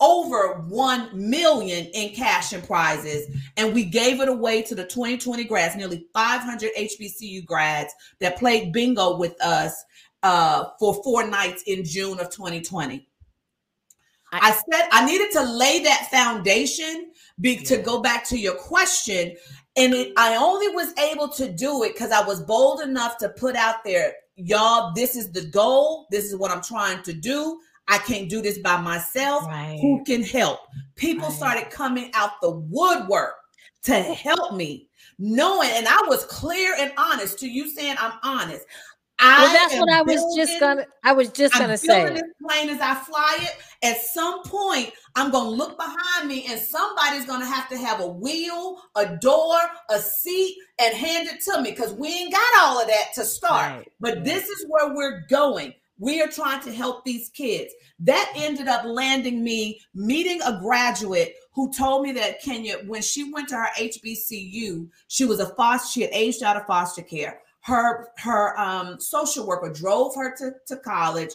over 0.00 0.60
1 0.68 1.10
million 1.12 1.86
in 1.86 2.14
cash 2.14 2.52
and 2.52 2.66
prizes. 2.66 3.26
And 3.56 3.74
we 3.74 3.84
gave 3.84 4.20
it 4.20 4.28
away 4.28 4.62
to 4.62 4.74
the 4.74 4.84
2020 4.84 5.44
grads, 5.44 5.76
nearly 5.76 6.06
500 6.14 6.70
HBCU 6.78 7.44
grads 7.44 7.92
that 8.20 8.38
played 8.38 8.72
bingo 8.72 9.16
with 9.16 9.40
us 9.42 9.84
uh, 10.22 10.64
for 10.78 11.02
four 11.02 11.26
nights 11.26 11.62
in 11.66 11.84
June 11.84 12.18
of 12.20 12.30
2020. 12.30 13.06
I, 14.32 14.52
said 14.52 14.88
I 14.92 15.04
needed 15.04 15.32
to 15.32 15.42
lay 15.42 15.82
that 15.82 16.08
foundation 16.10 17.10
be, 17.40 17.54
yeah. 17.54 17.62
to 17.64 17.76
go 17.78 18.00
back 18.00 18.24
to 18.28 18.38
your 18.38 18.54
question. 18.54 19.36
And 19.76 19.94
it, 19.94 20.12
I 20.16 20.36
only 20.36 20.68
was 20.68 20.96
able 20.98 21.28
to 21.30 21.50
do 21.50 21.82
it 21.82 21.94
because 21.94 22.12
I 22.12 22.24
was 22.24 22.42
bold 22.42 22.80
enough 22.80 23.18
to 23.18 23.28
put 23.30 23.56
out 23.56 23.82
there, 23.84 24.14
y'all, 24.36 24.92
this 24.94 25.16
is 25.16 25.32
the 25.32 25.46
goal. 25.46 26.06
This 26.10 26.26
is 26.26 26.36
what 26.36 26.50
I'm 26.50 26.62
trying 26.62 27.02
to 27.04 27.12
do. 27.12 27.60
I 27.90 27.98
can't 27.98 28.30
do 28.30 28.40
this 28.40 28.58
by 28.58 28.80
myself. 28.80 29.44
Right. 29.46 29.78
Who 29.80 30.02
can 30.04 30.22
help? 30.22 30.60
People 30.94 31.28
right. 31.28 31.36
started 31.36 31.70
coming 31.70 32.10
out 32.14 32.40
the 32.40 32.50
woodwork 32.50 33.34
to 33.82 33.94
help 33.94 34.54
me, 34.54 34.88
knowing, 35.18 35.70
and 35.72 35.88
I 35.88 36.02
was 36.06 36.24
clear 36.26 36.74
and 36.78 36.92
honest 36.96 37.38
to 37.40 37.48
you 37.48 37.68
saying 37.68 37.96
I'm 37.98 38.18
honest. 38.22 38.64
I 39.22 39.42
well, 39.42 39.52
that's 39.52 39.76
what 39.76 39.90
I 39.90 40.02
was 40.02 40.16
building, 40.16 40.36
just 40.36 40.60
gonna. 40.60 40.86
I 41.04 41.12
was 41.12 41.28
just 41.30 41.54
I'm 41.54 41.62
gonna 41.62 41.76
say. 41.76 42.08
This 42.08 42.22
plane 42.46 42.70
as 42.70 42.80
I 42.80 42.94
fly 42.94 43.38
it. 43.40 43.56
At 43.82 44.00
some 44.00 44.42
point, 44.44 44.92
I'm 45.14 45.30
gonna 45.30 45.50
look 45.50 45.76
behind 45.76 46.28
me, 46.28 46.46
and 46.48 46.58
somebody's 46.60 47.26
gonna 47.26 47.44
have 47.44 47.68
to 47.68 47.76
have 47.76 48.00
a 48.00 48.06
wheel, 48.06 48.80
a 48.94 49.16
door, 49.16 49.58
a 49.90 49.98
seat, 49.98 50.56
and 50.80 50.94
hand 50.94 51.28
it 51.28 51.42
to 51.42 51.60
me 51.60 51.70
because 51.70 51.92
we 51.94 52.08
ain't 52.08 52.32
got 52.32 52.62
all 52.62 52.80
of 52.80 52.86
that 52.86 53.08
to 53.14 53.24
start. 53.24 53.70
Right. 53.70 53.92
But 54.00 54.24
this 54.24 54.48
is 54.48 54.64
where 54.68 54.94
we're 54.94 55.26
going. 55.28 55.74
We 56.00 56.20
are 56.20 56.26
trying 56.26 56.60
to 56.62 56.72
help 56.72 57.04
these 57.04 57.28
kids. 57.28 57.72
That 58.00 58.32
ended 58.34 58.66
up 58.66 58.84
landing 58.84 59.44
me 59.44 59.80
meeting 59.94 60.40
a 60.42 60.58
graduate 60.60 61.36
who 61.52 61.72
told 61.72 62.02
me 62.02 62.10
that 62.12 62.42
Kenya, 62.42 62.78
when 62.86 63.02
she 63.02 63.30
went 63.32 63.48
to 63.50 63.56
her 63.56 63.68
HBCU, 63.78 64.88
she 65.06 65.24
was 65.24 65.38
a 65.38 65.54
foster. 65.54 65.92
She 65.92 66.00
had 66.00 66.10
aged 66.12 66.42
out 66.42 66.56
of 66.56 66.66
foster 66.66 67.02
care 67.02 67.40
her 67.62 68.08
her 68.18 68.58
um, 68.58 69.00
social 69.00 69.46
worker 69.46 69.72
drove 69.72 70.14
her 70.14 70.34
to, 70.36 70.52
to 70.66 70.76
college, 70.78 71.30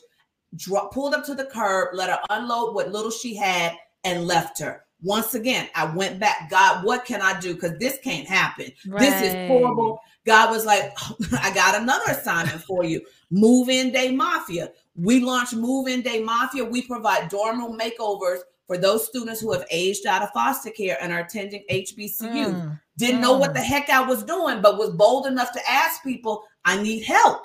dro- 0.55 0.89
pulled 0.91 1.13
up 1.13 1.25
to 1.25 1.35
the 1.35 1.45
curb, 1.45 1.89
let 1.93 2.09
her 2.09 2.19
unload 2.29 2.73
what 2.73 2.91
little 2.91 3.11
she 3.11 3.35
had, 3.35 3.75
and 4.03 4.25
left 4.25 4.59
her. 4.59 4.84
Once 5.05 5.35
again, 5.35 5.69
I 5.75 5.85
went 5.85 6.19
back. 6.19 6.49
God, 6.49 6.83
what 6.83 7.05
can 7.05 7.21
I 7.21 7.39
do? 7.39 7.53
Because 7.53 7.77
this 7.77 7.99
can't 8.03 8.27
happen. 8.27 8.71
Right. 8.87 8.99
This 8.99 9.21
is 9.21 9.47
horrible. 9.47 9.99
God 10.25 10.49
was 10.49 10.65
like, 10.65 10.91
oh, 10.99 11.15
I 11.43 11.53
got 11.53 11.79
another 11.79 12.11
assignment 12.11 12.63
for 12.63 12.83
you. 12.83 13.01
Move 13.29 13.69
in 13.69 13.91
Day 13.91 14.11
Mafia. 14.11 14.71
We 14.95 15.19
launched 15.19 15.53
Move 15.53 15.87
in 15.87 16.01
Day 16.01 16.23
Mafia. 16.23 16.65
We 16.65 16.81
provide 16.81 17.29
dorm 17.29 17.59
room 17.59 17.79
makeovers 17.79 18.39
for 18.65 18.79
those 18.79 19.05
students 19.05 19.39
who 19.39 19.51
have 19.51 19.67
aged 19.69 20.07
out 20.07 20.23
of 20.23 20.31
foster 20.31 20.71
care 20.71 20.97
and 20.99 21.13
are 21.13 21.19
attending 21.19 21.63
HBCU. 21.69 22.21
Mm. 22.21 22.81
Didn't 22.97 23.19
mm. 23.19 23.21
know 23.21 23.37
what 23.37 23.53
the 23.53 23.59
mm. 23.59 23.65
heck 23.65 23.91
I 23.91 24.01
was 24.01 24.23
doing, 24.23 24.59
but 24.63 24.79
was 24.79 24.89
bold 24.89 25.27
enough 25.27 25.51
to 25.51 25.61
ask 25.69 26.01
people, 26.01 26.43
I 26.65 26.81
need 26.81 27.03
help. 27.03 27.43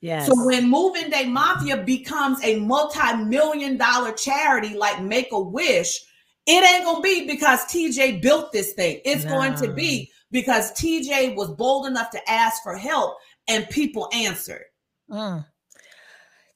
Yes. 0.00 0.26
So 0.26 0.46
when 0.46 0.70
Move-In 0.70 1.10
Day 1.10 1.26
Mafia 1.26 1.76
becomes 1.78 2.42
a 2.42 2.60
multi-million 2.60 3.76
dollar 3.76 4.12
charity 4.12 4.74
like 4.74 5.02
Make 5.02 5.28
a 5.32 5.40
Wish, 5.40 6.00
it 6.46 6.70
ain't 6.70 6.84
gonna 6.84 7.00
be 7.00 7.26
because 7.26 7.64
TeeJ 7.66 8.20
built 8.20 8.52
this 8.52 8.72
thing. 8.72 9.00
It's 9.04 9.24
no. 9.24 9.30
going 9.30 9.54
to 9.56 9.72
be 9.72 10.10
because 10.30 10.72
TeeJ 10.72 11.36
was 11.36 11.50
bold 11.50 11.86
enough 11.86 12.10
to 12.10 12.30
ask 12.30 12.62
for 12.62 12.76
help 12.76 13.16
and 13.48 13.68
people 13.70 14.08
answered. 14.12 14.64
Mm. 15.10 15.44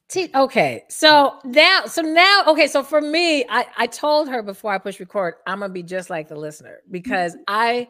T- 0.09 0.31
okay, 0.35 0.85
so 0.89 1.39
now, 1.45 1.85
so 1.85 2.01
now, 2.01 2.45
okay, 2.47 2.67
so 2.67 2.83
for 2.83 3.01
me, 3.01 3.45
I 3.49 3.67
I 3.77 3.87
told 3.87 4.29
her 4.31 4.43
before 4.43 4.73
I 4.73 4.79
push 4.79 5.01
record, 5.01 5.35
I'm 5.47 5.61
gonna 5.61 5.73
be 5.73 5.83
just 5.83 6.09
like 6.09 6.29
the 6.29 6.37
listener 6.37 6.79
because 6.91 7.37
I 7.47 7.89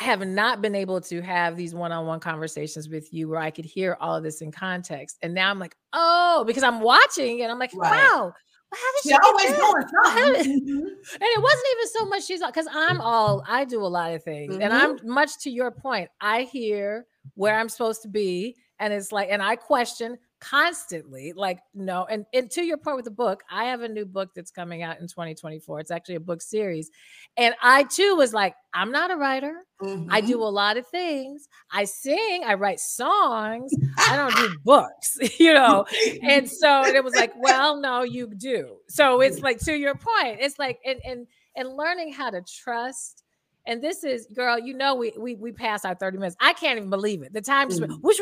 have 0.00 0.26
not 0.26 0.60
been 0.60 0.74
able 0.74 1.00
to 1.02 1.20
have 1.20 1.56
these 1.56 1.74
one-on-one 1.74 2.18
conversations 2.18 2.88
with 2.88 3.12
you 3.12 3.28
where 3.28 3.38
I 3.38 3.50
could 3.50 3.66
hear 3.66 3.96
all 4.00 4.16
of 4.16 4.24
this 4.24 4.40
in 4.40 4.50
context, 4.50 5.18
and 5.22 5.32
now 5.32 5.50
I'm 5.50 5.60
like, 5.60 5.76
oh, 5.92 6.42
because 6.48 6.64
I'm 6.64 6.80
watching 6.80 7.42
and 7.42 7.52
I'm 7.52 7.60
like, 7.60 7.72
right. 7.74 7.92
wow. 7.92 8.32
How 8.72 8.92
did 8.92 9.02
she 9.02 9.14
always 9.14 9.46
doing 9.46 9.84
something? 10.04 10.60
Mm-hmm. 10.60 10.86
And 11.14 11.22
it 11.22 11.42
wasn't 11.42 11.66
even 11.72 11.88
so 11.88 12.06
much 12.06 12.24
she's 12.24 12.44
because 12.44 12.68
I'm 12.72 13.00
all 13.00 13.44
I 13.46 13.64
do 13.64 13.82
a 13.82 13.88
lot 13.88 14.14
of 14.14 14.22
things, 14.22 14.54
mm-hmm. 14.54 14.62
and 14.62 14.72
I'm 14.72 14.98
much 15.02 15.38
to 15.40 15.50
your 15.50 15.70
point. 15.70 16.08
I 16.20 16.42
hear 16.42 17.06
where 17.34 17.58
I'm 17.58 17.68
supposed 17.68 18.02
to 18.02 18.08
be, 18.08 18.56
and 18.78 18.92
it's 18.92 19.12
like, 19.12 19.28
and 19.30 19.42
I 19.42 19.56
question 19.56 20.18
constantly 20.40 21.34
like 21.36 21.60
no 21.74 22.06
and, 22.06 22.24
and 22.32 22.50
to 22.50 22.62
your 22.62 22.78
point 22.78 22.96
with 22.96 23.04
the 23.04 23.10
book 23.10 23.42
i 23.50 23.64
have 23.64 23.82
a 23.82 23.88
new 23.88 24.06
book 24.06 24.30
that's 24.34 24.50
coming 24.50 24.82
out 24.82 24.98
in 24.98 25.06
2024 25.06 25.80
it's 25.80 25.90
actually 25.90 26.14
a 26.14 26.20
book 26.20 26.40
series 26.40 26.90
and 27.36 27.54
i 27.62 27.82
too 27.84 28.16
was 28.16 28.32
like 28.32 28.54
i'm 28.72 28.90
not 28.90 29.10
a 29.10 29.16
writer 29.16 29.66
mm-hmm. 29.82 30.08
i 30.10 30.20
do 30.20 30.42
a 30.42 30.44
lot 30.44 30.78
of 30.78 30.86
things 30.86 31.46
i 31.72 31.84
sing 31.84 32.42
i 32.46 32.54
write 32.54 32.80
songs 32.80 33.70
i 33.98 34.16
don't 34.16 34.34
do 34.34 34.56
books 34.64 35.18
you 35.38 35.52
know 35.52 35.84
and 36.22 36.50
so 36.50 36.84
and 36.84 36.96
it 36.96 37.04
was 37.04 37.14
like 37.14 37.32
well 37.38 37.78
no 37.78 38.02
you 38.02 38.26
do 38.38 38.76
so 38.88 39.20
it's 39.20 39.40
like 39.40 39.58
to 39.58 39.76
your 39.76 39.94
point 39.94 40.38
it's 40.40 40.58
like 40.58 40.78
and 40.86 41.00
and 41.04 41.26
and 41.54 41.76
learning 41.76 42.12
how 42.12 42.30
to 42.30 42.40
trust 42.42 43.24
and 43.66 43.82
this 43.82 44.04
is 44.04 44.26
girl 44.34 44.58
you 44.58 44.72
know 44.72 44.94
we 44.94 45.12
we, 45.18 45.34
we 45.34 45.52
passed 45.52 45.84
our 45.84 45.94
30 45.94 46.16
minutes 46.16 46.36
i 46.40 46.54
can't 46.54 46.78
even 46.78 46.88
believe 46.88 47.22
it 47.22 47.32
the 47.34 47.42
time 47.42 47.68
just 47.68 47.82
mm-hmm. 47.82 47.92
went 47.92 48.02
whoosh, 48.02 48.20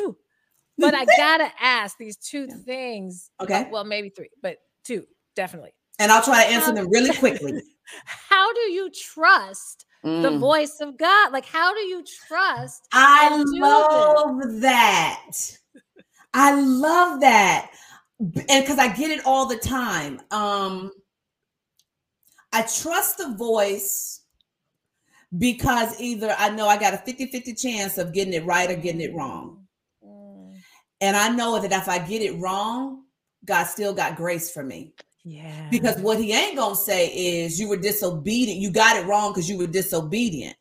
but 0.78 0.94
I 0.94 1.04
gotta 1.16 1.50
ask 1.60 1.96
these 1.98 2.16
two 2.16 2.46
things. 2.64 3.30
Okay. 3.40 3.62
Uh, 3.62 3.64
well, 3.70 3.84
maybe 3.84 4.08
three, 4.10 4.30
but 4.42 4.58
two 4.84 5.06
definitely. 5.36 5.72
And 5.98 6.10
I'll 6.12 6.22
try 6.22 6.44
to 6.44 6.50
answer 6.50 6.72
them 6.72 6.88
really 6.90 7.12
quickly. 7.16 7.62
How 8.04 8.52
do 8.52 8.60
you 8.60 8.90
trust 8.90 9.86
the 10.04 10.30
Mm. 10.30 10.38
voice 10.40 10.78
of 10.80 10.96
God? 10.96 11.32
Like, 11.32 11.44
how 11.46 11.74
do 11.74 11.80
you 11.80 12.04
trust? 12.28 12.86
I 12.92 13.30
and 13.32 13.46
do 13.46 13.60
love 13.60 14.60
that. 14.60 15.32
I 16.34 16.60
love 16.60 17.20
that. 17.20 17.70
And 18.20 18.44
because 18.46 18.78
I 18.78 18.88
get 18.94 19.10
it 19.10 19.24
all 19.26 19.46
the 19.46 19.56
time. 19.56 20.20
Um, 20.30 20.92
I 22.52 22.62
trust 22.62 23.18
the 23.18 23.34
voice 23.36 24.22
because 25.36 26.00
either 26.00 26.34
I 26.38 26.50
know 26.50 26.66
I 26.68 26.78
got 26.78 26.94
a 26.94 26.98
50 26.98 27.26
50 27.26 27.54
chance 27.54 27.98
of 27.98 28.12
getting 28.12 28.32
it 28.34 28.44
right 28.44 28.70
or 28.70 28.76
getting 28.76 29.00
it 29.00 29.14
wrong. 29.14 29.67
And 31.00 31.16
I 31.16 31.28
know 31.28 31.60
that 31.60 31.72
if 31.72 31.88
I 31.88 31.98
get 31.98 32.22
it 32.22 32.38
wrong, 32.38 33.04
God 33.44 33.64
still 33.64 33.94
got 33.94 34.16
grace 34.16 34.50
for 34.50 34.64
me. 34.64 34.92
Yeah. 35.24 35.68
Because 35.70 36.00
what 36.00 36.18
he 36.18 36.32
ain't 36.32 36.56
going 36.56 36.74
to 36.74 36.80
say 36.80 37.08
is 37.08 37.60
you 37.60 37.68
were 37.68 37.76
disobedient. 37.76 38.60
You 38.60 38.70
got 38.70 38.96
it 38.96 39.06
wrong 39.06 39.32
because 39.32 39.48
you 39.48 39.58
were 39.58 39.66
disobedient. 39.66 40.56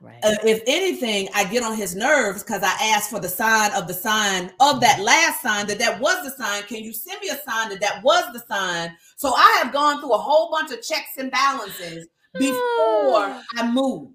right. 0.00 0.24
Uh, 0.24 0.34
if 0.44 0.62
anything, 0.66 1.28
I 1.34 1.44
get 1.44 1.62
on 1.62 1.76
his 1.76 1.94
nerves 1.94 2.42
because 2.42 2.62
I 2.62 2.74
asked 2.94 3.10
for 3.10 3.20
the 3.20 3.28
sign 3.28 3.72
of 3.72 3.86
the 3.86 3.94
sign 3.94 4.50
of 4.60 4.80
that 4.80 5.00
last 5.00 5.42
sign 5.42 5.66
that 5.68 5.78
that 5.78 6.00
was 6.00 6.24
the 6.24 6.30
sign. 6.42 6.62
Can 6.64 6.82
you 6.82 6.92
send 6.92 7.20
me 7.20 7.28
a 7.28 7.38
sign 7.48 7.70
that 7.70 7.80
that 7.80 8.02
was 8.02 8.24
the 8.32 8.40
sign? 8.48 8.96
So 9.16 9.32
I 9.34 9.60
have 9.62 9.72
gone 9.72 10.00
through 10.00 10.14
a 10.14 10.18
whole 10.18 10.50
bunch 10.50 10.72
of 10.72 10.82
checks 10.82 11.16
and 11.18 11.30
balances 11.30 12.08
before 12.38 13.42
I 13.56 13.70
move. 13.70 14.10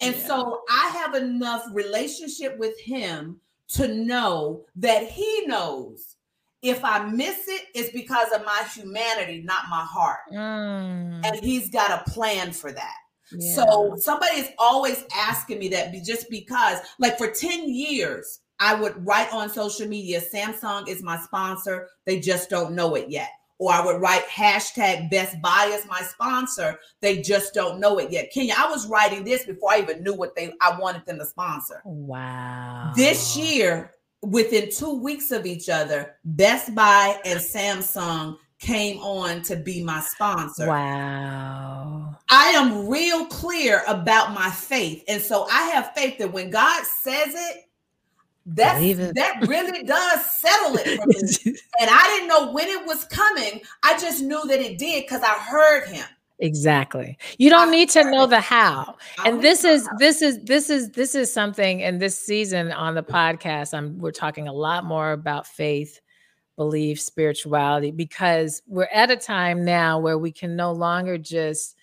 And 0.00 0.14
Yeah. 0.16 0.26
so 0.26 0.62
I 0.70 0.88
have 0.88 1.14
enough 1.14 1.64
relationship 1.72 2.58
with 2.58 2.78
him 2.80 3.40
to 3.74 3.88
know 3.94 4.64
that 4.76 5.08
he 5.08 5.46
knows 5.46 6.16
if 6.62 6.84
I 6.84 7.04
miss 7.06 7.48
it, 7.48 7.62
it's 7.74 7.90
because 7.90 8.30
of 8.32 8.44
my 8.44 8.62
humanity, 8.74 9.42
not 9.42 9.64
my 9.70 9.82
heart. 9.82 10.20
Mm, 10.32 11.24
And 11.24 11.36
he's 11.42 11.70
got 11.70 11.90
a 12.06 12.10
plan 12.10 12.52
for 12.52 12.70
that. 12.72 12.96
yeah. 13.32 13.54
So 13.54 13.94
somebody 13.96 14.36
is 14.36 14.50
always 14.58 15.04
asking 15.16 15.58
me 15.58 15.68
that 15.68 15.92
just 16.04 16.28
because, 16.28 16.78
like 16.98 17.16
for 17.16 17.30
10 17.30 17.70
years, 17.70 18.40
I 18.58 18.74
would 18.74 19.06
write 19.06 19.32
on 19.32 19.48
social 19.48 19.88
media, 19.88 20.20
Samsung 20.20 20.86
is 20.86 21.02
my 21.02 21.18
sponsor. 21.20 21.88
They 22.04 22.20
just 22.20 22.50
don't 22.50 22.74
know 22.74 22.94
it 22.94 23.08
yet. 23.08 23.30
Or 23.60 23.70
I 23.70 23.84
would 23.84 24.00
write 24.00 24.26
hashtag 24.26 25.10
Best 25.10 25.40
Buy 25.42 25.70
is 25.72 25.86
my 25.86 26.00
sponsor. 26.00 26.78
They 27.02 27.20
just 27.20 27.52
don't 27.52 27.78
know 27.78 27.98
it 27.98 28.10
yet. 28.10 28.32
Kenya, 28.32 28.54
I 28.56 28.70
was 28.70 28.88
writing 28.88 29.22
this 29.22 29.44
before 29.44 29.72
I 29.72 29.80
even 29.80 30.02
knew 30.02 30.14
what 30.14 30.34
they 30.34 30.54
I 30.62 30.78
wanted 30.80 31.04
them 31.04 31.18
to 31.18 31.26
sponsor. 31.26 31.82
wow. 31.84 32.92
This 32.96 33.36
year, 33.36 33.92
within 34.22 34.70
two 34.70 34.98
weeks 34.98 35.30
of 35.30 35.44
each 35.44 35.68
other, 35.68 36.16
Best 36.24 36.74
Buy 36.74 37.20
and 37.26 37.38
Samsung 37.38 38.38
came 38.60 38.98
on 38.98 39.42
to 39.42 39.56
be 39.56 39.82
my 39.84 40.00
sponsor. 40.00 40.66
Wow. 40.66 42.16
I 42.30 42.46
am 42.48 42.88
real 42.88 43.26
clear 43.26 43.82
about 43.86 44.32
my 44.32 44.50
faith. 44.50 45.04
And 45.06 45.20
so 45.20 45.46
I 45.50 45.62
have 45.70 45.92
faith 45.94 46.18
that 46.18 46.32
when 46.32 46.50
God 46.50 46.84
says 46.84 47.34
it, 47.34 47.64
that's, 48.54 49.14
that 49.14 49.46
really 49.48 49.82
does 49.84 50.26
settle 50.36 50.76
it 50.76 51.00
for 51.00 51.06
me. 51.06 51.56
And 51.80 51.90
I 51.90 52.02
didn't 52.08 52.28
know 52.28 52.52
when 52.52 52.68
it 52.68 52.86
was 52.86 53.04
coming. 53.04 53.62
I 53.82 53.98
just 53.98 54.22
knew 54.22 54.42
that 54.46 54.60
it 54.60 54.78
did 54.78 55.04
because 55.04 55.22
I 55.22 55.34
heard 55.38 55.88
him. 55.88 56.04
exactly. 56.38 57.16
You 57.38 57.50
don't 57.50 57.68
I 57.68 57.70
need 57.70 57.90
to 57.90 58.10
know 58.10 58.24
it. 58.24 58.28
the 58.28 58.40
how. 58.40 58.96
And 59.24 59.42
this 59.42 59.64
is 59.64 59.88
this 59.98 60.22
is 60.22 60.42
this 60.44 60.70
is 60.70 60.90
this 60.90 61.14
is 61.14 61.32
something 61.32 61.80
in 61.80 61.98
this 61.98 62.18
season 62.18 62.72
on 62.72 62.94
the 62.94 63.02
podcast 63.02 63.74
i'm 63.74 63.98
we're 63.98 64.10
talking 64.10 64.48
a 64.48 64.52
lot 64.52 64.84
more 64.84 65.12
about 65.12 65.46
faith 65.46 66.00
belief 66.56 67.00
spirituality 67.00 67.90
because 67.90 68.62
we're 68.66 68.88
at 68.92 69.10
a 69.10 69.16
time 69.16 69.64
now 69.64 69.98
where 69.98 70.18
we 70.18 70.32
can 70.32 70.56
no 70.56 70.72
longer 70.72 71.16
just 71.16 71.76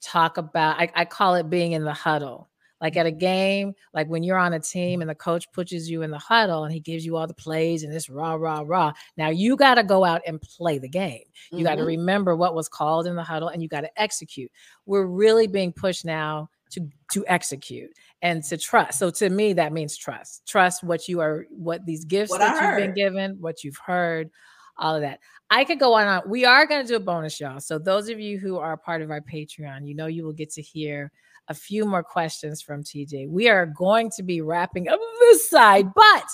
talk 0.00 0.36
about 0.36 0.78
I, 0.78 0.90
I 0.94 1.04
call 1.04 1.34
it 1.34 1.50
being 1.50 1.72
in 1.72 1.84
the 1.84 1.92
huddle 1.92 2.49
like 2.80 2.96
at 2.96 3.06
a 3.06 3.10
game 3.10 3.74
like 3.92 4.08
when 4.08 4.22
you're 4.22 4.38
on 4.38 4.54
a 4.54 4.58
mm. 4.58 4.70
team 4.70 5.00
and 5.00 5.10
the 5.10 5.14
coach 5.14 5.50
pushes 5.52 5.90
you 5.90 6.02
in 6.02 6.10
the 6.10 6.18
huddle 6.18 6.64
and 6.64 6.72
he 6.72 6.80
gives 6.80 7.04
you 7.04 7.16
all 7.16 7.26
the 7.26 7.34
plays 7.34 7.82
and 7.82 7.92
this 7.92 8.08
rah 8.08 8.34
rah 8.34 8.62
rah 8.64 8.92
now 9.16 9.28
you 9.28 9.56
got 9.56 9.74
to 9.74 9.84
go 9.84 10.04
out 10.04 10.22
and 10.26 10.40
play 10.40 10.78
the 10.78 10.88
game. 10.88 11.22
You 11.50 11.64
got 11.64 11.76
to 11.76 11.82
mm-hmm. 11.82 11.88
remember 11.88 12.36
what 12.36 12.54
was 12.54 12.68
called 12.68 13.06
in 13.06 13.16
the 13.16 13.22
huddle 13.22 13.48
and 13.48 13.62
you 13.62 13.68
got 13.68 13.82
to 13.82 14.00
execute. 14.00 14.50
We're 14.86 15.06
really 15.06 15.46
being 15.46 15.72
pushed 15.72 16.04
now 16.04 16.48
to 16.70 16.88
to 17.12 17.24
execute 17.26 17.90
and 18.22 18.44
to 18.44 18.56
trust. 18.56 18.98
So 18.98 19.10
to 19.10 19.28
me 19.28 19.52
that 19.54 19.72
means 19.72 19.96
trust. 19.96 20.46
Trust 20.46 20.84
what 20.84 21.08
you 21.08 21.20
are 21.20 21.46
what 21.50 21.84
these 21.84 22.04
gifts 22.04 22.30
What 22.30 22.40
I 22.40 22.54
that 22.54 22.78
you've 22.78 22.86
been 22.86 22.94
given 22.94 23.36
what 23.40 23.64
you've 23.64 23.78
heard 23.78 24.30
all 24.78 24.94
of 24.94 25.02
that. 25.02 25.18
I 25.50 25.64
could 25.64 25.80
go 25.80 25.94
on 25.94 26.06
on. 26.06 26.22
We 26.26 26.44
are 26.44 26.64
going 26.64 26.82
to 26.82 26.88
do 26.88 26.96
a 26.96 27.00
bonus 27.00 27.40
y'all. 27.40 27.60
So 27.60 27.78
those 27.78 28.08
of 28.08 28.20
you 28.20 28.38
who 28.38 28.58
are 28.58 28.76
part 28.76 29.02
of 29.02 29.10
our 29.10 29.20
patreon 29.20 29.86
you 29.86 29.94
know 29.94 30.06
you 30.06 30.24
will 30.24 30.32
get 30.32 30.50
to 30.52 30.62
hear 30.62 31.10
a 31.50 31.54
few 31.54 31.84
more 31.84 32.02
questions 32.02 32.62
from 32.62 32.82
TeeJ 32.82 33.28
we 33.28 33.48
are 33.48 33.66
going 33.66 34.10
to 34.16 34.22
be 34.22 34.40
wrapping 34.40 34.88
up 34.88 34.98
this 35.20 35.48
side 35.50 35.86
but 35.94 36.24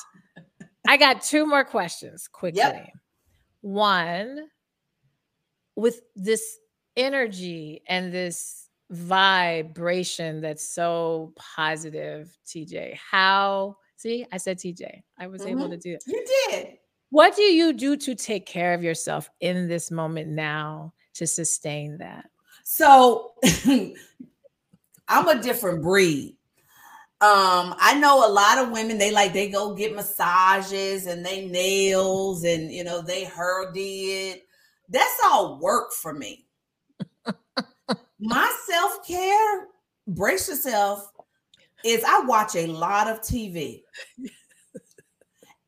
i 0.87 0.97
got 0.97 1.21
two 1.23 1.45
more 1.47 1.64
questions 1.64 2.29
quickly 2.29 2.93
one 3.62 4.47
with 5.75 6.01
this 6.14 6.59
energy 6.97 7.83
and 7.89 8.12
this 8.12 8.69
vibration 8.91 10.41
that's 10.41 10.67
so 10.69 11.33
positive, 11.37 12.37
TeeJ. 12.47 12.97
How 12.97 13.77
see, 13.97 14.27
I 14.33 14.37
said 14.37 14.59
TeeJ. 14.59 15.03
I 15.19 15.27
was 15.27 15.43
able 15.45 15.67
Mhm. 15.67 15.71
to 15.71 15.77
do 15.77 15.95
it. 15.95 16.03
You 16.07 16.25
did. 16.51 16.79
What 17.11 17.35
do 17.35 17.43
you 17.43 17.73
do 17.73 17.97
to 17.97 18.14
take 18.14 18.47
care 18.47 18.75
of 18.75 18.83
yourself 18.83 19.29
in 19.41 19.69
this 19.69 19.91
moment 19.91 20.29
now 20.29 20.95
to 21.14 21.27
sustain 21.27 21.99
that? 21.99 22.31
So 22.64 23.35
I'm 25.09 25.29
a 25.29 25.41
different 25.43 25.83
breed. 25.83 26.37
Um, 27.21 27.75
I 27.79 27.99
know 27.99 28.27
a 28.27 28.31
lot 28.31 28.59
of 28.59 28.71
women, 28.73 28.99
they 28.99 29.11
like 29.11 29.33
they 29.33 29.49
go 29.49 29.75
get 29.75 29.95
massages 29.95 31.07
and 31.07 31.25
they 31.25 31.47
nails 31.47 32.45
and 32.45 32.71
you 32.71 32.85
know 32.85 33.01
they 33.01 33.25
hair 33.25 33.73
did. 33.73 34.41
That's 34.89 35.19
all 35.25 35.59
work 35.59 35.93
for 35.93 36.13
me. 36.13 36.47
My 38.19 38.53
self-care, 38.67 39.69
brace 40.09 40.49
yourself, 40.49 41.11
is 41.85 42.03
I 42.05 42.21
watch 42.21 42.57
a 42.57 42.67
lot 42.67 43.09
of 43.09 43.21
TV 43.21 43.83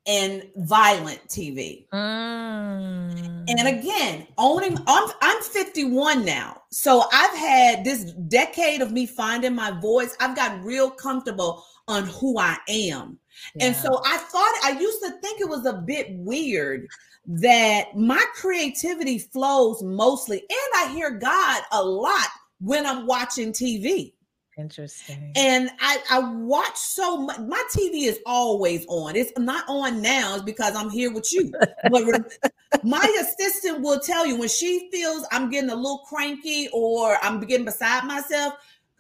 and 0.08 0.42
violent 0.56 1.20
TV. 1.28 1.86
Mm. 1.90 3.44
And 3.46 3.68
again, 3.68 4.26
owning 4.38 4.78
I'm 4.86 5.10
I'm 5.20 5.42
51 5.42 6.24
now. 6.24 6.62
So 6.70 7.04
I've 7.12 7.36
had 7.36 7.84
this 7.84 8.12
decade 8.28 8.80
of 8.80 8.90
me 8.90 9.06
finding 9.06 9.54
my 9.54 9.70
voice. 9.70 10.16
I've 10.18 10.34
gotten 10.34 10.64
real 10.64 10.90
comfortable 10.90 11.64
on 11.86 12.04
who 12.06 12.38
I 12.38 12.56
am. 12.68 13.18
And 13.60 13.76
so 13.76 14.00
I 14.04 14.16
thought 14.16 14.52
I 14.64 14.76
used 14.80 15.00
to 15.02 15.10
think 15.20 15.40
it 15.40 15.48
was 15.48 15.64
a 15.64 15.74
bit 15.74 16.08
weird 16.10 16.88
that 17.26 17.96
my 17.96 18.24
creativity 18.34 19.18
flows 19.18 19.82
mostly 19.82 20.38
and 20.38 20.48
I 20.76 20.92
hear 20.92 21.10
God 21.10 21.62
a 21.72 21.82
lot 21.82 22.28
when 22.60 22.84
I'm 22.84 23.06
watching 23.06 23.52
TV. 23.52 24.12
Interesting. 24.58 25.32
And 25.36 25.70
I, 25.80 25.98
I 26.10 26.18
watch 26.18 26.76
so 26.76 27.16
much. 27.16 27.38
My 27.38 27.62
TV 27.74 28.06
is 28.06 28.18
always 28.26 28.84
on. 28.88 29.16
It's 29.16 29.32
not 29.38 29.64
on 29.68 30.02
now. 30.02 30.34
It's 30.34 30.44
because 30.44 30.74
I'm 30.74 30.90
here 30.90 31.12
with 31.12 31.32
you. 31.32 31.52
But 31.90 32.32
my 32.84 33.16
assistant 33.20 33.80
will 33.80 34.00
tell 34.00 34.26
you 34.26 34.36
when 34.36 34.48
she 34.48 34.88
feels 34.92 35.24
I'm 35.32 35.48
getting 35.50 35.70
a 35.70 35.76
little 35.76 36.04
cranky 36.08 36.68
or 36.72 37.16
I'm 37.22 37.40
getting 37.40 37.64
beside 37.64 38.04
myself. 38.04 38.54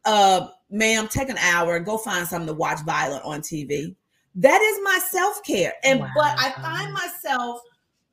Uh, 0.04 0.48
ma'am, 0.70 1.08
take 1.08 1.28
an 1.28 1.38
hour 1.38 1.76
and 1.76 1.84
go 1.84 1.98
find 1.98 2.26
something 2.26 2.46
to 2.46 2.54
watch 2.54 2.78
violent 2.86 3.24
on 3.24 3.40
TV. 3.40 3.94
That 4.36 4.62
is 4.62 4.78
my 4.82 4.98
self 5.10 5.42
care. 5.42 5.74
And 5.84 6.00
but 6.00 6.34
I 6.38 6.52
find 6.62 6.92
myself. 6.92 7.60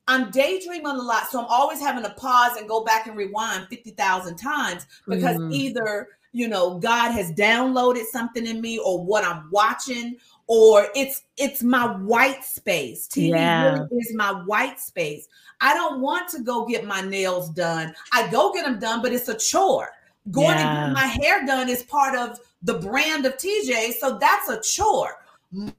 I'm 0.08 0.30
daydreaming 0.30 0.86
a 0.86 0.94
lot, 0.94 1.32
so 1.32 1.40
I'm 1.40 1.48
always 1.50 1.80
having 1.80 2.04
to 2.04 2.12
pause 2.12 2.58
and 2.58 2.68
go 2.68 2.84
back 2.84 3.08
and 3.08 3.18
rewind 3.18 3.68
50,000 3.70 4.36
times 4.36 4.86
because 5.08 5.36
Mm. 5.38 5.52
either 5.52 6.10
you 6.36 6.50
know 6.50 6.78
god 6.80 7.12
has 7.12 7.32
downloaded 7.32 8.04
something 8.12 8.46
in 8.46 8.60
me 8.60 8.78
or 8.80 9.02
what 9.04 9.24
i'm 9.24 9.50
watching 9.52 10.18
or 10.48 10.88
it's 10.96 11.24
it's 11.38 11.64
my 11.64 11.88
white 11.98 12.44
space. 12.44 13.08
Tv 13.08 13.30
Yeah. 13.30 13.64
really 13.64 13.88
is 14.00 14.14
my 14.14 14.32
white 14.44 14.80
space. 14.80 15.28
I 15.60 15.74
don't 15.74 16.02
want 16.02 16.30
to 16.30 16.44
go 16.44 16.66
get 16.68 16.86
my 16.86 17.02
nails 17.02 17.50
done. 17.50 17.96
I 18.14 18.30
go 18.30 18.54
get 18.54 18.66
them 18.66 18.80
done 18.80 19.02
but 19.02 19.12
it's 19.12 19.28
a 19.30 19.38
chore. 19.38 19.90
Going 20.30 20.58
Yeah. 20.58 20.64
to 20.70 20.86
get 20.86 20.94
my 20.94 21.08
hair 21.08 21.46
done 21.48 21.68
is 21.70 21.82
part 21.84 22.16
of 22.16 22.40
the 22.62 22.76
brand 22.76 23.26
of 23.26 23.38
TeeJ 23.38 23.94
so 24.00 24.18
that's 24.20 24.50
a 24.50 24.62
chore. 24.62 25.16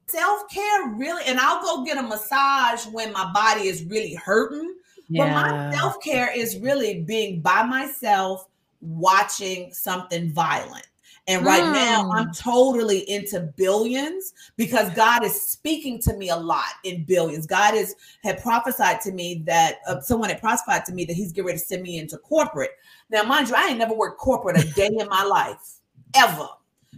Self-care 0.07 0.87
really 0.95 1.23
and 1.27 1.39
i'll 1.39 1.61
go 1.61 1.85
get 1.85 1.97
a 1.97 2.01
massage 2.01 2.85
when 2.87 3.13
my 3.13 3.31
body 3.31 3.67
is 3.67 3.83
really 3.85 4.15
hurting 4.15 4.73
but 5.09 5.29
my 5.29 5.71
self 5.71 6.01
care 6.01 6.29
is 6.35 6.59
really 6.59 7.01
being 7.01 7.39
by 7.39 7.63
myself, 7.63 8.47
watching 8.81 9.73
something 9.73 10.31
violent. 10.31 10.87
And 11.29 11.45
right 11.45 11.63
mm. 11.63 11.73
now, 11.73 12.09
I'm 12.11 12.31
totally 12.31 12.99
into 13.09 13.41
billions 13.57 14.33
because 14.55 14.89
God 14.93 15.25
is 15.25 15.41
speaking 15.41 15.99
to 16.03 16.15
me 16.15 16.29
a 16.29 16.35
lot 16.35 16.63
in 16.85 17.03
billions. 17.03 17.45
God 17.45 17.75
is 17.75 17.95
had 18.23 18.41
prophesied 18.41 19.01
to 19.01 19.11
me 19.11 19.43
that 19.45 19.79
uh, 19.87 19.99
someone 19.99 20.29
had 20.29 20.39
prophesied 20.39 20.85
to 20.85 20.93
me 20.93 21.03
that 21.03 21.13
He's 21.13 21.33
getting 21.33 21.47
ready 21.47 21.59
to 21.59 21.65
send 21.65 21.83
me 21.83 21.97
into 21.97 22.17
corporate. 22.17 22.71
Now, 23.09 23.23
mind 23.23 23.49
you, 23.49 23.55
I 23.57 23.67
ain't 23.67 23.77
never 23.77 23.93
worked 23.93 24.19
corporate 24.19 24.57
a 24.57 24.73
day 24.73 24.89
in 24.97 25.07
my 25.09 25.23
life 25.23 25.79
ever. 26.15 26.47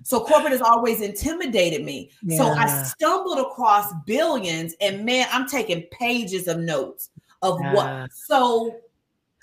So 0.03 0.19
corporate 0.19 0.51
has 0.51 0.61
always 0.61 1.01
intimidated 1.01 1.83
me. 1.83 2.11
Yeah. 2.21 2.37
So 2.37 2.49
I 2.49 2.67
stumbled 2.83 3.39
across 3.39 3.91
billions, 4.05 4.75
and 4.79 5.03
man, 5.03 5.27
I'm 5.31 5.47
taking 5.47 5.83
pages 5.91 6.47
of 6.47 6.59
notes 6.59 7.09
of 7.41 7.59
yeah. 7.59 7.73
what. 7.73 8.11
So 8.13 8.77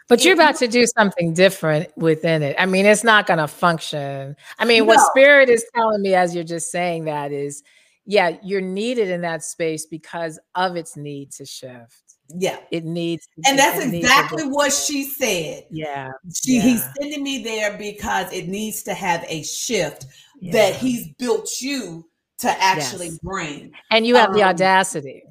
but 0.08 0.24
you're 0.24 0.34
about 0.34 0.56
to 0.56 0.68
do 0.68 0.86
something 0.86 1.34
different 1.34 1.88
within 1.96 2.42
it. 2.42 2.56
I 2.58 2.66
mean, 2.66 2.86
it's 2.86 3.04
not 3.04 3.26
going 3.26 3.38
to 3.38 3.48
function. 3.48 4.36
I 4.58 4.64
mean, 4.64 4.80
no. 4.80 4.84
what 4.84 5.00
spirit 5.10 5.48
is 5.48 5.64
telling 5.74 6.02
me 6.02 6.14
as 6.14 6.34
you're 6.34 6.44
just 6.44 6.70
saying 6.70 7.06
that 7.06 7.32
is, 7.32 7.62
yeah, 8.04 8.36
you're 8.42 8.60
needed 8.60 9.10
in 9.10 9.22
that 9.22 9.42
space 9.42 9.84
because 9.84 10.38
of 10.54 10.76
its 10.76 10.96
need 10.96 11.32
to 11.32 11.44
shift. 11.44 12.06
Yeah. 12.28 12.58
It 12.70 12.84
needs 12.84 13.28
And 13.46 13.58
that's 13.58 13.84
exactly 13.84 14.44
what 14.44 14.72
she 14.72 15.04
said. 15.04 15.64
Yeah. 15.70 16.10
She 16.34 16.56
yeah. 16.56 16.62
he's 16.62 16.84
sending 16.98 17.22
me 17.22 17.42
there 17.42 17.76
because 17.76 18.32
it 18.32 18.48
needs 18.48 18.82
to 18.84 18.94
have 18.94 19.24
a 19.28 19.42
shift 19.42 20.06
yeah. 20.40 20.52
that 20.52 20.74
he's 20.76 21.08
built 21.18 21.48
you 21.60 22.08
to 22.38 22.48
actually 22.62 23.08
yes. 23.08 23.18
bring. 23.22 23.72
And 23.90 24.06
you 24.06 24.16
have 24.16 24.30
um, 24.30 24.36
the 24.36 24.42
audacity. 24.42 25.22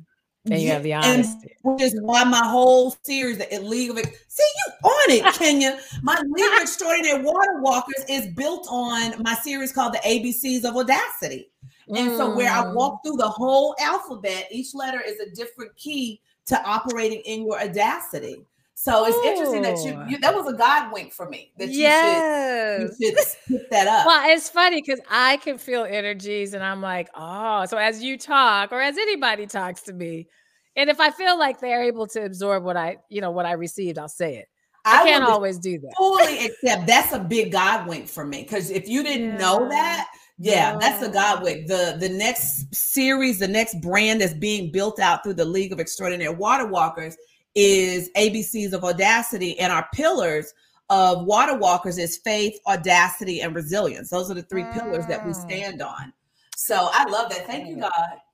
And 0.45 0.61
you 0.61 0.69
have 0.69 0.83
the 0.83 0.93
honesty. 0.93 1.55
which 1.63 1.81
is 1.81 1.99
why 2.01 2.23
my 2.23 2.45
whole 2.45 2.95
series, 3.03 3.39
the 3.39 3.59
League 3.59 3.91
of 3.91 3.97
See 3.97 4.43
you 4.43 4.73
on 4.83 5.11
it, 5.11 5.33
Kenya. 5.39 5.79
My 6.03 6.21
League 6.23 6.53
of 6.53 6.61
Extraordinary 6.61 7.23
Water 7.23 7.61
Walkers 7.61 8.05
is 8.07 8.27
built 8.35 8.67
on 8.69 9.21
my 9.23 9.33
series 9.35 9.71
called 9.71 9.93
the 9.93 9.99
ABCs 9.99 10.63
of 10.63 10.75
Audacity. 10.75 11.49
And 11.87 12.11
mm. 12.11 12.17
so 12.17 12.35
where 12.35 12.51
I 12.51 12.71
walk 12.71 12.99
mm. 12.99 13.03
through 13.03 13.17
the 13.17 13.29
whole 13.29 13.75
alphabet, 13.79 14.47
each 14.51 14.75
letter 14.75 15.01
is 15.01 15.19
a 15.19 15.31
different 15.31 15.75
key 15.77 16.21
to 16.47 16.61
operating 16.63 17.21
in 17.21 17.45
your 17.45 17.59
audacity. 17.59 18.45
So 18.77 19.05
it's 19.05 19.17
Ooh. 19.17 19.23
interesting 19.23 19.61
that 19.61 19.77
you, 19.85 19.93
oh. 19.97 20.05
you, 20.07 20.17
that 20.19 20.35
was 20.35 20.53
a 20.53 20.55
God 20.55 20.91
wink 20.91 21.13
for 21.13 21.29
me 21.29 21.53
that 21.57 21.69
you 21.69 21.79
yes. 21.79 22.81
should 22.81 22.99
you 22.99 23.09
should 23.09 23.27
pick 23.47 23.69
that 23.71 23.87
up. 23.87 24.05
Well, 24.05 24.29
it's 24.29 24.49
funny 24.49 24.81
because 24.81 24.99
I 25.09 25.37
can 25.37 25.57
feel 25.57 25.85
energies 25.85 26.53
and 26.53 26.61
I'm 26.61 26.81
like, 26.81 27.09
oh, 27.15 27.65
so 27.65 27.77
as 27.77 28.03
you 28.03 28.17
talk 28.17 28.73
or 28.73 28.81
as 28.81 28.97
anybody 28.97 29.47
talks 29.47 29.81
to 29.83 29.93
me, 29.93 30.27
and 30.75 30.89
if 30.89 30.99
I 30.99 31.09
feel 31.09 31.39
like 31.39 31.61
they're 31.61 31.83
able 31.83 32.05
to 32.07 32.25
absorb 32.25 32.65
what 32.65 32.75
I, 32.75 32.97
you 33.09 33.21
know, 33.21 33.31
what 33.31 33.45
I 33.45 33.53
received, 33.53 33.97
I'll 33.97 34.09
say 34.09 34.35
it. 34.37 34.47
I, 34.83 35.01
I 35.01 35.05
can't 35.05 35.23
always 35.23 35.57
do 35.57 35.79
that. 35.79 35.93
Fully 35.97 36.45
accept 36.45 36.85
that's 36.85 37.13
a 37.13 37.19
big 37.19 37.53
God 37.53 37.87
wink 37.87 38.09
for 38.09 38.25
me. 38.25 38.43
Because 38.43 38.69
if 38.69 38.89
you 38.89 39.03
didn't 39.03 39.29
yeah. 39.29 39.37
know 39.37 39.69
that, 39.69 40.07
yeah, 40.37 40.73
yeah, 40.73 40.77
that's 40.77 41.01
a 41.01 41.09
God 41.09 41.41
wink. 41.41 41.67
The 41.67 41.95
the 41.97 42.09
next 42.09 42.75
series, 42.75 43.39
the 43.39 43.47
next 43.47 43.81
brand 43.81 44.19
that's 44.19 44.33
being 44.33 44.69
built 44.69 44.99
out 44.99 45.23
through 45.23 45.35
the 45.35 45.45
League 45.45 45.71
of 45.71 45.79
Extraordinary 45.79 46.35
Water 46.35 46.67
Walkers 46.67 47.15
is 47.55 48.09
ABCs 48.17 48.73
of 48.73 48.83
Audacity, 48.83 49.57
and 49.59 49.71
our 49.71 49.87
pillars 49.93 50.53
of 50.89 51.25
Water 51.25 51.57
Walkers 51.57 51.97
is 51.97 52.17
faith, 52.17 52.59
audacity, 52.67 53.41
and 53.41 53.55
resilience. 53.55 54.09
Those 54.09 54.29
are 54.29 54.35
the 54.35 54.43
three 54.43 54.63
mm. 54.63 54.73
pillars 54.73 55.05
that 55.07 55.25
we 55.25 55.31
mm. 55.31 55.35
stand 55.35 55.81
on. 55.81 56.13
So 56.55 56.89
I 56.91 57.09
love 57.09 57.29
that. 57.31 57.47
Thank 57.47 57.67
you, 57.67 57.77
God. 57.77 57.91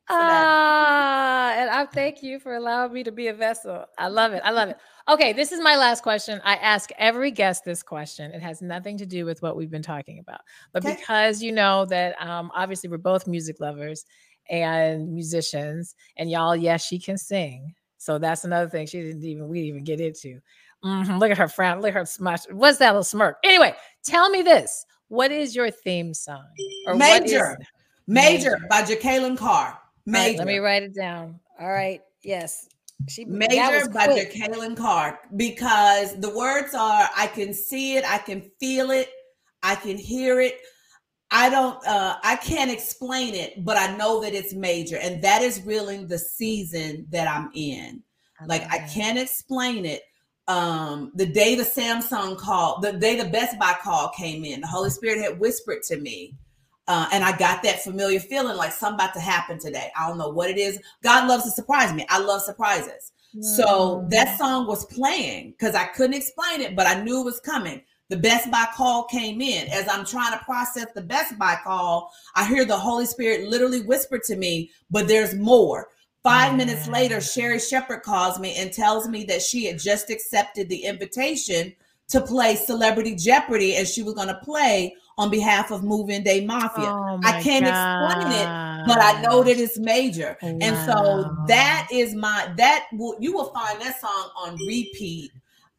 Ah, 0.09 1.53
and 1.53 1.69
I 1.69 1.85
thank 1.85 2.21
you 2.21 2.37
for 2.39 2.55
allowing 2.55 2.91
me 2.91 3.03
to 3.03 3.11
be 3.11 3.27
a 3.27 3.33
vessel. 3.33 3.85
I 3.97 4.09
love 4.09 4.33
it. 4.33 4.41
I 4.43 4.51
love 4.51 4.67
it. 4.67 4.77
Okay, 5.07 5.31
this 5.31 5.53
is 5.53 5.61
my 5.61 5.77
last 5.77 6.03
question. 6.03 6.41
I 6.43 6.55
ask 6.55 6.89
every 6.97 7.31
guest 7.31 7.63
this 7.63 7.81
question. 7.81 8.31
It 8.31 8.41
has 8.41 8.61
nothing 8.61 8.97
to 8.97 9.05
do 9.05 9.25
with 9.25 9.41
what 9.41 9.55
we've 9.55 9.71
been 9.71 9.81
talking 9.81 10.19
about, 10.19 10.41
but 10.73 10.85
okay. 10.85 10.97
because 10.97 11.41
you 11.41 11.53
know 11.53 11.85
that 11.85 12.21
um, 12.21 12.51
obviously 12.53 12.89
we're 12.89 12.97
both 12.97 13.25
music 13.25 13.61
lovers 13.61 14.03
and 14.49 15.13
musicians, 15.13 15.95
and 16.17 16.29
y'all, 16.29 16.55
yes, 16.57 16.85
she 16.85 16.99
can 16.99 17.17
sing. 17.17 17.73
So 18.01 18.17
that's 18.17 18.45
another 18.45 18.67
thing 18.67 18.87
she 18.87 18.99
didn't 18.99 19.23
even 19.23 19.47
we 19.47 19.59
didn't 19.59 19.69
even 19.69 19.83
get 19.83 20.01
into. 20.01 20.41
Mm-hmm. 20.83 21.19
Look 21.19 21.29
at 21.29 21.37
her 21.37 21.47
frown. 21.47 21.81
Look 21.81 21.89
at 21.89 21.93
her 21.93 22.05
smash. 22.05 22.45
What's 22.49 22.79
that 22.79 22.89
little 22.89 23.03
smirk? 23.03 23.37
Anyway, 23.43 23.75
tell 24.03 24.27
me 24.31 24.41
this. 24.41 24.87
What 25.09 25.31
is 25.31 25.55
your 25.55 25.69
theme 25.69 26.15
song? 26.15 26.47
Or 26.87 26.95
Major. 26.95 27.59
Major. 28.07 28.57
Major 28.57 28.57
by 28.71 28.81
Jekalyn 28.81 29.37
Carr. 29.37 29.77
Major. 30.07 30.29
Right, 30.29 30.37
let 30.39 30.47
me 30.47 30.57
write 30.57 30.81
it 30.81 30.95
down. 30.95 31.39
All 31.59 31.69
right. 31.69 32.01
Yes. 32.23 32.69
She 33.07 33.23
Major 33.23 33.87
by 33.89 34.07
Jekalyn 34.07 34.75
Carr 34.75 35.19
because 35.35 36.19
the 36.19 36.35
words 36.35 36.73
are 36.73 37.07
I 37.15 37.27
can 37.27 37.53
see 37.53 37.97
it, 37.97 38.03
I 38.09 38.17
can 38.17 38.49
feel 38.59 38.89
it, 38.89 39.09
I 39.61 39.75
can 39.75 39.95
hear 39.95 40.41
it. 40.41 40.57
I 41.31 41.49
don't 41.49 41.85
uh 41.87 42.17
I 42.23 42.35
can't 42.35 42.69
explain 42.69 43.33
it, 43.33 43.63
but 43.63 43.77
I 43.77 43.95
know 43.95 44.21
that 44.21 44.33
it's 44.33 44.53
major 44.53 44.97
and 44.97 45.23
that 45.23 45.41
is 45.41 45.61
really 45.65 46.03
the 46.03 46.19
season 46.19 47.07
that 47.09 47.27
I'm 47.27 47.49
in. 47.53 48.03
Okay. 48.41 48.47
Like 48.47 48.71
I 48.71 48.79
can't 48.79 49.17
explain 49.17 49.85
it. 49.85 50.01
Um 50.47 51.11
the 51.15 51.25
day 51.25 51.55
the 51.55 51.63
Samsung 51.63 52.37
call, 52.37 52.81
the 52.81 52.93
day 52.93 53.15
the 53.15 53.29
Best 53.29 53.57
Buy 53.57 53.75
call 53.81 54.09
came 54.09 54.43
in, 54.43 54.61
the 54.61 54.67
Holy 54.67 54.89
Spirit 54.89 55.21
had 55.21 55.39
whispered 55.39 55.83
to 55.83 55.97
me. 55.97 56.35
Uh, 56.87 57.07
and 57.13 57.23
I 57.23 57.37
got 57.37 57.63
that 57.63 57.83
familiar 57.83 58.19
feeling 58.19 58.57
like 58.57 58.73
something 58.73 58.95
about 58.95 59.13
to 59.13 59.21
happen 59.21 59.57
today. 59.57 59.91
I 59.97 60.09
don't 60.09 60.17
know 60.17 60.29
what 60.29 60.49
it 60.49 60.57
is. 60.57 60.77
God 61.03 61.29
loves 61.29 61.45
to 61.45 61.51
surprise 61.51 61.93
me. 61.93 62.05
I 62.09 62.19
love 62.19 62.41
surprises. 62.41 63.13
Mm. 63.37 63.43
So 63.43 64.05
that 64.09 64.37
song 64.37 64.67
was 64.67 64.85
playing 64.85 65.51
because 65.51 65.73
I 65.73 65.85
couldn't 65.85 66.15
explain 66.15 66.59
it, 66.59 66.75
but 66.75 66.87
I 66.87 67.01
knew 67.01 67.21
it 67.21 67.25
was 67.25 67.39
coming 67.39 67.81
the 68.11 68.17
Best 68.17 68.51
Buy 68.51 68.65
call 68.75 69.05
came 69.05 69.41
in. 69.41 69.69
As 69.69 69.87
I'm 69.87 70.05
trying 70.05 70.37
to 70.37 70.43
process 70.43 70.87
the 70.93 71.01
Best 71.01 71.39
Buy 71.39 71.57
call, 71.63 72.11
I 72.35 72.45
hear 72.45 72.65
the 72.65 72.77
Holy 72.77 73.05
Spirit 73.05 73.47
literally 73.47 73.81
whisper 73.83 74.19
to 74.25 74.35
me, 74.35 74.69
but 74.91 75.07
there's 75.07 75.33
more. 75.33 75.87
Five 76.21 76.57
minutes 76.57 76.89
later, 76.89 77.21
Sherri 77.21 77.57
Shepherd 77.57 78.03
calls 78.03 78.37
me 78.37 78.55
and 78.57 78.71
tells 78.71 79.07
me 79.07 79.23
that 79.23 79.41
she 79.41 79.65
had 79.65 79.79
just 79.79 80.09
accepted 80.09 80.67
the 80.67 80.83
invitation 80.83 81.73
to 82.09 82.19
play 82.19 82.57
Celebrity 82.57 83.15
Jeopardy 83.15 83.77
and 83.77 83.87
she 83.87 84.03
was 84.03 84.13
going 84.13 84.27
to 84.27 84.39
play 84.43 84.93
on 85.17 85.31
behalf 85.31 85.71
of 85.71 85.83
Move-In 85.83 86.23
Day 86.23 86.45
Mafia. 86.45 86.89
Oh 86.89 87.19
I 87.23 87.41
can't 87.41 87.63
God. 87.65 87.71
explain 87.71 88.41
it, 88.41 88.87
but 88.87 89.01
I 89.01 89.21
know 89.21 89.41
that 89.41 89.57
it's 89.57 89.79
major. 89.79 90.37
Wow. 90.41 90.57
And 90.61 90.77
so 90.77 91.45
that 91.47 91.87
is 91.91 92.13
my 92.13 92.51
that 92.57 92.87
will 92.91 93.15
you 93.21 93.31
will 93.33 93.53
find 93.53 93.79
that 93.81 94.01
song 94.01 94.31
on 94.35 94.57
repeat 94.67 95.31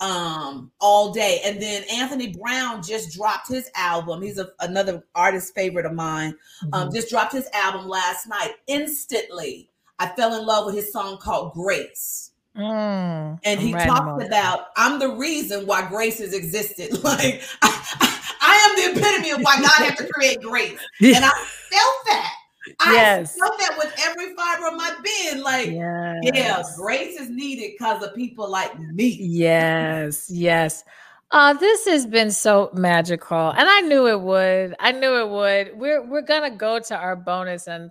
um 0.03 0.71
all 0.81 1.13
day. 1.13 1.41
And 1.45 1.63
then 1.63 1.85
anthony 1.91 2.35
brown 2.37 2.83
just 2.83 3.17
dropped 3.17 3.49
his 3.49 3.71
album. 3.75 4.21
He's 4.21 4.39
a, 4.39 4.49
another 4.61 5.05
artist 5.15 5.55
favorite 5.55 5.87
of 5.87 5.95
mine. 5.95 6.31
Um, 6.31 6.37
mm-hmm. 6.37 6.75
um 6.75 6.93
just 6.93 7.09
dropped 7.09 7.33
his 7.33 7.49
album 7.55 7.89
last 7.89 8.27
night 8.27 8.55
instantly. 8.67 9.71
I 9.99 10.09
fell 10.09 10.39
in 10.39 10.45
love 10.45 10.67
with 10.67 10.75
his 10.75 10.93
song 10.93 11.19
called 11.19 11.53
grace. 11.55 12.31
Mm, 12.57 13.39
and 13.45 13.61
he 13.61 13.73
talked 13.73 14.23
about 14.23 14.67
i'm 14.77 14.99
the 14.99 15.09
reason 15.09 15.67
why 15.67 15.89
grace 15.89 16.19
has 16.19 16.35
existed. 16.35 16.91
Like 17.03 17.43
I, 17.63 17.71
I, 18.01 18.21
I 18.43 18.55
am 18.55 18.95
the 18.95 19.01
epitome 19.01 19.31
of 19.31 19.41
why 19.41 19.57
god 19.57 19.87
had 19.87 19.97
to 19.97 20.09
create 20.09 20.43
grace. 20.43 20.79
And 21.01 21.25
i 21.25 21.31
felt 21.31 21.97
that 22.07 22.35
I 22.81 22.93
yes. 22.95 23.37
felt 23.39 23.59
that 23.59 23.77
with 23.77 23.93
every 23.99 24.35
fiber 24.35 24.69
of 24.69 24.75
my 24.75 24.95
being. 25.03 25.43
Like, 25.43 25.71
yes. 25.71 26.21
yeah, 26.23 26.63
grace 26.77 27.19
is 27.19 27.29
needed 27.29 27.73
because 27.73 28.03
of 28.03 28.15
people 28.15 28.49
like 28.49 28.79
me. 28.79 29.19
Yes, 29.21 30.31
yes. 30.31 30.85
Uh, 31.33 31.55
this 31.55 31.87
has 31.87 32.07
been 32.07 32.31
so 32.31 32.71
magical, 32.75 33.51
and 33.51 33.69
I 33.69 33.81
knew 33.81 34.07
it 34.07 34.21
would. 34.21 34.75
I 34.79 34.93
knew 34.93 35.19
it 35.19 35.29
would. 35.31 35.79
We're 35.79 36.07
we're 36.07 36.23
gonna 36.23 36.55
go 36.55 36.79
to 36.79 36.97
our 36.97 37.17
bonus, 37.17 37.69
and 37.69 37.91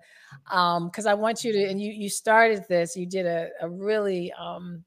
um, 0.51 0.87
because 0.87 1.07
I 1.07 1.15
want 1.15 1.43
you 1.43 1.51
to, 1.51 1.63
and 1.65 1.81
you 1.81 1.91
you 1.91 2.07
started 2.07 2.65
this. 2.69 2.95
You 2.95 3.07
did 3.07 3.25
a 3.25 3.49
a 3.61 3.67
really 3.67 4.31
um 4.33 4.83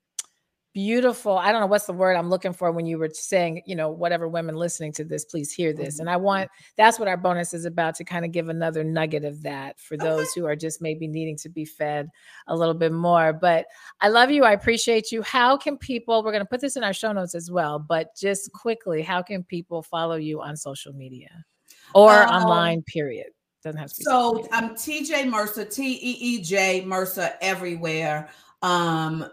beautiful 0.74 1.38
i 1.38 1.52
don't 1.52 1.60
know 1.60 1.68
what's 1.68 1.86
the 1.86 1.92
word 1.92 2.16
i'm 2.16 2.28
looking 2.28 2.52
for 2.52 2.72
when 2.72 2.84
you 2.84 2.98
were 2.98 3.08
saying 3.08 3.62
you 3.64 3.76
know 3.76 3.88
whatever 3.88 4.28
women 4.28 4.56
listening 4.56 4.92
to 4.92 5.04
this 5.04 5.24
please 5.24 5.52
hear 5.52 5.72
this. 5.72 6.00
And 6.00 6.10
i 6.10 6.14
mm-hmm. 6.14 6.24
want 6.24 6.50
that's 6.76 6.98
what 6.98 7.06
our 7.06 7.16
bonus 7.16 7.54
is 7.54 7.64
about 7.64 7.94
to 7.96 8.04
kind 8.04 8.24
of 8.24 8.32
give 8.32 8.48
another 8.48 8.82
nugget 8.82 9.24
of 9.24 9.42
that 9.44 9.78
for 9.78 9.96
those 9.96 10.32
who 10.32 10.44
are 10.46 10.56
just 10.56 10.82
maybe 10.82 11.06
needing 11.06 11.36
to 11.38 11.48
be 11.48 11.64
fed 11.64 12.10
a 12.48 12.56
little 12.56 12.74
bit 12.74 12.92
more 12.92 13.32
but 13.32 13.66
i 14.00 14.08
love 14.08 14.32
you 14.32 14.44
i 14.44 14.52
appreciate 14.52 15.12
you. 15.12 15.22
How 15.22 15.56
can 15.56 15.78
people 15.78 16.22
we're 16.24 16.32
going 16.32 16.42
to 16.44 16.48
put 16.48 16.60
this 16.60 16.76
in 16.76 16.82
our 16.82 16.92
show 16.92 17.12
notes 17.12 17.36
as 17.36 17.50
well 17.50 17.78
but 17.78 18.08
just 18.16 18.52
quickly 18.52 19.00
how 19.00 19.22
can 19.22 19.44
people 19.44 19.82
follow 19.82 20.16
you 20.16 20.42
on 20.42 20.56
social 20.56 20.92
media? 20.92 21.44
Or 21.94 22.22
um, 22.22 22.42
online 22.42 22.82
period 22.82 23.28
doesn't 23.62 23.80
have 23.80 23.90
to 23.90 23.96
be 23.96 24.04
so 24.04 24.46
i'm 24.52 24.70
TeeJ 24.70 25.28
mercer 25.30 25.64
t-e-e-j 25.64 26.84
mercer 26.84 27.30
everywhere 27.40 28.28
um 28.62 29.24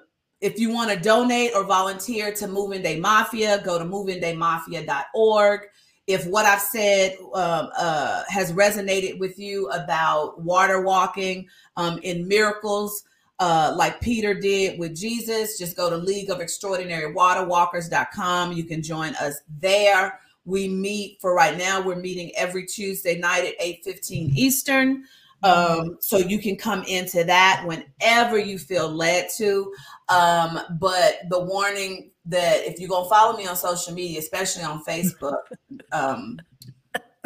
if 0.42 0.60
you 0.60 0.72
want 0.72 0.92
to 0.92 1.00
donate 1.00 1.52
or 1.56 1.64
volunteer 1.64 2.34
to 2.34 2.48
Move-In 2.48 2.82
Day 2.82 3.00
Mafia, 3.00 3.62
go 3.64 3.78
to 3.78 3.86
movingdaymafia.org. 3.86 5.62
If 6.08 6.26
what 6.26 6.46
I've 6.46 6.62
said 6.62 7.16
um, 7.34 7.70
uh, 7.78 8.24
has 8.28 8.52
resonated 8.52 9.20
with 9.20 9.38
you 9.38 9.70
about 9.70 10.42
water 10.42 10.82
walking 10.82 11.48
um, 11.78 12.00
in 12.02 12.28
miracles, 12.28 13.04
uh, 13.40 13.74
like 13.78 14.02
Peter 14.02 14.34
did 14.34 14.80
with 14.80 14.96
Jesus, 14.96 15.58
just 15.58 15.78
go 15.78 15.90
to 15.90 15.98
League 15.98 16.32
of 16.32 16.42
Extraordinary 16.42 17.14
Waterwalkers.com. 17.14 18.54
You 18.54 18.64
can 18.64 18.82
join 18.82 19.16
us 19.16 19.42
there. 19.60 20.20
We 20.46 20.68
meet 20.68 21.22
for 21.22 21.36
right 21.36 21.58
now. 21.58 21.82
We're 21.82 21.96
meeting 21.96 22.32
every 22.36 22.66
Tuesday 22.66 23.18
night 23.20 23.46
at 23.46 23.60
8:15 23.60 24.32
Eastern. 24.36 25.06
Um, 25.44 25.98
so 26.00 26.18
you 26.18 26.40
can 26.40 26.56
come 26.56 26.84
into 26.84 27.24
that 27.24 27.64
whenever 27.66 28.38
you 28.38 28.60
feel 28.60 28.90
led 28.90 29.28
to. 29.38 29.74
Um, 30.10 30.60
but 30.80 31.20
the 31.30 31.40
warning 31.40 32.12
that 32.26 32.66
if 32.66 32.80
you're 32.80 32.90
gonna 32.90 33.10
follow 33.10 33.38
me 33.38 33.48
on 33.48 33.56
social 33.56 33.94
media, 33.94 34.20
especially 34.20 34.64
on 34.64 34.84
Facebook, 34.84 35.42
um, 35.92 36.40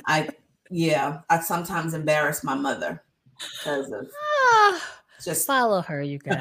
I 0.05 0.29
yeah, 0.69 1.21
I 1.29 1.39
sometimes 1.41 1.93
embarrass 1.93 2.43
my 2.43 2.55
mother 2.55 3.03
because 3.59 3.91
of 3.91 4.07
Ah, 4.13 4.81
just 5.25 5.47
follow 5.47 5.81
her, 5.81 6.01
you 6.01 6.19
guys. 6.19 6.39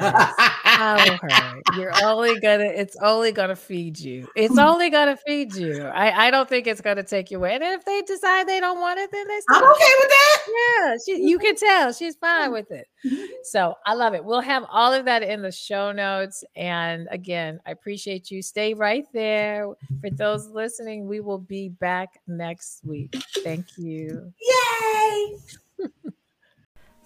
Follow 0.63 1.17
her. 1.21 1.61
You're 1.77 1.91
only 2.03 2.39
gonna 2.39 2.65
it's 2.65 2.95
only 3.01 3.31
gonna 3.31 3.55
feed 3.55 3.99
you. 3.99 4.27
It's 4.35 4.57
only 4.57 4.89
gonna 4.89 5.17
feed 5.25 5.55
you. 5.55 5.83
I, 5.83 6.27
I 6.27 6.31
don't 6.31 6.47
think 6.47 6.67
it's 6.67 6.81
gonna 6.81 7.03
take 7.03 7.31
you 7.31 7.37
away. 7.37 7.55
And 7.55 7.63
if 7.63 7.83
they 7.83 8.01
decide 8.03 8.47
they 8.47 8.59
don't 8.59 8.79
want 8.79 8.99
it, 8.99 9.11
then 9.11 9.27
they 9.27 9.41
I'm 9.49 9.57
stop. 9.61 9.75
okay 9.75 9.91
with 9.99 10.09
that. 10.09 10.41
Yeah, 10.47 10.95
she, 11.05 11.21
you 11.23 11.39
can 11.39 11.55
tell 11.55 11.91
she's 11.91 12.15
fine 12.15 12.51
with 12.51 12.69
it. 12.71 12.87
Mm-hmm. 13.05 13.23
So 13.43 13.73
I 13.85 13.95
love 13.95 14.13
it. 14.13 14.23
We'll 14.23 14.41
have 14.41 14.63
all 14.69 14.93
of 14.93 15.05
that 15.05 15.23
in 15.23 15.41
the 15.41 15.51
show 15.51 15.91
notes. 15.91 16.43
And 16.55 17.07
again, 17.11 17.59
I 17.65 17.71
appreciate 17.71 18.29
you. 18.29 18.41
Stay 18.41 18.73
right 18.73 19.05
there. 19.13 19.67
For 20.01 20.09
those 20.11 20.47
listening, 20.49 21.07
we 21.07 21.19
will 21.19 21.39
be 21.39 21.69
back 21.69 22.19
next 22.27 22.81
week. 22.85 23.15
Thank 23.43 23.65
you. 23.77 24.31
Yay! 24.39 25.37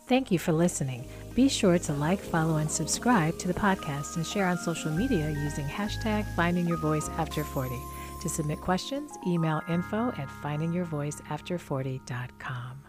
Thank 0.10 0.32
you 0.32 0.39
for 0.39 0.51
listening. 0.51 1.07
Be 1.36 1.47
sure 1.47 1.78
to 1.78 1.93
like, 1.93 2.20
follow, 2.20 2.57
and 2.57 2.70
subscribe 2.70 3.38
to 3.38 3.47
the 3.47 3.53
podcast 3.53 4.16
and 4.16 4.26
share 4.26 4.47
on 4.47 4.57
social 4.57 4.89
media 4.89 5.30
using 5.30 5.66
hashtag 5.66 6.26
finding 6.36 6.68
your 6.68 6.78
voice 6.78 7.07
after 7.20 7.43
40. 7.43 7.80
To 8.24 8.28
submit 8.28 8.60
questions, 8.60 9.12
email 9.28 9.62
info 9.70 10.07
at 10.18 10.28
findingyourvoiceafter40.com. 10.43 12.89